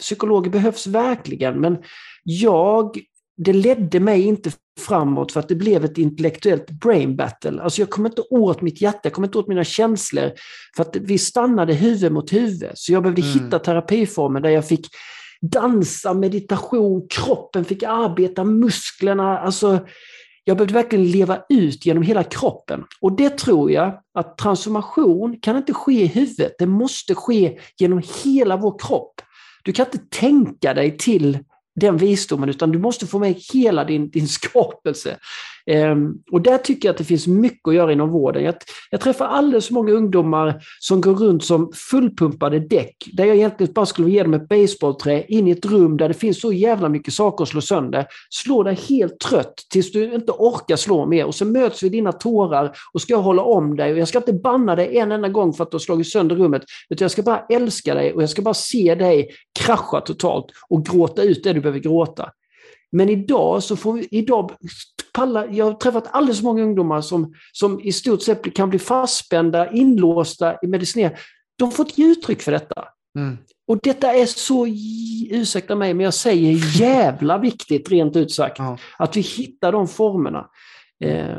[0.00, 1.78] psykologer behövs verkligen men
[2.24, 2.98] jag,
[3.36, 4.50] det ledde mig inte
[4.80, 7.62] framåt för att det blev ett intellektuellt brain battle.
[7.62, 10.32] Alltså jag kom inte åt mitt hjärta, jag kom inte åt mina känslor.
[10.76, 12.70] För att vi stannade huvud mot huvud.
[12.74, 13.32] Så jag behövde mm.
[13.32, 14.86] hitta terapiformer där jag fick
[15.40, 19.38] dansa, meditation, kroppen fick arbeta, musklerna.
[19.38, 19.86] Alltså,
[20.44, 22.84] jag behövde verkligen leva ut genom hela kroppen.
[23.00, 28.02] Och det tror jag att transformation kan inte ske i huvudet, det måste ske genom
[28.24, 29.20] hela vår kropp.
[29.64, 31.38] Du kan inte tänka dig till
[31.80, 35.18] den visdomen, utan du måste få med hela din, din skapelse.
[35.66, 38.44] Ehm, och där tycker jag att det finns mycket att göra inom vården.
[38.44, 38.54] Jag,
[38.90, 43.72] jag träffar alldeles för många ungdomar som går runt som fullpumpade däck, där jag egentligen
[43.72, 46.88] bara skulle ge dem ett baseballträ in i ett rum där det finns så jävla
[46.88, 48.06] mycket saker att slå sönder.
[48.30, 52.12] Slå dig helt trött tills du inte orkar slå mer och så möts vi dina
[52.12, 55.28] tårar och ska jag hålla om dig och jag ska inte banna dig en enda
[55.28, 58.22] gång för att du har slagit sönder rummet, utan jag ska bara älska dig och
[58.22, 62.30] jag ska bara se dig krascha totalt och gråta ut det du behöver gråta.
[62.92, 64.50] Men idag så får vi, idag
[65.12, 68.78] pallar, jag har träffat alldeles för många ungdomar som, som i stort sett kan bli
[68.78, 71.16] fastspända, inlåsta, medicinerade.
[71.58, 72.84] De får inte ge uttryck för detta.
[73.18, 73.38] Mm.
[73.68, 74.66] Och detta är så,
[75.30, 78.58] ursäkta mig, men jag säger jävla viktigt rent ut sagt.
[78.58, 78.78] Ja.
[78.98, 80.46] Att vi hittar de formerna.
[81.04, 81.36] Eh,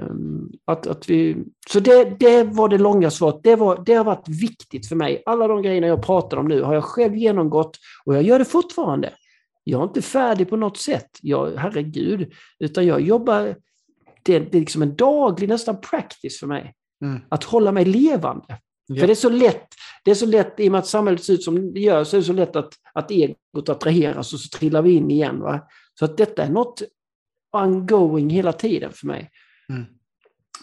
[0.66, 1.38] att, att vi,
[1.70, 3.40] så det, det var det långa svaret.
[3.44, 5.24] Det, var, det har varit viktigt för mig.
[5.26, 8.46] Alla de grejerna jag pratar om nu har jag själv genomgått och jag gör det
[8.46, 9.14] fortfarande.
[9.64, 13.56] Jag är inte färdig på något sätt, jag, herregud, utan jag jobbar,
[14.24, 16.74] det, det är liksom en daglig nästan practice för mig.
[17.04, 17.22] Mm.
[17.30, 18.60] Att hålla mig levande.
[18.88, 19.00] Ja.
[19.00, 19.68] För det är så lätt,
[20.04, 22.16] det är så lätt, i och med att samhället ser ut som det gör, så
[22.16, 25.40] är det så lätt att, att egot attraheras och så trillar vi in igen.
[25.40, 25.68] Va?
[26.00, 26.82] Så att detta är något
[27.52, 29.30] ongoing hela tiden för mig.
[29.70, 29.86] Mm.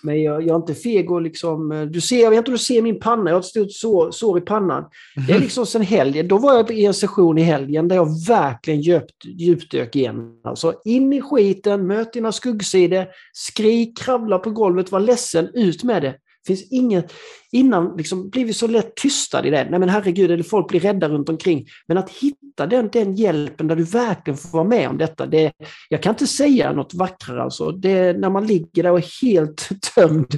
[0.02, 1.72] Men jag, jag är inte feg och liksom...
[1.72, 3.72] Eh, du ser, jag vet inte om du ser min panna, jag har ett stort
[3.72, 4.84] sår, sår i pannan.
[5.26, 6.28] Det är liksom sen helgen.
[6.28, 10.40] Då var jag i en session i helgen där jag verkligen djupt, djupdök igen.
[10.44, 16.02] Alltså in i skiten, möt dina skuggsidor, skrik, kravla på golvet, var ledsen, ut med
[16.02, 16.14] det
[16.46, 17.12] finns inget...
[17.52, 19.66] Innan liksom blir vi så lätt tystade i det.
[19.70, 21.66] Nej men herregud, eller folk blir rädda runt omkring.
[21.86, 25.26] Men att hitta den, den hjälpen där du verkligen får vara med om detta.
[25.26, 25.52] Det,
[25.88, 27.72] jag kan inte säga något vackrare alltså.
[27.72, 30.34] Det, när man ligger där och är helt tömd.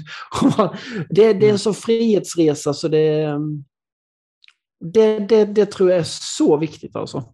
[1.11, 3.38] det, det är en sån frihetsresa så det,
[4.84, 7.24] det, det, det tror jag är så viktigt alltså.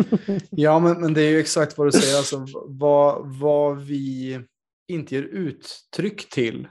[0.50, 2.16] ja, men, men det är ju exakt vad du säger.
[2.16, 4.40] Alltså, vad, vad vi
[4.88, 6.68] inte ger uttryck till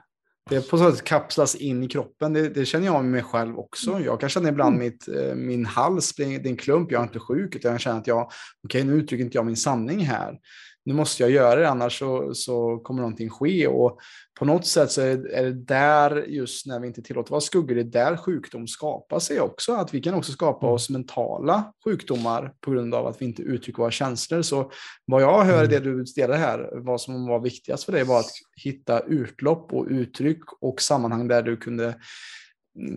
[0.49, 2.33] det på så sätt kapslas in i kroppen.
[2.33, 3.91] Det, det, känner jag med mig själv också.
[3.91, 4.03] Mm.
[4.03, 4.85] Jag kan känna ibland mm.
[4.85, 7.99] mitt, eh, min hals, det är en klump, jag är inte sjuk, utan jag känner
[7.99, 8.21] att jag,
[8.63, 10.37] okej okay, nu uttrycker inte jag min sanning här
[10.87, 13.67] nu måste jag göra det annars så, så kommer någonting ske.
[13.67, 13.99] Och
[14.39, 17.75] på något sätt så är, är det där, just när vi inte tillåter vara skuggor,
[17.75, 19.73] det är där sjukdom skapar sig också.
[19.73, 20.73] Att vi kan också skapa mm.
[20.73, 24.41] oss mentala sjukdomar på grund av att vi inte uttrycker våra känslor.
[24.41, 24.71] Så
[25.05, 25.97] vad jag hör i det mm.
[25.97, 28.31] du delar här, vad som var viktigast för dig var att
[28.63, 31.95] hitta utlopp och uttryck och sammanhang där du kunde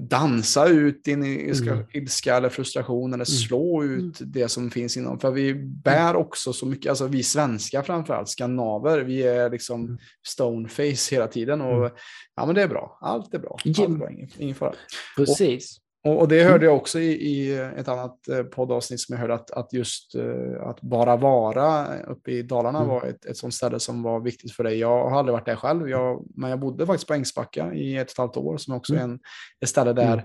[0.01, 1.87] dansa ut din ilska, mm.
[1.93, 3.39] ilska eller frustration eller mm.
[3.39, 3.99] slå mm.
[3.99, 5.21] ut det som finns inom.
[5.21, 9.99] För vi bär också så mycket, alltså vi svenskar framförallt, skandinaver, vi är liksom mm.
[10.29, 11.91] stoneface hela tiden och mm.
[12.37, 14.75] ja men det är bra, allt är bra, allt är bra ingen, ingen fara.
[15.17, 15.77] Precis.
[15.77, 19.35] Och, och, det hörde jag också i, i ett annat eh, poddavsnitt som jag hörde
[19.35, 22.91] att, att just uh, att bara vara uppe i Dalarna mm.
[22.91, 24.79] var ett, ett sånt ställe som var viktigt för dig.
[24.79, 28.07] Jag har aldrig varit där själv, jag, men jag bodde faktiskt på Ängsbacka i ett
[28.07, 29.05] och ett halvt år som också mm.
[29.05, 29.21] är en,
[29.61, 30.25] ett ställe där mm.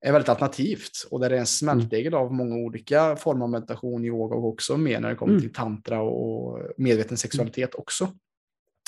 [0.00, 4.04] är väldigt alternativt och där det är en smältdegel av många olika former av meditation,
[4.04, 5.42] yoga och också mer när det kommer mm.
[5.42, 8.08] till tantra och medveten sexualitet också.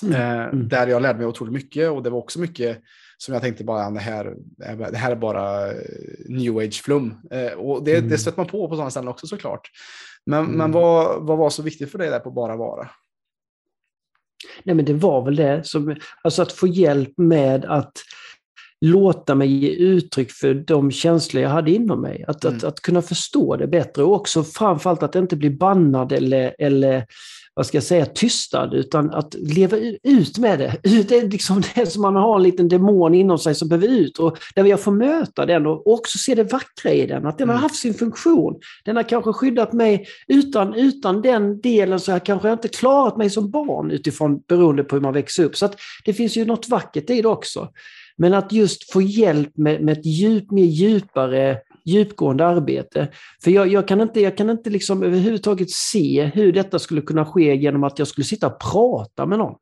[0.02, 0.14] Mm.
[0.14, 0.68] Eh, mm.
[0.68, 2.78] där jag lärde mig otroligt mycket och det var också mycket
[3.24, 4.34] som jag tänkte bara, det här,
[4.90, 5.76] det här är bara eh,
[6.28, 7.14] new age-flum.
[7.30, 8.10] Eh, och det, mm.
[8.10, 9.70] det stöter man på på sådana ställen också såklart.
[10.26, 10.56] Men, mm.
[10.56, 12.88] men vad, vad var så viktigt för dig där på Bara Vara?
[14.64, 17.92] Nej men det var väl det, som, alltså att få hjälp med att
[18.80, 22.24] låta mig ge uttryck för de känslor jag hade inom mig.
[22.28, 22.56] Att, mm.
[22.56, 27.06] att, att kunna förstå det bättre och också framförallt att inte bli bannad eller, eller
[27.54, 30.76] vad ska jag säga, tystad, utan att leva ut med det.
[31.08, 34.18] Det är liksom det som man har en liten demon inom sig som behöver ut
[34.18, 37.48] och där jag får möta den och också se det vackra i den, att den
[37.48, 37.62] har mm.
[37.62, 38.60] haft sin funktion.
[38.84, 40.06] Den har kanske skyddat mig.
[40.28, 44.84] Utan, utan den delen så har jag kanske inte klarat mig som barn utifrån beroende
[44.84, 45.56] på hur man växer upp.
[45.56, 47.68] Så att det finns ju något vackert i det också.
[48.16, 53.08] Men att just få hjälp med, med ett djup, mer djupare djupgående arbete.
[53.44, 57.24] För jag, jag, kan inte, jag kan inte liksom överhuvudtaget se hur detta skulle kunna
[57.24, 59.54] ske genom att jag skulle sitta och prata med någon.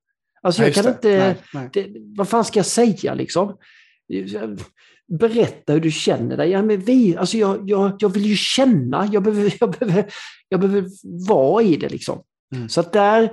[0.43, 0.91] Alltså jag kan det.
[0.91, 1.19] inte...
[1.19, 1.71] Nej, nej.
[1.73, 3.57] Det, vad fan ska jag säga liksom?
[5.09, 6.51] Berätta hur du känner dig.
[6.51, 10.13] Ja, men vi, alltså jag, jag, jag vill ju känna, jag behöver, jag, behöver,
[10.49, 10.89] jag behöver
[11.29, 11.89] vara i det.
[11.89, 12.23] Liksom.
[12.55, 12.69] Mm.
[12.69, 13.31] Så att där,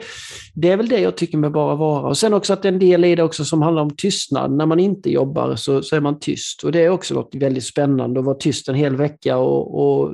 [0.54, 2.08] det är väl det jag tycker med bara vara.
[2.08, 4.52] Och sen också att en del i det också som handlar om tystnad.
[4.52, 6.64] När man inte jobbar så, så är man tyst.
[6.64, 10.14] Och det är också något väldigt spännande att vara tyst en hel vecka och, och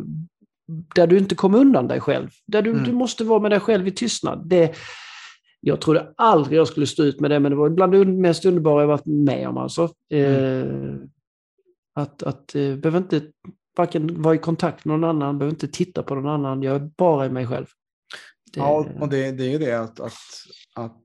[0.95, 2.29] där du inte kommer undan dig själv.
[2.47, 2.83] Där du, mm.
[2.83, 4.41] du måste vara med dig själv i tystnad.
[4.45, 4.75] Det,
[5.59, 8.45] jag trodde aldrig jag skulle stå ut med det, men det var bland det mest
[8.45, 9.57] underbara jag varit med om.
[9.57, 9.89] Alltså.
[10.13, 10.61] Mm.
[10.61, 10.95] Eh,
[11.95, 13.21] att att eh, behöver inte
[13.77, 16.63] varken vara i kontakt med någon annan, behöver inte titta på någon annan.
[16.63, 17.65] Jag är bara i mig själv.
[18.53, 18.59] Det...
[18.59, 20.13] Ja, och det, det är ju det att, att,
[20.75, 21.03] att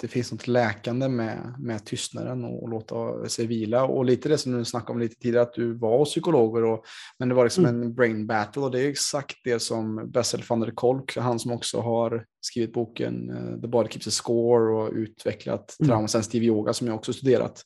[0.00, 3.84] det finns något läkande med, med tystnaden och, och låta sig vila.
[3.84, 6.84] Och lite det som du snackade om lite tidigare, att du var psykologer, och,
[7.18, 7.82] men det var liksom mm.
[7.82, 8.62] en brain battle.
[8.62, 12.72] Och det är exakt det som Bessel van der Kolk, han som också har skrivit
[12.72, 15.88] boken uh, The Body Keeps a Score och utvecklat mm.
[15.88, 17.62] traumasensitiv yoga som jag också studerat.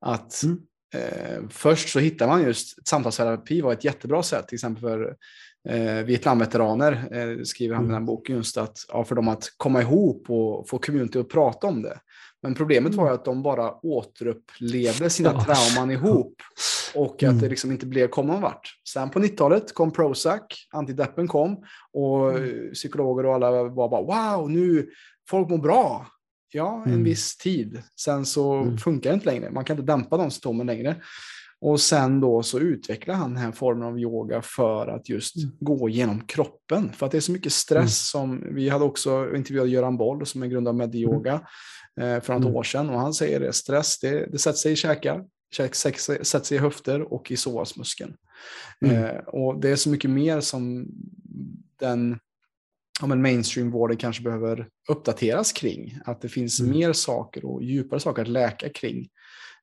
[0.00, 0.58] Att mm.
[0.94, 5.16] eh, först så hittar man just samtalsterapi var ett jättebra sätt, till exempel för
[5.68, 9.80] eh, Vietnamveteraner, eh, skriver han i den boken, just att ja, för dem att komma
[9.80, 11.98] ihop och få community att prata om det.
[12.42, 15.44] Men problemet var ju att de bara återupplevde sina ja.
[15.44, 16.34] trauman ihop
[16.94, 17.38] och att mm.
[17.38, 18.74] det liksom inte blev, kom någon vart.
[18.88, 22.72] Sen på 90-talet kom Prozac, antideppen kom och mm.
[22.72, 24.90] psykologer och alla var bara wow, nu
[25.30, 26.06] folk mår bra.
[26.52, 27.04] Ja, en mm.
[27.04, 27.82] viss tid.
[28.00, 28.78] Sen så mm.
[28.78, 29.50] funkar det inte längre.
[29.50, 30.96] Man kan inte dämpa de symptomen längre.
[31.60, 35.50] Och sen då så utvecklar han den här formen av yoga för att just mm.
[35.60, 36.92] gå genom kroppen.
[36.92, 38.38] För att det är så mycket stress mm.
[38.38, 41.40] som, vi hade också intervjuat Göran Boll som är grundare av Mediyoga
[42.00, 42.14] mm.
[42.16, 42.56] eh, för något mm.
[42.56, 46.56] år sedan och han säger det, stress det, det sätter sig i käkar, sätter sig
[46.56, 48.14] i höfter och i psoasmuskeln.
[48.80, 49.04] Mm.
[49.04, 50.88] Eh, och det är så mycket mer som
[51.80, 52.18] den
[53.00, 55.98] ja, men mainstreamvården kanske behöver uppdateras kring.
[56.04, 56.72] Att det finns mm.
[56.72, 59.08] mer saker och djupare saker att läka kring.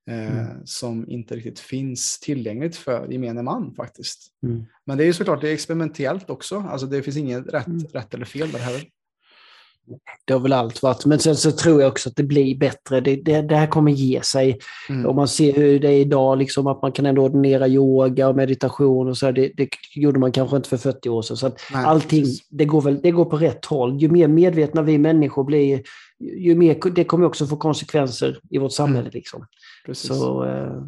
[0.07, 0.65] Eh, mm.
[0.65, 4.27] Som inte riktigt finns tillgängligt för gemene man faktiskt.
[4.43, 4.65] Mm.
[4.85, 6.65] Men det är ju såklart det är experimentellt också.
[6.69, 7.85] Alltså det finns inget rätt, mm.
[7.93, 8.83] rätt eller fel där heller.
[10.25, 11.05] Det har väl allt varit.
[11.05, 13.01] Men sen så tror jag också att det blir bättre.
[13.01, 14.59] Det, det, det här kommer ge sig.
[14.89, 15.05] Mm.
[15.05, 18.35] Om man ser hur det är idag, liksom, att man kan ändå ordinera yoga och
[18.35, 19.31] meditation och så.
[19.31, 21.37] Det, det gjorde man kanske inte för 40 år sedan.
[21.37, 24.01] Så att allting, det går, väl, det går på rätt håll.
[24.01, 25.81] Ju mer medvetna vi människor blir,
[26.19, 28.99] ju mer, det kommer också få konsekvenser i vårt samhälle.
[28.99, 29.11] Mm.
[29.13, 29.45] Liksom.
[29.93, 30.81] Så, eh,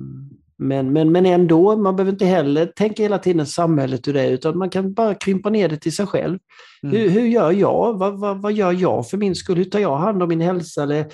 [0.57, 4.57] men, men, men ändå, man behöver inte heller tänka hela tiden samhället ur det, utan
[4.57, 6.39] man kan bara krympa ner det till sig själv.
[6.83, 6.95] Mm.
[6.95, 7.97] Hur, hur gör jag?
[7.97, 9.57] Vad, vad, vad gör jag för min skull?
[9.57, 10.83] Hur tar jag hand om min hälsa?
[10.83, 11.05] Eller,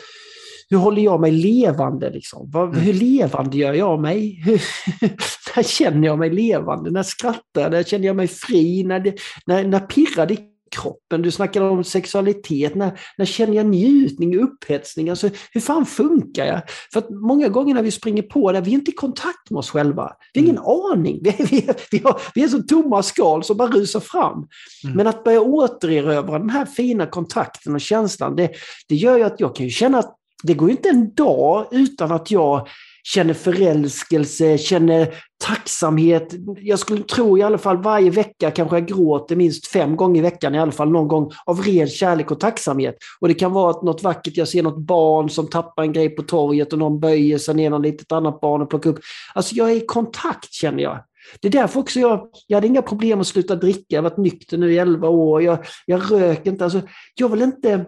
[0.69, 2.09] hur håller jag mig levande?
[2.09, 2.49] Liksom?
[2.51, 2.79] Vad, mm.
[2.79, 4.41] Hur levande gör jag mig?
[4.45, 4.61] Hur,
[5.55, 6.91] när känner jag mig levande?
[6.91, 7.71] När skrattar jag?
[7.71, 8.83] När känner jag mig fri?
[8.83, 9.15] När, det,
[9.45, 15.09] när, när pirrar det kroppen, du snackar om sexualitet, när, när känner jag njutning, upphetsning,
[15.09, 16.61] alltså hur fan funkar jag?
[16.93, 19.59] För att många gånger när vi springer på det, vi är inte i kontakt med
[19.59, 20.11] oss själva.
[20.33, 20.69] Vi har ingen mm.
[20.69, 21.19] aning.
[21.23, 24.47] Vi, vi, vi, har, vi är som tomma skal som bara rusar fram.
[24.83, 24.97] Mm.
[24.97, 28.49] Men att börja återerövra den här fina kontakten och känslan, det,
[28.87, 32.31] det gör ju att jag kan känna att det går inte en dag utan att
[32.31, 32.67] jag
[33.03, 35.15] känner förälskelse, känner
[35.45, 36.33] tacksamhet.
[36.57, 40.21] Jag skulle tro i alla fall varje vecka kanske jag gråter minst fem gånger i
[40.21, 42.95] veckan i alla fall någon gång av ren kärlek och tacksamhet.
[43.19, 46.09] Och det kan vara att något vackert, jag ser något barn som tappar en grej
[46.09, 48.99] på torget och någon böjer sig ner något litet annat barn och plockar upp.
[49.33, 51.03] Alltså jag är i kontakt känner jag.
[51.41, 54.17] Det är därför också jag, jag hade inga problem att sluta dricka, jag har varit
[54.17, 56.63] nykter nu i 11 år, jag, jag röker inte.
[56.63, 56.81] Alltså,
[57.15, 57.85] jag vill inte,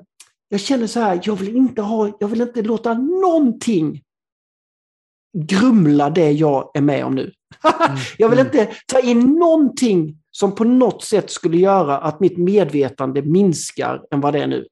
[0.49, 4.01] jag känner så här, jag vill inte ha, jag vill inte låta någonting
[5.35, 7.21] grumla det jag är med om nu.
[7.21, 7.97] Mm.
[8.17, 8.51] jag vill mm.
[8.51, 14.21] inte ta in någonting som på något sätt skulle göra att mitt medvetande minskar än
[14.21, 14.65] vad det är nu.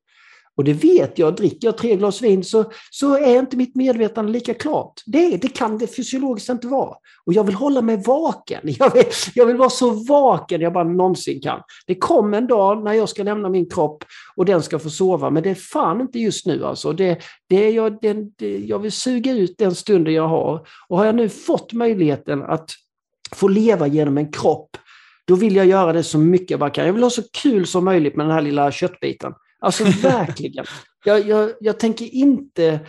[0.58, 4.32] Och det vet jag, dricker jag tre glas vin så, så är inte mitt medvetande
[4.32, 5.02] lika klart.
[5.06, 6.96] Det, det kan det fysiologiskt inte vara.
[7.26, 8.62] Och jag vill hålla mig vaken.
[8.80, 9.06] Jag vill,
[9.36, 11.62] jag vill vara så vaken jag bara någonsin kan.
[11.88, 14.04] Det kommer en dag när jag ska lämna min kropp
[14.36, 16.66] och den ska få sova, men det är fan inte just nu.
[16.66, 16.94] Alltså.
[16.94, 17.20] Det,
[17.50, 20.68] det är jag, det, det, jag vill suga ut den stunden jag har.
[20.88, 22.72] Och har jag nu fått möjligheten att
[23.36, 24.78] få leva genom en kropp,
[25.26, 26.86] då vill jag göra det så mycket jag bara kan.
[26.86, 29.34] Jag vill ha så kul som möjligt med den här lilla köttbiten.
[29.64, 30.66] Alltså verkligen.
[31.06, 32.80] Jag, jag, jag tänker inte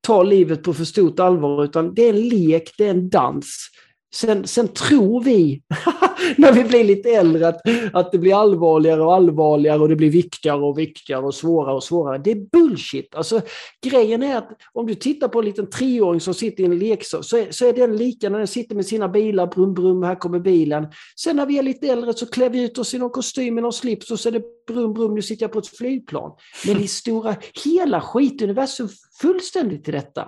[0.00, 3.70] ta livet på för stort allvar utan det är en lek, det är en dans.
[4.16, 5.62] Sen, sen tror vi,
[6.36, 7.60] när vi blir lite äldre, att,
[7.92, 11.84] att det blir allvarligare och allvarligare och det blir viktigare och viktigare och svårare och
[11.84, 12.18] svårare.
[12.18, 13.14] Det är bullshit.
[13.14, 13.40] Alltså,
[13.86, 17.24] grejen är att om du tittar på en liten treåring som sitter i en leksak
[17.24, 20.14] så är, så är den lika när den sitter med sina bilar, brum brum, här
[20.14, 20.86] kommer bilen.
[21.16, 23.62] Sen när vi är lite äldre så klär vi ut oss i någon kostym med
[23.62, 26.32] någon slips och så är det brum brum, nu sitter jag på ett flygplan.
[26.66, 28.88] Men i stora, hela skituniversum
[29.20, 30.26] fullständigt i detta.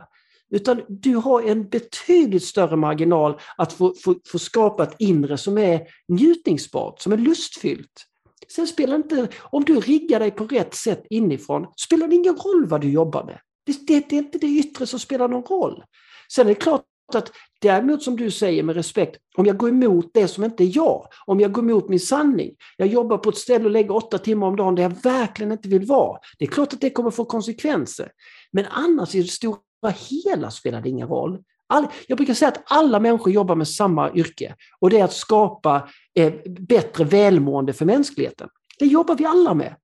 [0.50, 5.58] Utan du har en betydligt större marginal att få, få, få skapa ett inre som
[5.58, 8.04] är njutningsbart, som är lustfyllt.
[8.54, 12.66] Sen spelar inte, om du riggar dig på rätt sätt inifrån, spelar det ingen roll
[12.66, 13.38] vad du jobbar med.
[13.66, 15.84] Det, det, det är inte det yttre som spelar någon roll.
[16.32, 16.84] Sen är det klart
[17.14, 20.76] att däremot som du säger med respekt, om jag går emot det som inte är
[20.76, 24.18] jag, om jag går emot min sanning, jag jobbar på ett ställe och lägger åtta
[24.18, 26.18] timmar om dagen där jag verkligen inte vill vara.
[26.38, 28.10] Det är klart att det kommer få konsekvenser.
[28.52, 31.38] Men annars i det stora hela spelar det ingen roll.
[31.66, 35.12] All, jag brukar säga att alla människor jobbar med samma yrke och det är att
[35.12, 38.48] skapa eh, bättre välmående för mänskligheten.
[38.78, 39.74] Det jobbar vi alla med.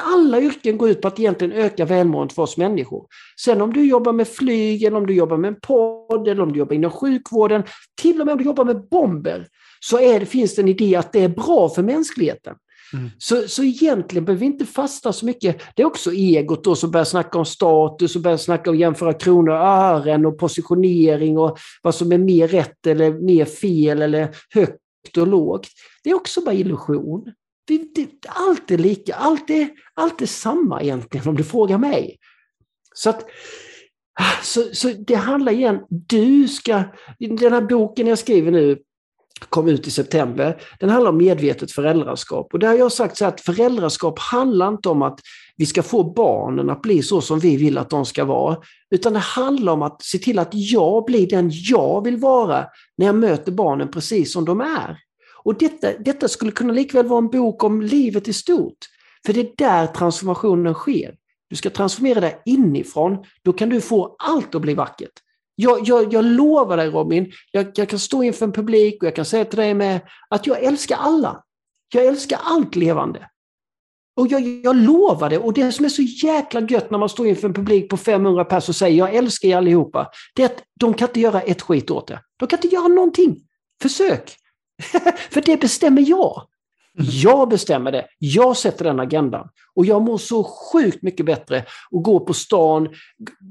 [0.00, 3.06] Alla yrken går ut på att egentligen öka välmåendet för oss människor.
[3.40, 6.52] Sen om du jobbar med flyg, eller om du jobbar med en podd, eller om
[6.52, 7.62] du jobbar inom sjukvården,
[8.00, 9.48] till och med om du jobbar med bomber,
[9.80, 12.56] så är det, finns det en idé att det är bra för mänskligheten.
[12.92, 13.10] Mm.
[13.18, 15.62] Så, så egentligen behöver vi inte fasta så mycket.
[15.74, 19.12] Det är också egot då som börjar snacka om status och börjar snacka om jämföra
[19.12, 24.36] kronor och ören och positionering och vad som är mer rätt eller mer fel eller
[24.54, 25.68] högt och lågt.
[26.04, 27.32] Det är också bara illusion.
[27.68, 32.16] Vi, det, allt är lika, allt är, allt är samma egentligen om du frågar mig.
[32.94, 33.26] Så att
[34.42, 36.82] så, så det handlar igen, du ska,
[37.18, 38.78] den här boken jag skriver nu,
[39.40, 42.52] kom ut i september, den handlar om medvetet föräldraskap.
[42.52, 45.20] Och där har jag sagt så att föräldraskap handlar inte om att
[45.56, 48.56] vi ska få barnen att bli så som vi vill att de ska vara,
[48.90, 52.66] utan det handlar om att se till att jag blir den jag vill vara
[52.98, 54.98] när jag möter barnen precis som de är.
[55.44, 58.78] Och detta, detta skulle kunna likväl vara en bok om livet i stort.
[59.26, 61.14] För det är där transformationen sker.
[61.50, 65.12] Du ska transformera dig inifrån, då kan du få allt att bli vackert.
[65.58, 69.16] Jag, jag, jag lovar dig Robin, jag, jag, kan stå inför en publik och jag
[69.16, 70.00] kan säga till dig med
[70.30, 71.42] att jag älskar alla.
[71.94, 73.28] Jag älskar allt levande.
[74.16, 75.38] Och jag, jag lovar det.
[75.38, 78.44] Och det som är så jäkla gött när man står inför en publik på 500
[78.44, 80.10] personer och säger jag älskar er allihopa.
[80.34, 82.20] Det är att de kan inte göra ett skit åt det.
[82.36, 83.36] De kan inte göra någonting.
[83.82, 84.36] Försök!
[85.30, 86.46] För det bestämmer jag.
[86.98, 88.06] Jag bestämmer det.
[88.18, 89.48] Jag sätter den agendan.
[89.74, 92.88] Och jag mår så sjukt mycket bättre att gå på stan,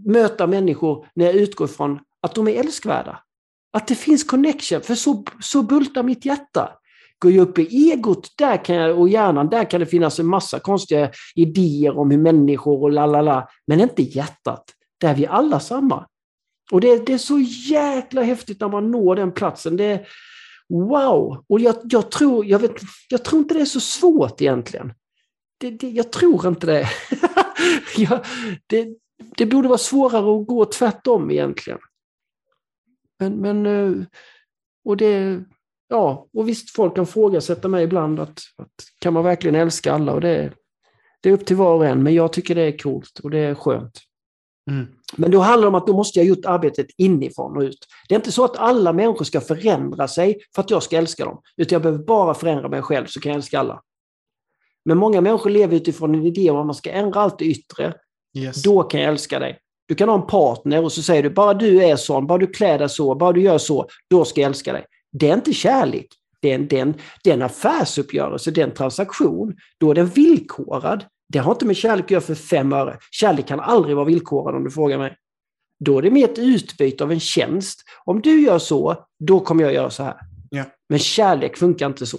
[0.05, 3.19] möta människor när jag utgår från att de är älskvärda.
[3.73, 6.71] Att det finns connection, för så, så bultar mitt hjärta.
[7.19, 10.25] Går jag upp i egot där kan jag, och hjärnan, där kan det finnas en
[10.25, 14.63] massa konstiga idéer om hur människor och lalala, men inte hjärtat.
[15.01, 16.05] Där är vi alla samma.
[16.71, 17.39] Och det, det är så
[17.69, 19.77] jäkla häftigt när man når den platsen.
[19.77, 20.05] Det,
[20.69, 21.45] wow!
[21.47, 22.75] Och jag, jag, tror, jag, vet,
[23.09, 24.93] jag tror inte det är så svårt egentligen.
[25.57, 26.89] Det, det, jag tror inte det.
[27.97, 28.25] jag,
[28.67, 28.87] det.
[29.37, 31.79] Det borde vara svårare att gå tvärtom egentligen.
[33.19, 34.05] Men, men eh,
[34.85, 35.43] och det,
[35.87, 40.13] ja, och visst folk kan ifrågasätta mig ibland att, att kan man verkligen älska alla?
[40.13, 40.53] Och det,
[41.21, 43.39] det är upp till var och en, men jag tycker det är coolt och det
[43.39, 43.99] är skönt.
[44.71, 44.87] Mm.
[45.15, 47.77] Men då handlar det om att då måste jag gjort arbetet inifrån och ut.
[48.09, 51.25] Det är inte så att alla människor ska förändra sig för att jag ska älska
[51.25, 51.41] dem.
[51.57, 53.81] Utan jag behöver bara förändra mig själv så kan jag älska alla.
[54.85, 57.93] Men många människor lever utifrån en idé om att man ska ändra allt det yttre.
[58.37, 58.63] Yes.
[58.63, 59.59] Då kan jag älska dig.
[59.87, 62.47] Du kan ha en partner och så säger du bara du är sån, bara du
[62.47, 64.85] klär dig så, bara du gör så, då ska jag älska dig.
[65.11, 66.07] Det är inte kärlek.
[66.41, 69.55] Det är en, det är en, det är en affärsuppgörelse, det är en transaktion.
[69.77, 71.05] Då är den villkorad.
[71.27, 72.97] Det har inte med kärlek att göra för fem öre.
[73.11, 75.17] Kärlek kan aldrig vara villkorad om du frågar mig.
[75.79, 77.83] Då är det mer ett utbyte av en tjänst.
[78.05, 80.15] Om du gör så, då kommer jag göra så här.
[80.49, 80.63] Ja.
[80.89, 82.17] Men kärlek funkar inte så.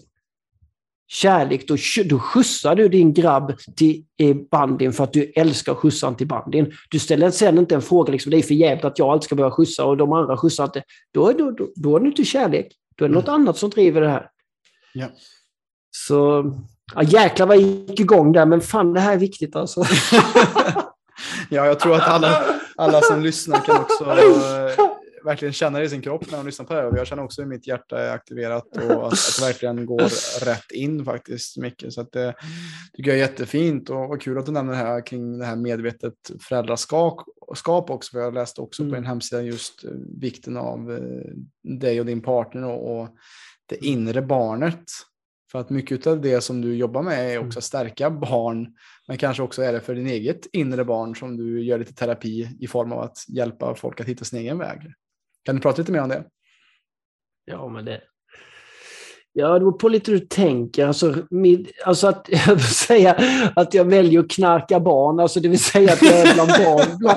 [1.08, 4.04] Kärlek, då, då skjutsar du din grabb till
[4.50, 6.72] bandin för att du älskar att skjutsa till bandin.
[6.90, 9.34] Du ställer sen inte en fråga, liksom, det är för jävligt att jag alltid ska
[9.34, 10.82] behöva skjutsa och de andra skjutsar inte.
[11.12, 12.72] Då, då, då, då är det inte kärlek.
[12.96, 13.20] Då är det mm.
[13.20, 14.30] något annat som driver det här.
[14.94, 15.06] Ja.
[15.90, 16.44] Så
[16.94, 19.80] Ja, jäklar vad jag gick igång där, men fan det här är viktigt alltså.
[21.50, 22.44] ja, jag tror att alla,
[22.76, 24.96] alla som lyssnar kan också äh,
[25.26, 26.96] verkligen känna det i sin kropp när de lyssnar på det här.
[26.96, 30.70] Jag känner också hur mitt hjärta är aktiverat och att, att det verkligen går rätt
[30.70, 31.92] in faktiskt mycket.
[31.92, 32.34] Så att det
[32.96, 35.56] tycker jag är jättefint och vad kul att du nämner det här kring det här
[35.56, 38.10] medvetet föräldraskap också.
[38.12, 38.90] För jag läste också mm.
[38.90, 39.90] på din hemsida just eh,
[40.20, 43.08] vikten av eh, dig och din partner och, och
[43.66, 44.84] det inre barnet
[45.52, 47.58] för att mycket av det som du jobbar med är också mm.
[47.58, 48.74] att stärka barn,
[49.08, 52.56] men kanske också är det för din eget inre barn som du gör lite terapi
[52.60, 54.78] i form av att hjälpa folk att hitta sin egen väg.
[55.44, 56.24] Kan du prata lite mer om det?
[57.44, 58.00] Ja, men det...
[59.38, 60.86] Ja, det beror på lite hur du tänker.
[60.86, 63.16] Alltså, med, alltså att, jag säga
[63.56, 67.16] att jag väljer att knarka barn, alltså det vill säga att jag är bland barn.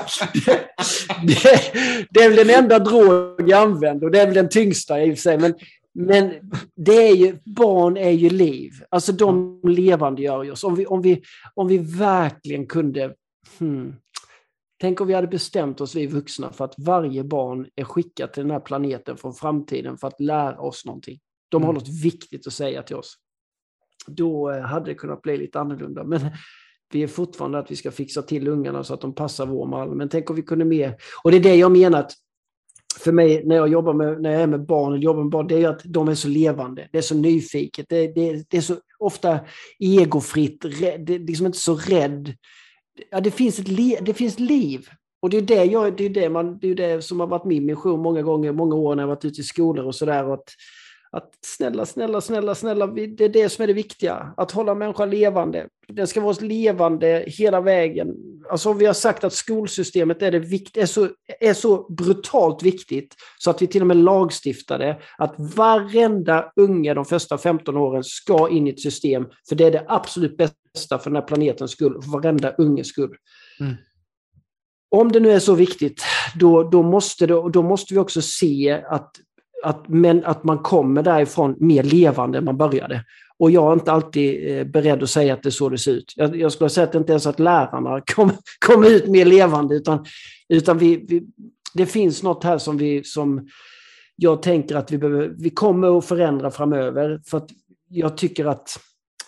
[1.26, 1.72] Det, det,
[2.10, 5.12] det, är väl den enda drog jag använder och det är väl den tyngsta i
[5.12, 5.38] och för sig.
[5.38, 5.54] Men
[5.92, 6.34] men
[6.76, 8.72] det är ju, barn är ju liv.
[8.88, 10.64] Alltså de levandegör oss.
[10.64, 11.22] Om vi, om, vi,
[11.54, 13.14] om vi verkligen kunde...
[13.58, 13.94] Hmm,
[14.80, 18.42] tänk om vi hade bestämt oss, vi vuxna, för att varje barn är skickat till
[18.42, 21.18] den här planeten från framtiden för att lära oss någonting.
[21.48, 21.78] De har mm.
[21.78, 23.14] något viktigt att säga till oss.
[24.06, 26.04] Då eh, hade det kunnat bli lite annorlunda.
[26.04, 26.20] Men
[26.92, 29.94] vi är fortfarande att vi ska fixa till ungarna så att de passar vår mall.
[29.94, 30.96] Men tänk om vi kunde mer...
[31.22, 32.12] Och det är det jag menar att
[32.98, 35.46] för mig när jag jobbar med, när jag är med barn, eller jobbar med barn,
[35.46, 36.88] det är att de är så levande.
[36.92, 37.86] Det är så nyfiket.
[37.88, 39.40] Det, det, det är så ofta
[39.78, 40.60] egofritt.
[40.80, 42.34] Det är liksom inte så rädd.
[43.10, 44.88] Ja, det, finns ett det finns liv.
[45.22, 47.44] Och det är det, jag, det, är det, man, det är det som har varit
[47.44, 50.24] min mission många gånger, många år när jag varit ute i skolor och sådär
[51.12, 54.34] att snälla, snälla, snälla, snälla, det är det som är det viktiga.
[54.36, 55.68] Att hålla människan levande.
[55.88, 58.14] Den ska vara levande hela vägen.
[58.50, 61.08] Alltså vi har sagt att skolsystemet är, det vikt, är, så,
[61.40, 67.04] är så brutalt viktigt så att vi till och med lagstiftade att varenda unge de
[67.04, 69.26] första 15 åren ska in i ett system.
[69.48, 73.16] För det är det absolut bästa för den här planetens skull, för varenda unges skull.
[73.60, 73.74] Mm.
[74.90, 76.02] Om det nu är så viktigt,
[76.34, 79.10] då, då, måste det, då måste vi också se att
[79.62, 83.04] att, men att man kommer därifrån mer levande än man började.
[83.38, 85.92] Och jag är inte alltid eh, beredd att säga att det är så det ser
[85.92, 86.12] ut.
[86.16, 88.34] Jag, jag skulle säga att det inte är så att lärarna kommer
[88.66, 90.04] kom ut mer levande, utan,
[90.48, 91.22] utan vi, vi,
[91.74, 93.48] det finns något här som, vi, som
[94.16, 97.20] jag tänker att vi, behöver, vi kommer att förändra framöver.
[97.26, 97.50] För att
[97.88, 98.80] jag tycker att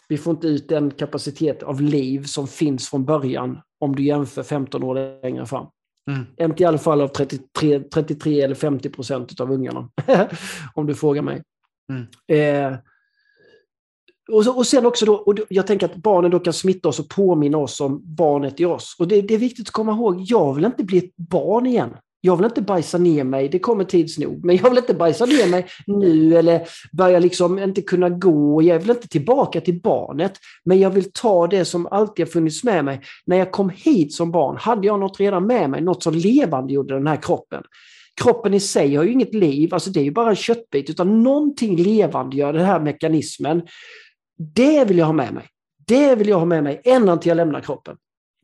[0.09, 4.43] vi får inte ut den kapacitet av liv som finns från början om du jämför
[4.43, 5.67] 15 år längre fram.
[6.11, 6.27] Mm.
[6.41, 9.89] Inte i alla fall av 33, 33 eller 50 procent av ungarna.
[10.75, 11.43] Om du frågar mig.
[11.91, 12.07] Mm.
[12.29, 12.79] Eh,
[14.33, 17.01] och, så, och sen också då, och jag tänker att barnen då kan smitta oss
[17.01, 18.97] och påminna oss om barnet i oss.
[18.99, 21.97] Och det, det, är viktigt att komma ihåg, jag vill inte bli ett barn igen
[22.25, 25.27] jag vill inte bajsa ner mig, det kommer tids nog, men jag vill inte bajsa
[25.27, 28.63] ner mig nu eller börja liksom inte kunna gå.
[28.63, 30.33] Jag vill inte tillbaka till barnet,
[30.65, 33.01] men jag vill ta det som alltid har funnits med mig.
[33.27, 36.73] När jag kom hit som barn hade jag något redan med mig, något som levande
[36.73, 37.63] gjorde den här kroppen.
[38.23, 41.23] Kroppen i sig har ju inget liv, alltså det är ju bara en köttbit, utan
[41.23, 43.63] någonting levande gör den här mekanismen.
[44.55, 45.45] Det vill jag ha med mig.
[45.87, 47.97] Det vill jag ha med mig ända till jag lämnar kroppen.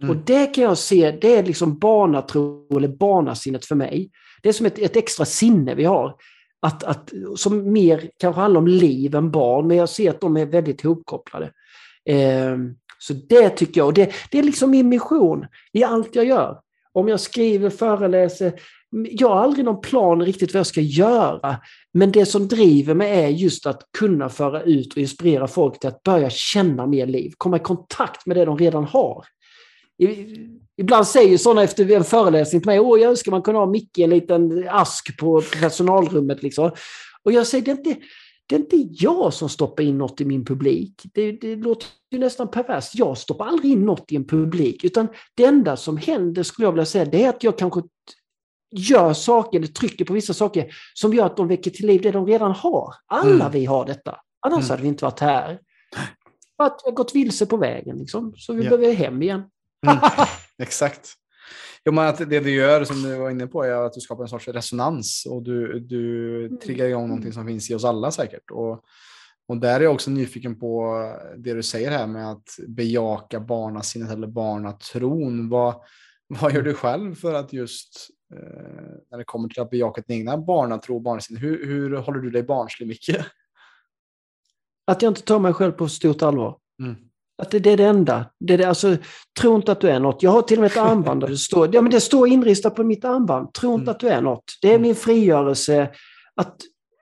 [0.03, 0.11] Mm.
[0.11, 4.11] Och det kan jag se, det är liksom barnatro eller barnasinnet för mig.
[4.43, 6.15] Det är som ett, ett extra sinne vi har.
[6.63, 10.37] Att, att, som mer kanske handlar om liv än barn, men jag ser att de
[10.37, 11.53] är väldigt ihopkopplade.
[12.05, 12.57] Eh,
[12.99, 16.59] så det tycker jag, och det, det är liksom min mission i allt jag gör.
[16.93, 18.53] Om jag skriver, föreläser,
[18.91, 21.57] jag har aldrig någon plan riktigt vad jag ska göra.
[21.93, 25.89] Men det som driver mig är just att kunna föra ut och inspirera folk till
[25.89, 29.25] att börja känna mer liv, komma i kontakt med det de redan har.
[30.77, 33.99] Ibland säger sådana efter en föreläsning till mig, åh jag önskar man kunde ha Micke
[33.99, 36.43] i en liten ask på personalrummet.
[36.43, 36.71] Liksom.
[37.23, 37.97] Och jag säger, det är, inte,
[38.47, 41.03] det är inte jag som stoppar in något i min publik.
[41.15, 42.95] Det, det låter ju nästan perverst.
[42.95, 44.85] Jag stoppar aldrig in något i en publik.
[44.85, 47.83] Utan det enda som händer, skulle jag vilja säga, det är att jag kanske
[48.71, 52.11] gör saker, eller trycker på vissa saker som gör att de väcker till liv det
[52.11, 52.95] de redan har.
[53.07, 53.53] Alla mm.
[53.53, 54.17] vi har detta.
[54.47, 54.71] Annars mm.
[54.71, 55.59] hade vi inte varit här.
[56.57, 58.71] Att vi har gått vilse på vägen, liksom, så vi ja.
[58.71, 59.43] behöver hem igen.
[59.87, 59.99] Mm,
[60.59, 61.15] exakt.
[61.85, 64.23] Jo, men att det du gör, som du var inne på, är att du skapar
[64.23, 66.59] en sorts resonans och du, du mm.
[66.59, 67.09] triggar igång mm.
[67.09, 68.51] någonting som finns i oss alla säkert.
[68.51, 68.85] Och,
[69.49, 71.03] och där är jag också nyfiken på
[71.37, 75.49] det du säger här med att bejaka barnasinnet eller barnatron.
[75.49, 75.75] Vad,
[76.27, 80.19] vad gör du själv för att just eh, när det kommer till att bejaka din
[80.19, 83.27] egna barnatro och barnasinne, hur, hur håller du dig barnslig mycket?
[84.87, 86.59] Att jag inte tar mig själv på stort allvar.
[86.83, 87.08] Mm.
[87.43, 88.27] Att det, det är det enda.
[88.41, 88.97] Det är det, alltså,
[89.41, 90.23] tro inte att du är något.
[90.23, 92.75] Jag har till och med ett armband där det står, ja, men det står inristat
[92.75, 93.53] på mitt armband.
[93.53, 93.93] Tro inte mm.
[93.93, 94.45] att du är något.
[94.63, 94.83] Det är mm.
[94.83, 95.91] min frigörelse.
[96.35, 96.57] Att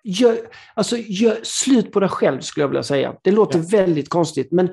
[0.04, 0.38] gör,
[0.74, 3.14] alltså, gör slut på dig själv skulle jag vilja säga.
[3.22, 3.64] Det låter ja.
[3.70, 4.68] väldigt konstigt men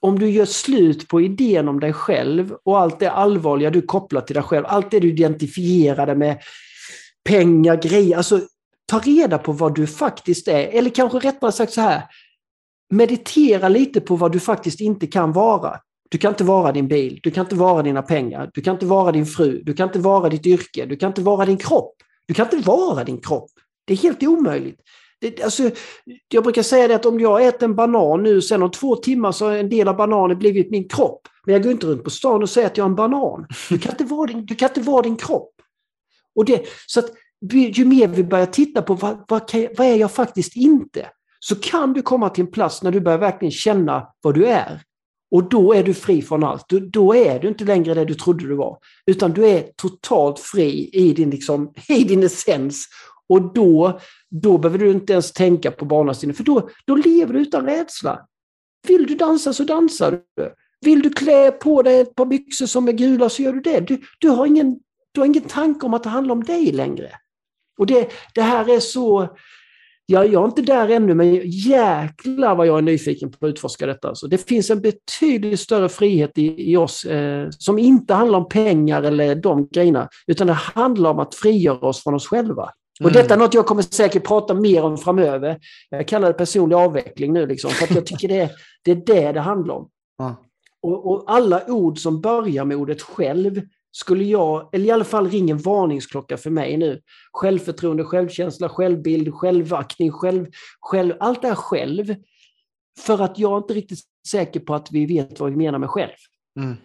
[0.00, 4.20] om du gör slut på idén om dig själv och allt det allvarliga du kopplar
[4.20, 6.38] till dig själv, allt det du identifierade med
[7.24, 8.40] pengar, grejer, alltså
[8.86, 10.68] ta reda på vad du faktiskt är.
[10.68, 12.02] Eller kanske rättare sagt så här,
[12.90, 15.80] meditera lite på vad du faktiskt inte kan vara.
[16.08, 18.86] Du kan inte vara din bil, du kan inte vara dina pengar, du kan inte
[18.86, 21.94] vara din fru, du kan inte vara ditt yrke, du kan inte vara din kropp.
[22.26, 23.50] Du kan inte vara din kropp.
[23.84, 24.80] Det är helt omöjligt.
[25.20, 25.70] Det, alltså,
[26.28, 29.32] jag brukar säga det att om jag äter en banan nu, sen om två timmar
[29.32, 31.28] så har en del av bananen blivit min kropp.
[31.44, 33.46] Men jag går inte runt på stan och säger att jag är en banan.
[33.68, 35.52] Du kan inte vara din, du kan inte vara din kropp.
[36.34, 37.10] Och det, så att,
[37.52, 41.06] ju mer vi börjar titta på vad, vad, vad är jag faktiskt inte?
[41.40, 44.82] Så kan du komma till en plats när du börjar verkligen känna vad du är.
[45.30, 46.68] Och då är du fri från allt.
[46.92, 48.78] Då är du inte längre det du trodde du var.
[49.06, 52.86] Utan du är totalt fri i din, liksom, i din essens.
[53.28, 54.00] Och då,
[54.30, 58.20] då behöver du inte ens tänka på barnasinne, för då, då lever du utan rädsla.
[58.86, 60.54] Vill du dansa så dansar du.
[60.80, 63.80] Vill du klä på dig ett par byxor som är gula så gör du det.
[63.80, 64.78] Du, du, har, ingen,
[65.12, 67.10] du har ingen tanke om att det handlar om dig längre.
[67.78, 69.36] Och det, det här är så
[70.06, 73.86] jag, jag är inte där ännu, men jäklar vad jag är nyfiken på att utforska
[73.86, 74.14] detta.
[74.14, 78.48] Så det finns en betydligt större frihet i, i oss eh, som inte handlar om
[78.48, 82.70] pengar eller de grejerna, utan det handlar om att frigöra oss från oss själva.
[83.00, 83.06] Mm.
[83.06, 85.58] Och detta är något jag kommer säkert prata mer om framöver.
[85.90, 88.50] Jag kallar det personlig avveckling nu, liksom, för jag tycker det,
[88.84, 89.88] det är det det handlar om.
[90.20, 90.32] Mm.
[90.82, 93.60] Och, och, alla ord som börjar med ordet själv
[93.96, 97.00] skulle jag, eller i alla fall ring en varningsklocka för mig nu.
[97.32, 100.46] Självförtroende, självkänsla, självbild, självaktning, själv,
[100.80, 102.14] själv, allt det här själv.
[102.98, 103.98] För att jag är inte riktigt
[104.28, 106.12] säker på att vi vet vad vi menar med själv.
[106.60, 106.76] Mm.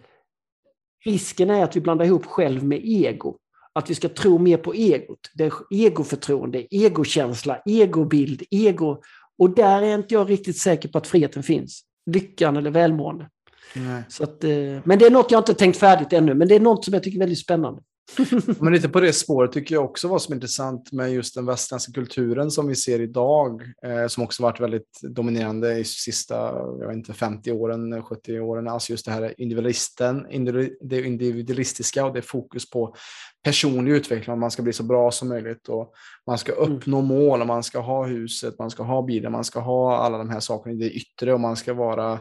[1.04, 3.36] Risken är att vi blandar ihop själv med ego.
[3.72, 5.30] Att vi ska tro mer på egot.
[5.34, 9.00] Det är egoförtroende, egokänsla, egobild, ego.
[9.38, 11.82] Och där är inte jag riktigt säker på att friheten finns.
[12.10, 13.28] Lyckan eller välmående.
[14.08, 14.50] Så att, eh,
[14.84, 17.02] men det är något jag inte tänkt färdigt ännu, men det är något som jag
[17.02, 17.82] tycker är väldigt spännande.
[18.60, 21.46] men lite på det spåret tycker jag också vad som är intressant med just den
[21.46, 26.34] västerländska kulturen som vi ser idag, eh, som också varit väldigt dominerande i sista
[26.80, 28.68] jag vet inte, 50 åren, 70 åren.
[28.68, 30.26] Alltså just det här individualisten,
[30.80, 32.94] det individualistiska och det fokus på
[33.44, 35.92] personlig utveckling, man ska bli så bra som möjligt och
[36.26, 36.72] man ska mm.
[36.72, 37.08] uppnå mm.
[37.08, 40.30] mål och man ska ha huset, man ska ha bilen, man ska ha alla de
[40.30, 42.20] här sakerna i det yttre och man ska vara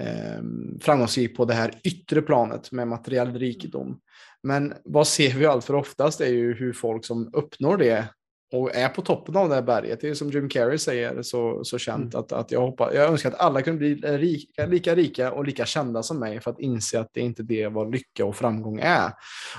[0.00, 0.42] eh,
[0.80, 4.00] framgångsrik på det här yttre planet med materiell rikedom.
[4.42, 8.08] Men vad ser vi allt för oftast är ju hur folk som uppnår det
[8.52, 11.64] och är på toppen av det här berget, det är som Jim Carrey säger så,
[11.64, 12.24] så känt mm.
[12.24, 15.66] att, att jag, hoppas, jag önskar att alla kunde bli rika, lika rika och lika
[15.66, 18.78] kända som mig för att inse att det inte är det vad lycka och framgång
[18.82, 19.12] är.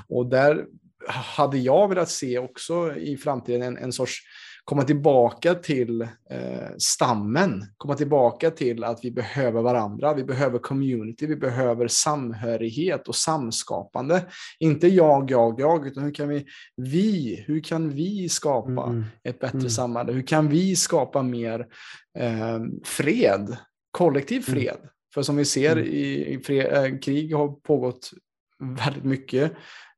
[0.07, 0.65] Och där
[1.07, 4.21] hade jag velat se också i framtiden en, en sorts
[4.65, 11.27] komma tillbaka till eh, stammen, komma tillbaka till att vi behöver varandra, vi behöver community,
[11.27, 14.25] vi behöver samhörighet och samskapande.
[14.59, 19.03] Inte jag, jag, jag, utan hur kan vi, vi, hur kan vi skapa mm.
[19.23, 19.69] ett bättre mm.
[19.69, 20.11] samhälle?
[20.11, 21.67] Hur kan vi skapa mer
[22.19, 23.57] eh, fred,
[23.91, 24.59] kollektiv mm.
[24.59, 24.77] fred?
[24.79, 24.89] Mm.
[25.13, 25.85] För som vi ser mm.
[25.85, 28.11] i, i fred, äh, krig har pågått
[28.59, 29.51] väldigt mycket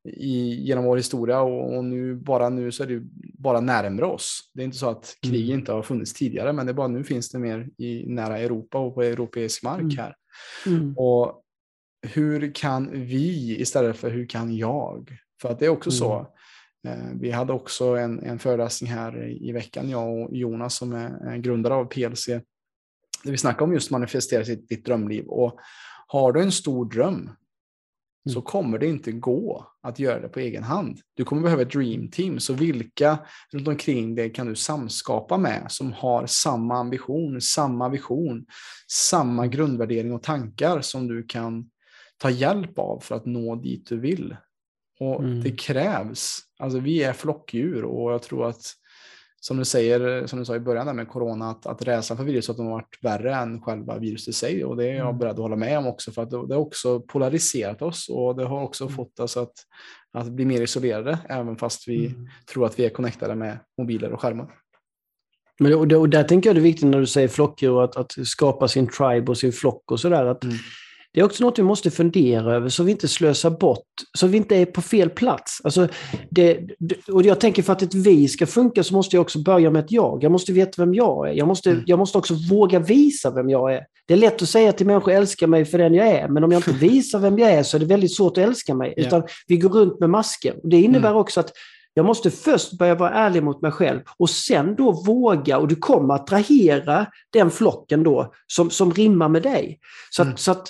[0.08, 3.02] i, genom vår historia och, och, nu bara nu så är det
[3.38, 4.52] bara närmare oss.
[4.54, 5.60] Det är inte så att krig mm.
[5.60, 8.78] inte har funnits tidigare, men det är bara nu finns det mer i nära Europa
[8.78, 9.98] och på europeisk mark mm.
[9.98, 10.16] här.
[10.66, 10.98] Mm.
[10.98, 11.42] Och
[12.02, 15.18] hur kan vi istället för hur kan jag?
[15.42, 16.34] För att det är också så.
[16.88, 21.38] Eh, vi hade också en, en föreläsning här i veckan, jag och Jonas som är,
[21.38, 22.28] grundare av PLC,
[23.24, 25.26] där vi snackar om just manifestera sitt, ditt drömliv.
[25.26, 25.60] Och
[26.08, 27.30] har du en stor dröm
[28.28, 28.34] Mm.
[28.34, 31.00] så kommer det inte gå att göra det på egen hand.
[31.14, 33.18] Du kommer behöva ett dream team, så vilka
[33.54, 38.46] runt omkring dig kan du samskapa med som har samma ambition, samma vision,
[38.92, 39.52] samma mm.
[39.52, 41.70] grundvärdering och tankar som du kan
[42.18, 44.36] ta hjälp av för att nå dit du vill.
[45.00, 45.44] Och mm.
[45.44, 48.74] det krävs, alltså vi är flockdjur och jag tror att
[49.42, 52.26] som du säger, som du sa i början där med corona, att, att rädslan för
[52.26, 54.66] viruset har varit värre än själva viruset i sig.
[54.66, 55.18] Och det är jag mm.
[55.18, 58.46] beredd att hålla med om också, för att det, har också polariserat oss och det
[58.46, 58.96] har också mm.
[58.96, 59.54] fått oss att,
[60.14, 62.28] att bli mer isolerade, även fast vi mm.
[62.52, 64.48] tror att vi är connectade med mobiler och skärmar.
[65.60, 68.28] Men och, och där tänker jag det är viktigt när du säger flockdjur, att, att
[68.28, 70.26] skapa sin tribe och sin flock och sådär.
[70.44, 70.56] mm.
[71.14, 73.86] Det är också något vi måste fundera över så vi inte slösar bort,
[74.18, 75.62] så vi inte är på fel plats.
[75.64, 75.88] Alltså
[76.30, 76.60] det,
[77.12, 79.86] och jag tänker för att ett vi ska funka så måste jag också börja med
[79.86, 80.24] ett jag.
[80.24, 81.34] Jag måste veta vem jag är.
[81.34, 81.84] Jag måste, mm.
[81.86, 83.82] jag måste också våga visa vem jag är.
[84.08, 86.52] Det är lätt att säga till människor älska mig för den jag är, men om
[86.52, 88.94] jag inte visar vem jag är så är det väldigt svårt att älska mig.
[88.98, 89.08] Yeah.
[89.08, 90.56] Utan vi går runt med masker.
[90.64, 91.22] Det innebär mm.
[91.22, 91.52] också att
[91.94, 95.76] jag måste först börja vara ärlig mot mig själv och sen då våga, och du
[95.76, 99.80] kommer att attrahera den flocken då som, som rimmar med dig.
[100.10, 100.38] Så att, mm.
[100.38, 100.68] så att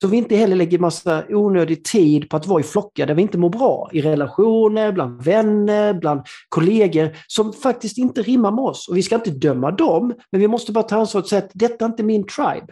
[0.00, 3.22] så vi inte heller lägger massa onödig tid på att vara i flockar där vi
[3.22, 3.90] inte mår bra.
[3.92, 8.88] I relationer, bland vänner, bland kollegor som faktiskt inte rimmar med oss.
[8.88, 11.50] Och vi ska inte döma dem, men vi måste bara ta ansvar och säga att
[11.54, 12.66] detta är inte min tribe.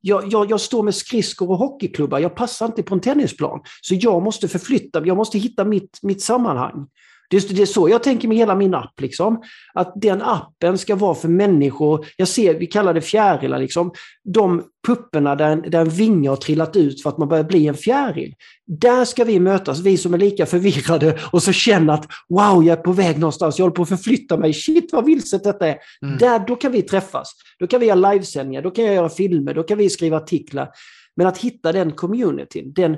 [0.00, 3.60] Jag, jag, jag, står med skridskor och hockeyklubbar, jag passar inte på en tennisplan.
[3.82, 6.86] Så jag måste förflytta jag måste hitta mitt, mitt sammanhang.
[7.30, 9.00] Det är, det är så jag tänker med hela min app.
[9.00, 9.42] Liksom.
[9.74, 13.92] Att den appen ska vara för människor, jag ser, vi kallar det fjärilar, liksom.
[14.24, 17.66] de pupporna där en, där en vinge har trillat ut för att man börjar bli
[17.66, 18.34] en fjäril.
[18.66, 22.78] Där ska vi mötas, vi som är lika förvirrade och så känner att wow, jag
[22.78, 25.76] är på väg någonstans, jag håller på att förflytta mig, shit vad vilset detta är.
[26.02, 26.18] Mm.
[26.18, 27.32] Där, då kan vi träffas.
[27.58, 30.68] Då kan vi göra livesändningar, då kan jag göra filmer, då kan vi skriva artiklar.
[31.16, 32.96] Men att hitta den communityn, den,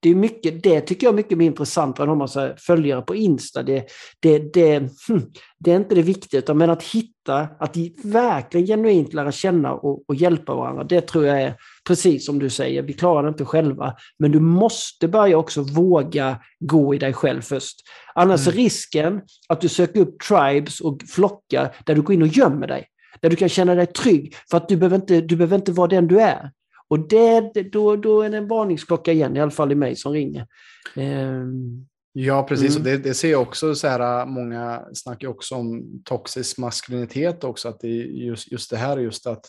[0.00, 3.02] det, är mycket, det tycker jag är mycket mer intressant än om man säger följare
[3.02, 3.62] på Insta.
[3.62, 3.86] Det,
[4.20, 4.78] det, det,
[5.08, 5.22] hm,
[5.58, 10.14] det är inte det viktiga, men att hitta, att verkligen genuint lära känna och, och,
[10.14, 11.54] hjälpa varandra, det tror jag är
[11.86, 13.94] precis som du säger, vi klarar det inte själva.
[14.18, 17.76] Men du måste börja också våga gå i dig själv först.
[18.14, 18.52] Annars mm.
[18.52, 22.66] är risken att du söker upp tribes och flockar där du går in och gömmer
[22.66, 22.86] dig.
[23.20, 25.88] Där du kan känna dig trygg, för att du behöver inte, du behöver inte vara
[25.88, 26.50] den du är.
[26.94, 30.12] Och det, då, då är det en varningsklocka igen, i alla fall i mig som
[30.12, 30.46] ringer.
[30.96, 32.76] Um, ja, precis.
[32.76, 32.78] Mm.
[32.78, 37.68] Och det, det, ser jag också så här, många snackar också om toxisk maskulinitet också,
[37.68, 39.46] att det just, just det här, just att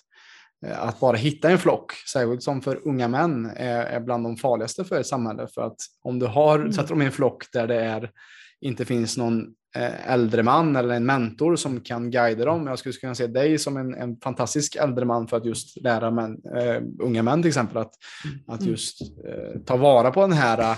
[0.65, 4.37] eh, att bara hitta en flock, särskilt som för unga män, är, är bland de
[4.37, 5.47] farligaste för ett samhälle.
[5.47, 6.73] För att om du har, mm.
[6.73, 8.11] sätter dem i en flock där det är,
[8.61, 9.45] inte finns någon
[9.75, 12.67] äldre man eller en mentor som kan guida dem.
[12.67, 16.11] Jag skulle kunna se dig som en, en fantastisk äldre man för att just lära
[16.11, 17.93] män, uh, unga män till exempel att,
[18.25, 18.39] mm.
[18.47, 20.77] att just uh, ta vara på den här uh,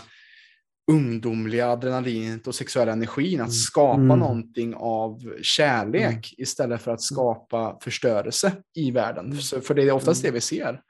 [0.91, 3.41] ungdomliga adrenalinet och sexuella energin.
[3.41, 3.51] Att mm.
[3.51, 4.19] skapa mm.
[4.19, 6.21] någonting av kärlek mm.
[6.37, 9.25] istället för att skapa förstörelse i världen.
[9.25, 9.37] Mm.
[9.37, 10.81] För, för det är oftast det vi ser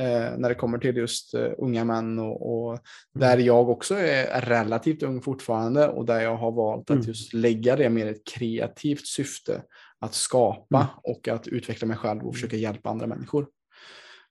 [0.00, 2.80] eh, när det kommer till just eh, unga män och, och mm.
[3.12, 7.00] där jag också är relativt ung fortfarande och där jag har valt mm.
[7.00, 9.62] att just lägga det med ett kreativt syfte
[10.00, 10.88] att skapa mm.
[11.02, 13.46] och att utveckla mig själv och försöka hjälpa andra människor.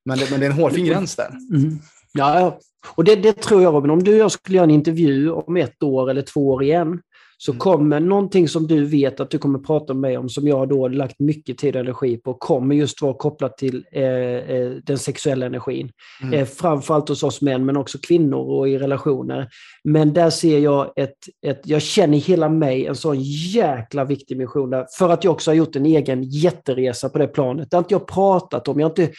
[0.06, 1.30] Men det, men det är en hårfin gräns där.
[1.30, 1.80] Mm.
[2.14, 2.60] Ja,
[2.96, 5.58] och det, det, tror jag Robin, om du och jag skulle göra en intervju om
[5.58, 7.02] ett år eller två år igen,
[7.41, 7.60] så mm.
[7.60, 10.88] kommer någonting som du vet att du kommer prata med mig om, som jag då
[10.88, 15.45] lagt mycket tid och energi på, kommer just vara kopplat till eh, eh, den sexuella
[15.45, 15.91] energin.
[16.22, 16.34] Mm.
[16.34, 19.49] Eh, framförallt hos oss män, men också kvinnor och i relationer.
[19.84, 23.18] Men där ser jag ett, ett jag känner i hela mig en sån
[23.53, 27.28] jäkla viktig mission där, för att jag också har gjort en egen jätteresa på det
[27.28, 27.72] planet.
[27.72, 29.14] Det har inte jag pratat om, jag har inte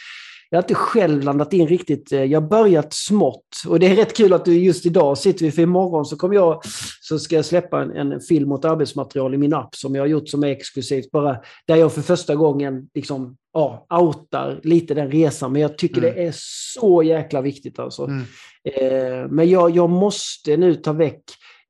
[0.53, 2.11] jag har inte själv landat in riktigt.
[2.11, 3.63] Eh, jag har börjat smått.
[3.67, 6.35] Och det är rätt kul att du just idag sitter vi, för imorgon så kommer
[6.35, 6.61] jag,
[7.01, 10.07] så ska jag släppa en, en film mot arbetsmaterial i min app som jag har
[10.07, 11.37] gjort som är exklusivt bara,
[11.67, 15.51] där jag för första gången liksom, ja, outar lite den resan.
[15.51, 16.15] Men jag tycker mm.
[16.15, 16.33] det är
[16.73, 18.03] så jäkla viktigt alltså.
[18.03, 18.21] Mm.
[18.63, 21.23] Eh, men jag, jag måste nu ta väck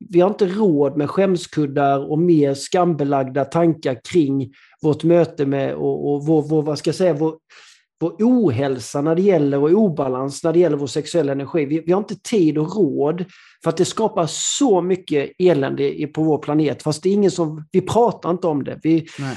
[0.09, 6.13] vi har inte råd med skämskuddar och mer skambelagda tankar kring vårt möte med och,
[6.13, 7.35] och vår, vår, vad ska jag säga, vår,
[8.01, 11.65] vår ohälsa när det gäller och obalans när det gäller vår sexuella energi.
[11.65, 13.25] Vi, vi har inte tid och råd
[13.63, 16.83] för att det skapar så mycket elände på vår planet.
[16.83, 18.79] Fast det är ingen som, vi pratar inte om det.
[18.83, 19.35] Vi, Nej.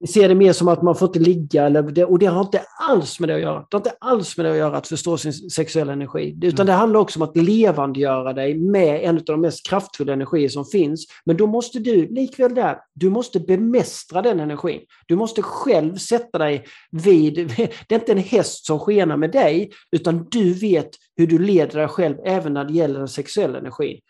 [0.00, 2.40] Vi ser det mer som att man får inte ligga, eller det, och det har
[2.40, 3.66] inte alls med det att göra.
[3.70, 6.38] Det har inte alls med det att göra att förstå sin sexuella energi.
[6.42, 6.66] Utan mm.
[6.66, 10.64] det handlar också om att levandegöra dig med en av de mest kraftfulla energier som
[10.64, 11.06] finns.
[11.24, 14.80] Men då måste du, likväl där, du måste bemästra den energin.
[15.06, 17.34] Du måste själv sätta dig vid,
[17.88, 21.78] det är inte en häst som skenar med dig, utan du vet hur du leder
[21.78, 24.00] dig själv även när det gäller den sexuella energin.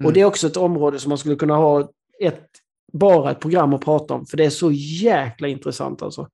[0.00, 0.06] Mm.
[0.06, 1.88] Och det är också ett område som man skulle kunna ha
[2.20, 2.48] ett
[2.94, 6.28] bara ett program att prata om, för det är så jäkla intressant alltså.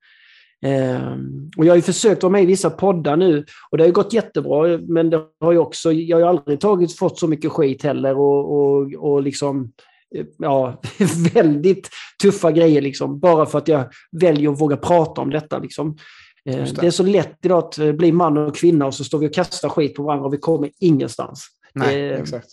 [0.62, 1.12] Eh,
[1.56, 4.12] och jag har ju försökt vara med i vissa poddar nu och det har gått
[4.12, 8.18] jättebra, men det har ju också, jag har aldrig tagit, fått så mycket skit heller
[8.18, 9.72] och, och, och liksom
[10.14, 10.80] eh, ja,
[11.34, 11.88] väldigt
[12.22, 13.84] tuffa grejer liksom, bara för att jag
[14.20, 15.58] väljer att våga prata om detta.
[15.58, 15.96] Liksom.
[16.44, 16.80] Eh, det.
[16.80, 16.86] det.
[16.86, 19.34] är så lätt idag att eh, bli man och kvinna och så står vi och
[19.34, 21.46] kastar skit på varandra och vi kommer ingenstans.
[21.74, 22.48] Nej, exakt.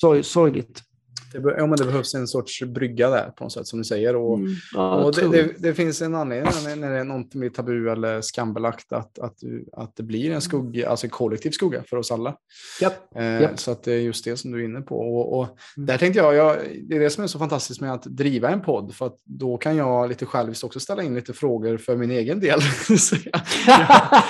[0.00, 0.82] Sorg, sorgligt.
[1.32, 4.16] Det, ja, men det behövs en sorts brygga där på något sätt som du säger.
[4.16, 7.54] Och, mm, ja, och det, det, det, finns en anledning när det är något med
[7.54, 9.36] tabu eller skambelagt att, att,
[9.72, 12.36] att det blir en skugga, alltså en kollektiv skugga för oss alla.
[12.82, 12.92] Yep.
[13.16, 13.58] Eh, yep.
[13.58, 14.96] Så att det är just det som du är inne på.
[14.98, 15.44] Och, och
[15.76, 15.86] mm.
[15.86, 16.56] där tänkte jag, jag,
[16.88, 19.56] det är det som är så fantastiskt med att driva en podd, för att då
[19.56, 22.60] kan jag lite själviskt också ställa in lite frågor för min egen del.
[23.32, 23.40] jag,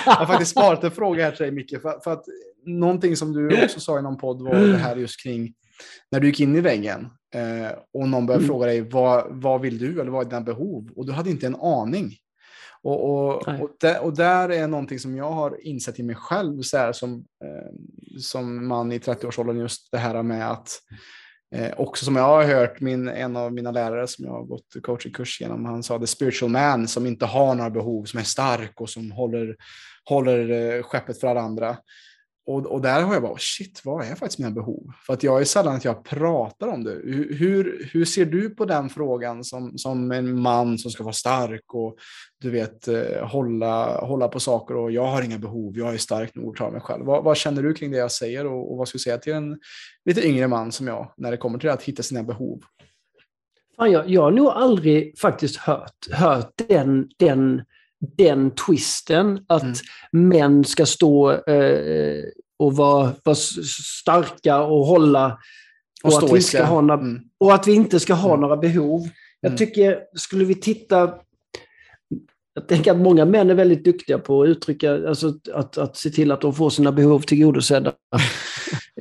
[0.05, 2.25] jag har faktiskt sparat en fråga här till dig Micke, för, för att
[2.65, 5.53] någonting som du också sa i någon podd var det här just kring
[6.11, 8.47] när du gick in i väggen eh, och någon började mm.
[8.47, 10.89] fråga dig vad, vad vill du eller vad är dina behov?
[10.95, 12.11] Och du hade inte en aning.
[12.83, 16.61] Och, och, och, där, och, där, är någonting som jag har insett i mig själv
[16.61, 20.69] så här, som, eh, som man i 30-årsåldern, just det här med att
[21.55, 24.75] eh, också som jag har hört min, en av mina lärare som jag har gått
[24.83, 28.81] coachingkurs genom, han sa the spiritual man som inte har några behov, som är stark
[28.81, 29.55] och som håller,
[30.05, 31.77] håller eh, skeppet för alla andra.
[32.45, 34.91] Och, och där har jag bara, shit, vad är faktiskt mina behov?
[35.05, 36.91] För att jag är sällan att jag pratar om det.
[37.03, 41.73] Hur, hur, ser du på den frågan som, som en man som ska vara stark
[41.73, 41.97] och
[42.39, 46.35] du vet eh, hålla, hålla på saker och jag har inga behov, jag är stark
[46.35, 47.05] nog att klara mig själv.
[47.05, 49.33] Vad, vad känner du kring det jag säger och, och vad skulle du säga till
[49.33, 49.59] en
[50.05, 52.61] lite yngre man som jag när det kommer till att hitta sina behov?
[53.75, 57.61] Fan, jag, jag har nog aldrig faktiskt hört, hört den, den
[58.17, 60.29] den twisten att mm.
[60.29, 62.23] män ska stå eh,
[62.59, 65.37] och vara, vara starka och hålla
[66.03, 67.21] och, och att, vi ska ha några, mm.
[67.37, 68.41] och att vi inte ska ha mm.
[68.41, 69.09] några behov.
[69.41, 69.57] Jag mm.
[69.57, 71.13] tycker, skulle vi titta
[72.53, 76.09] jag tänker att många män är väldigt duktiga på att uttrycka, alltså att, att se
[76.09, 77.93] till att de får sina behov tillgodosedda.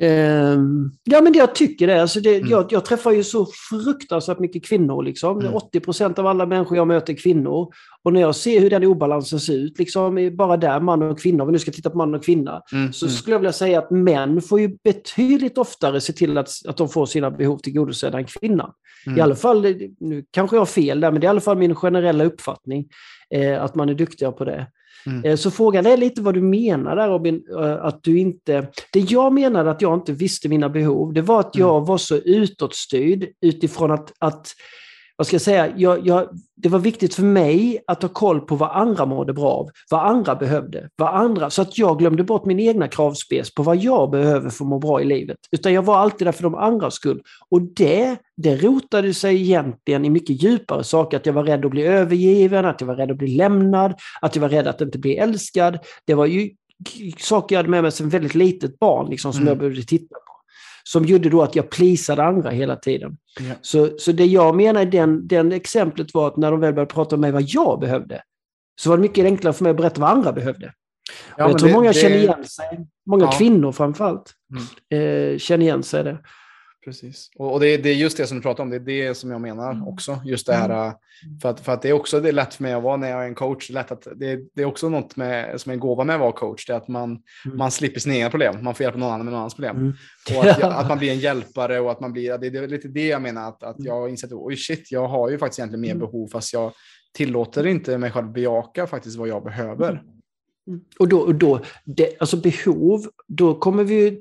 [0.01, 2.03] um, ja, men jag tycker det.
[2.03, 2.51] Alltså det mm.
[2.51, 5.03] jag, jag, träffar ju så fruktansvärt mycket kvinnor.
[5.03, 5.41] Liksom.
[5.41, 5.55] Mm.
[5.55, 7.69] 80 procent av alla människor jag möter är kvinnor.
[8.03, 11.43] Och när jag ser hur den obalansen ser ut, liksom, bara där, man och kvinna,
[11.43, 12.93] om vi nu ska titta på man och kvinna, mm.
[12.93, 13.17] så mm.
[13.17, 16.89] skulle jag vilja säga att män får ju betydligt oftare se till att, att de
[16.89, 18.73] får sina behov tillgodosedda än kvinnan.
[19.07, 19.23] I mm.
[19.23, 19.63] alla fall,
[20.01, 22.89] nu kanske jag har fel där, men det är i alla fall min generella uppfattning
[23.35, 24.67] eh, att man är duktigare på det.
[25.07, 25.25] Mm.
[25.25, 28.67] Eh, så frågan är lite vad du menar där Robin, eh, att du inte...
[28.93, 31.87] Det jag menade att jag inte visste mina behov, det var att jag mm.
[31.87, 34.49] var så utåtstyrd utifrån att, att
[35.21, 38.57] vad ska jag säga, jag, jag, det var viktigt för mig att ha koll på
[38.57, 42.45] vad andra mådde bra av, vad andra behövde, vad andra, så att jag glömde bort
[42.45, 45.37] min egna kravspec på vad jag behöver för att må bra i livet.
[45.51, 47.23] Utan jag var alltid där för de andras skull.
[47.49, 51.71] Och det, det rotade sig egentligen i mycket djupare saker, att jag var rädd att
[51.71, 54.99] bli övergiven, att jag var rädd att bli lämnad, att jag var rädd att inte
[54.99, 55.79] bli älskad.
[56.07, 56.51] Det var ju
[57.19, 59.49] saker jag hade med mig som väldigt litet barn, liksom, som mm.
[59.49, 60.30] jag behövde titta på
[60.93, 63.17] som gjorde då att jag plisade andra hela tiden.
[63.41, 63.55] Ja.
[63.61, 66.93] Så, så det jag menar i den, den exemplet var att när de väl började
[66.93, 68.23] prata om mig vad jag behövde,
[68.81, 70.73] så var det mycket enklare för mig att berätta vad andra behövde.
[71.37, 71.95] Ja, jag tror det, många det...
[71.95, 73.31] känner igen sig, många ja.
[73.31, 74.33] kvinnor framförallt,
[74.93, 75.33] mm.
[75.33, 76.19] eh, känner igen sig det.
[76.85, 77.31] Precis.
[77.37, 79.31] Och, och det, det, är just det som du pratar om, det är det som
[79.31, 79.89] jag menar mm.
[79.89, 80.21] också.
[80.25, 81.41] Just det här, mm.
[81.43, 83.11] för att, för att det är också det är lätt för mig att vara när
[83.11, 83.69] jag är en coach.
[83.69, 86.15] Det är, lätt att, det, det är också något med, som är en gåva med
[86.15, 87.59] att vara coach, det är att man, mm.
[87.59, 88.65] man slipper sina egna problem.
[88.65, 89.77] Man får hjälpa någon annan med någon annans problem.
[89.77, 89.93] Mm.
[90.37, 92.89] Och att, att, man blir en hjälpare och att man blir, det, det är lite
[92.89, 95.81] det jag menar, att, att jag har insett, oj shit, jag har ju faktiskt egentligen
[95.81, 96.01] mer mm.
[96.01, 96.73] behov, fast jag
[97.15, 100.03] tillåter inte mig själv bejaka faktiskt vad jag behöver.
[100.99, 104.21] Och då, och då det, alltså behov, då kommer vi ju...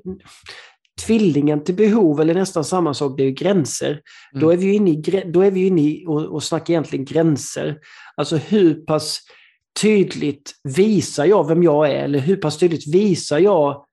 [1.06, 3.90] Tvillingen till behov, eller nästan samma sak, det är ju gränser.
[3.90, 4.02] Mm.
[4.32, 7.78] Då är vi inne i, då är vi inne i och, och snackar egentligen gränser.
[8.16, 9.20] Alltså hur pass
[9.80, 12.04] tydligt visar jag vem jag är?
[12.04, 13.84] Eller hur pass tydligt visar jag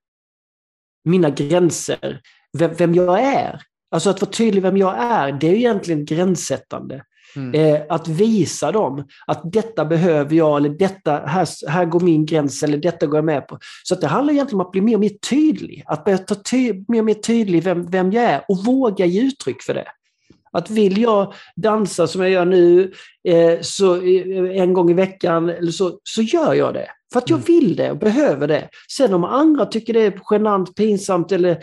[1.05, 2.21] mina gränser?
[2.57, 3.61] Vem, vem jag är?
[3.91, 7.03] Alltså att vara tydlig vem jag är, det är egentligen gränssättande.
[7.37, 7.75] Mm.
[7.75, 12.63] Eh, att visa dem att detta behöver jag, eller detta, här, här går min gräns,
[12.63, 13.57] eller detta går jag med på.
[13.83, 15.83] Så det handlar egentligen om att bli mer och mer tydlig.
[15.85, 19.21] Att börja ta ty mer och mer tydlig vem, vem jag är och våga ge
[19.21, 19.87] uttryck för det.
[20.51, 22.91] Att vill jag dansa som jag gör nu
[23.27, 26.87] eh, så, eh, en gång i veckan, eller så, så gör jag det.
[27.13, 27.45] För att jag mm.
[27.45, 28.69] vill det och behöver det.
[28.97, 31.57] Sen om andra tycker det är genant, pinsamt eller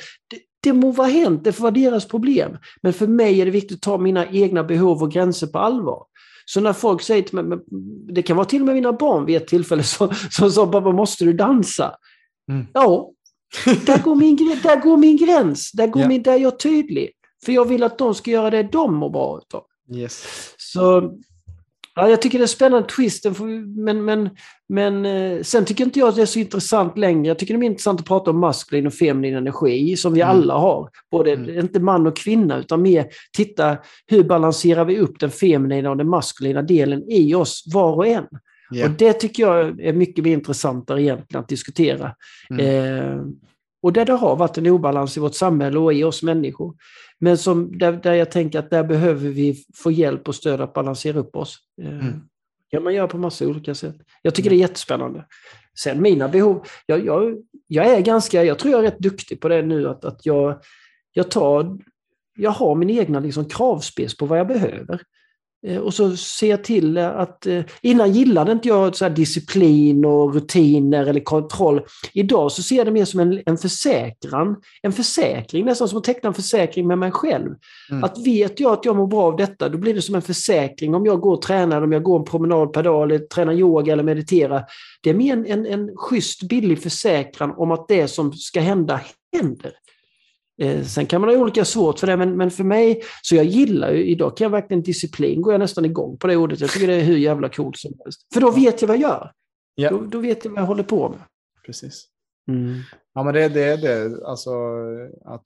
[0.65, 2.57] det, må vara hänt, det får vara deras problem.
[2.83, 6.05] Men för mig är det viktigt att ta mina egna behov och gränser på allvar.
[6.45, 7.59] Så när folk säger till mig,
[8.13, 9.83] det kan vara till och med mina barn vid ett tillfälle
[10.31, 11.95] som sa pappa måste du dansa?
[12.51, 12.67] Mm.
[12.73, 13.11] Ja,
[13.87, 16.09] där går, min, där går min gräns, där, går yeah.
[16.09, 17.11] min, där är jag tydlig.
[17.45, 19.63] För jag vill att de ska göra det de mår bra utav.
[19.95, 20.27] Yes.
[20.57, 21.13] Så
[21.97, 23.27] Ja, jag tycker det är spännande twist,
[23.77, 24.31] men, men,
[24.69, 27.29] men eh, sen tycker inte jag att det är så intressant längre.
[27.29, 30.37] Jag tycker det är intressant att prata om maskulin och feminin energi, som vi mm.
[30.37, 30.91] alla har.
[31.11, 31.59] Både, mm.
[31.59, 33.07] Inte man och kvinna, utan mer
[33.37, 33.77] titta
[34.07, 38.27] hur balanserar vi upp den feminina och den maskulina delen i oss, var och en.
[38.75, 38.91] Yeah.
[38.91, 42.15] Och Det tycker jag är mycket mer intressantare egentligen att diskutera.
[42.51, 42.67] Mm.
[42.67, 43.17] Eh,
[43.85, 46.75] och där det har varit en obalans i vårt samhälle och i oss människor.
[47.19, 50.73] Men som, där, där jag tänker att där behöver vi få hjälp och stöd att
[50.73, 51.59] balansera upp oss.
[51.83, 52.21] Eh, mm.
[52.71, 53.97] kan man göra på massa olika sätt.
[54.23, 54.59] Jag tycker mm.
[54.59, 55.25] det är jättespännande.
[55.79, 59.49] Sen mina behov, jag, jag, jag är ganska, jag tror jag är rätt duktig på
[59.49, 60.61] det nu, att, att jag,
[61.13, 61.79] jag tar,
[62.37, 65.01] jag har min egna liksom kravspec på vad jag behöver.
[65.67, 70.35] Eh, och så ser jag till att, eh, innan gillade inte jag så disciplin och
[70.35, 71.81] rutiner eller kontroll.
[72.13, 74.57] Idag så ser jag det mer som en, en försäkran.
[74.83, 77.51] En försäkring, nästan som att teckna en försäkring med mig själv.
[77.91, 78.05] Mm.
[78.05, 80.95] Att vet jag att jag mår bra av detta, då blir det som en försäkring
[80.95, 83.93] om jag går och tränar, om jag går en promenad per dag, eller tränar yoga
[83.93, 84.65] eller mediterar.
[85.03, 89.01] Det är mer en, en, en schysst, billig försäkran om att det som ska hända
[89.37, 89.73] händer.
[90.59, 93.45] Eh, sen kan man ha olika svårt för det, men, men för mig, så jag
[93.45, 96.61] gillar ju, idag kan jag verkligen disciplin, går jag nästan igång på det ordet.
[96.61, 98.27] Jag tycker det är hur jävla coolt som helst.
[98.35, 99.33] För då vet jag vad jag gör.
[99.75, 99.91] Ja.
[99.91, 101.19] Då, då vet jag vad jag håller på med.
[101.67, 102.07] Precis.
[102.49, 102.81] Mm.
[103.15, 104.51] Ja, men det är det, det, alltså
[105.25, 105.43] att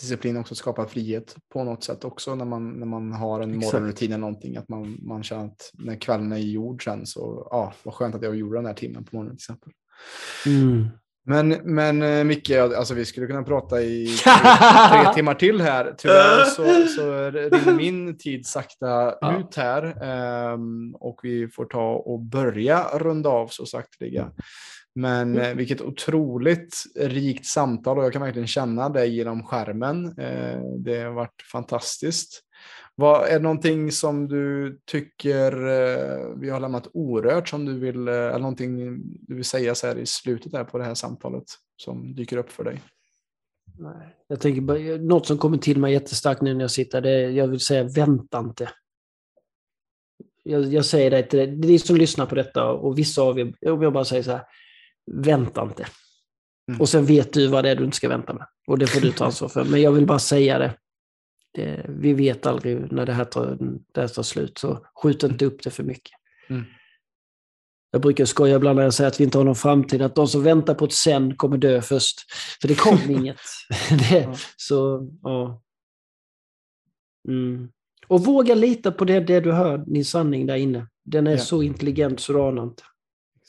[0.00, 3.72] disciplin också skapar frihet på något sätt också när man, när man har en Exakt.
[3.72, 4.56] morgonrutin eller någonting.
[4.56, 8.22] Att man, man känner att när kvällen är gjord sen så, ja, vad skönt att
[8.22, 9.72] jag gjorde den här timmen på morgonen till exempel.
[10.46, 10.88] Mm.
[11.28, 14.32] Men, men eh, Micke, alltså vi skulle kunna prata i tre,
[15.04, 15.94] tre timmar till här.
[15.98, 18.86] Tyvärr så, så rinner min tid sakta
[19.20, 19.38] ja.
[19.38, 20.02] ut här
[20.52, 24.30] um, och vi får ta och börja runda av så sakteliga.
[24.94, 25.56] Men mm.
[25.56, 30.06] vilket otroligt rikt samtal och jag kan verkligen känna det genom skärmen.
[30.06, 32.42] Uh, det har varit fantastiskt.
[32.94, 38.08] Vad, är det någonting som du tycker eh, vi har lämnat orört som du vill,
[38.08, 41.44] eh, eller någonting du vill säga så här i slutet där på det här samtalet
[41.76, 42.82] som dyker upp för dig?
[43.78, 47.30] Nej, jag tänker något som kommer till mig jättestarkt nu när jag sitter, det är,
[47.30, 48.70] jag vill säga vänta inte.
[50.42, 53.76] Jag, jag säger det till ni som lyssnar på detta och vissa av er, jag
[53.76, 54.42] vill bara säga så här,
[55.06, 55.86] vänta inte.
[56.68, 56.80] Mm.
[56.80, 58.46] Och sen vet du vad det är du inte ska vänta med.
[58.66, 59.64] Och det får du ta ansvar för.
[59.64, 60.74] Men jag vill bara säga det.
[61.58, 63.58] Det, vi vet aldrig när det här tar,
[63.92, 66.12] det här tar slut, så skjut inte upp det för mycket.
[66.48, 66.64] Mm.
[67.90, 70.28] Jag brukar skoja ibland när jag säger att vi inte har någon framtid, att de
[70.28, 72.20] som väntar på ett sen kommer dö först.
[72.60, 73.40] För det kommer inget.
[74.10, 74.34] det, ja.
[74.56, 75.62] Så, ja.
[77.28, 77.68] Mm.
[78.06, 80.86] Och våga lita på det, det du hör, din sanning där inne.
[81.04, 81.38] Den är ja.
[81.38, 82.82] så intelligent så du anar inte.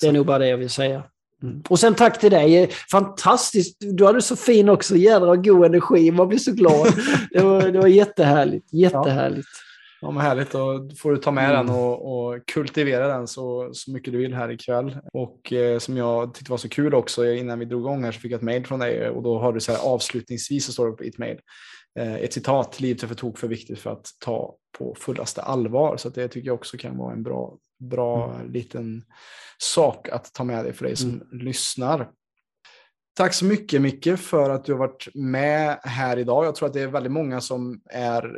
[0.02, 1.04] Det är nog bara det jag vill säga.
[1.44, 1.64] Mm.
[1.70, 2.70] Och sen tack till dig.
[2.92, 3.78] Fantastiskt.
[3.80, 4.96] Du hade så fin också.
[4.96, 6.12] Jädra god energi.
[6.12, 6.88] Man blir så glad.
[7.32, 8.74] det, var, det var jättehärligt.
[8.74, 9.48] Jättehärligt.
[9.54, 9.66] Ja.
[10.02, 10.52] Ja, men härligt.
[10.52, 11.68] Då får du ta med mm.
[11.68, 14.98] den och, och, kultivera den så, så mycket du vill här ikväll.
[15.14, 18.20] Och eh, som jag tyckte var så kul också, innan vi drog igång här så
[18.20, 20.88] fick jag ett mail från dig och då har du så här avslutningsvis så står
[20.88, 21.40] det på ditt mail
[22.00, 25.98] eh, ett citat, livet är för tok för viktigt för att ta på fullaste allvar.
[25.98, 28.52] Så det tycker jag också kan vara en bra, bra mm.
[28.52, 29.04] liten
[29.58, 31.28] sak att ta med dig för dig som mm.
[31.32, 32.10] lyssnar.
[33.14, 36.46] Tack så mycket Micke för att du har varit med här idag.
[36.46, 38.32] Jag tror att det är väldigt många som är eh,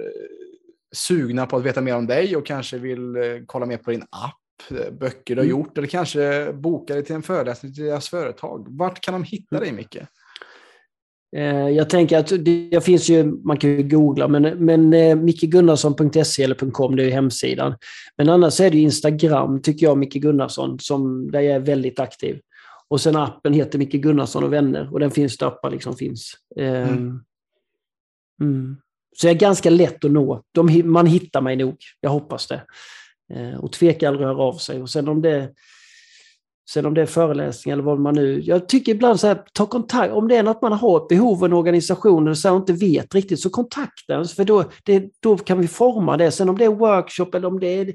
[0.95, 4.05] sugna på att veta mer om dig och kanske vill eh, kolla mer på din
[4.09, 5.57] app, eh, böcker du har mm.
[5.57, 8.65] gjort eller kanske boka dig till en föreläsning till deras företag.
[8.69, 9.97] Vart kan de hitta dig Micke?
[11.75, 14.89] Jag tänker att det finns ju, man kan ju googla, men, men
[15.25, 17.75] mickegunnarsson.se eller .com, det är hemsidan.
[18.17, 22.39] Men annars är det Instagram, tycker jag, Micke Gunnarsson, som, där jag är väldigt aktiv.
[22.91, 26.33] Och sen appen heter Micke Gunnarsson och vänner och den finns där appar liksom finns.
[26.55, 27.19] Eh, mm.
[28.41, 28.77] Mm.
[29.17, 30.43] Så jag är ganska lätt att nå.
[30.51, 32.63] De, man hittar mig nog, jag hoppas det.
[33.33, 34.81] Eh, och tveka aldrig att höra av sig.
[34.81, 35.49] Och sen om det
[36.73, 38.41] Sen om det är föreläsningar eller vad man nu...
[38.41, 40.13] Jag tycker ibland så här, ta kontakt.
[40.13, 43.15] Om det är något man har ett behov av en organisation och så inte vet
[43.15, 44.35] riktigt, så kontakta oss.
[44.35, 46.31] För då, det, då kan vi forma det.
[46.31, 47.93] Sen om det är workshop eller om det är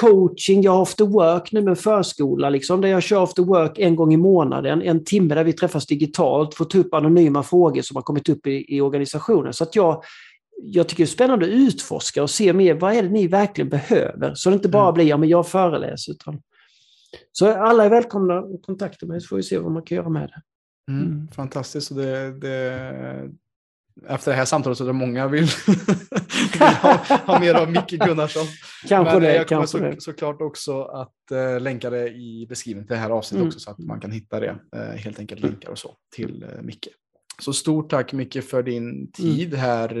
[0.00, 3.96] coaching, jag har after work nu med förskola, liksom, där jag kör after work en
[3.96, 7.96] gång i månaden, en timme där vi träffas digitalt, får ta upp anonyma frågor som
[7.96, 9.52] har kommit upp i, i organisationen.
[9.52, 10.02] Så att jag,
[10.62, 13.68] jag tycker det är spännande att utforska och se mer, vad är det ni verkligen
[13.68, 14.34] behöver?
[14.34, 14.94] Så det inte bara mm.
[14.94, 16.40] blir, ja men jag föreläser, utan
[17.32, 20.08] så alla är välkomna att kontakta mig så får vi se vad man kan göra
[20.08, 20.42] med det.
[20.92, 21.28] Mm, mm.
[21.28, 21.96] Fantastiskt.
[21.96, 23.30] Det, det,
[24.08, 27.90] efter det här samtalet så är det många vill, vill ha, ha, mer av Micke
[27.90, 28.46] Gunnarsson.
[28.88, 29.34] kanske Men det.
[29.34, 30.02] Jag kommer så, det.
[30.02, 33.48] såklart också att uh, länka det i beskrivningen till det här avsnittet mm.
[33.48, 34.56] också så att man kan hitta det.
[34.76, 36.88] Uh, helt enkelt länkar och så till uh, Micke.
[37.38, 39.12] Så stort tack Micke för din mm.
[39.12, 39.96] tid här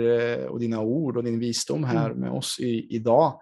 [0.48, 2.18] och dina ord och din visdom här mm.
[2.18, 3.40] med oss i, idag.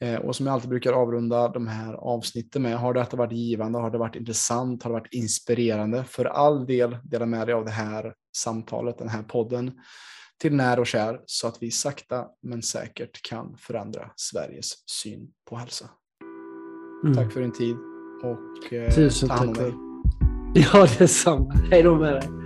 [0.00, 3.78] Eh, och som jag alltid brukar avrunda de här avsnitten med, har detta varit givande,
[3.78, 7.64] har det varit intressant, har det varit inspirerande, för all del dela med dig av
[7.64, 9.72] det här samtalet, den här podden
[10.40, 15.56] till när och kär så att vi sakta men säkert kan förändra Sveriges syn på
[15.56, 15.90] hälsa.
[17.04, 17.16] Mm.
[17.16, 17.76] Tack för din tid
[18.22, 19.74] och eh, Tusen ta hand om dig.
[20.72, 21.54] Ja, detsamma.
[21.70, 22.45] Hej då med dig.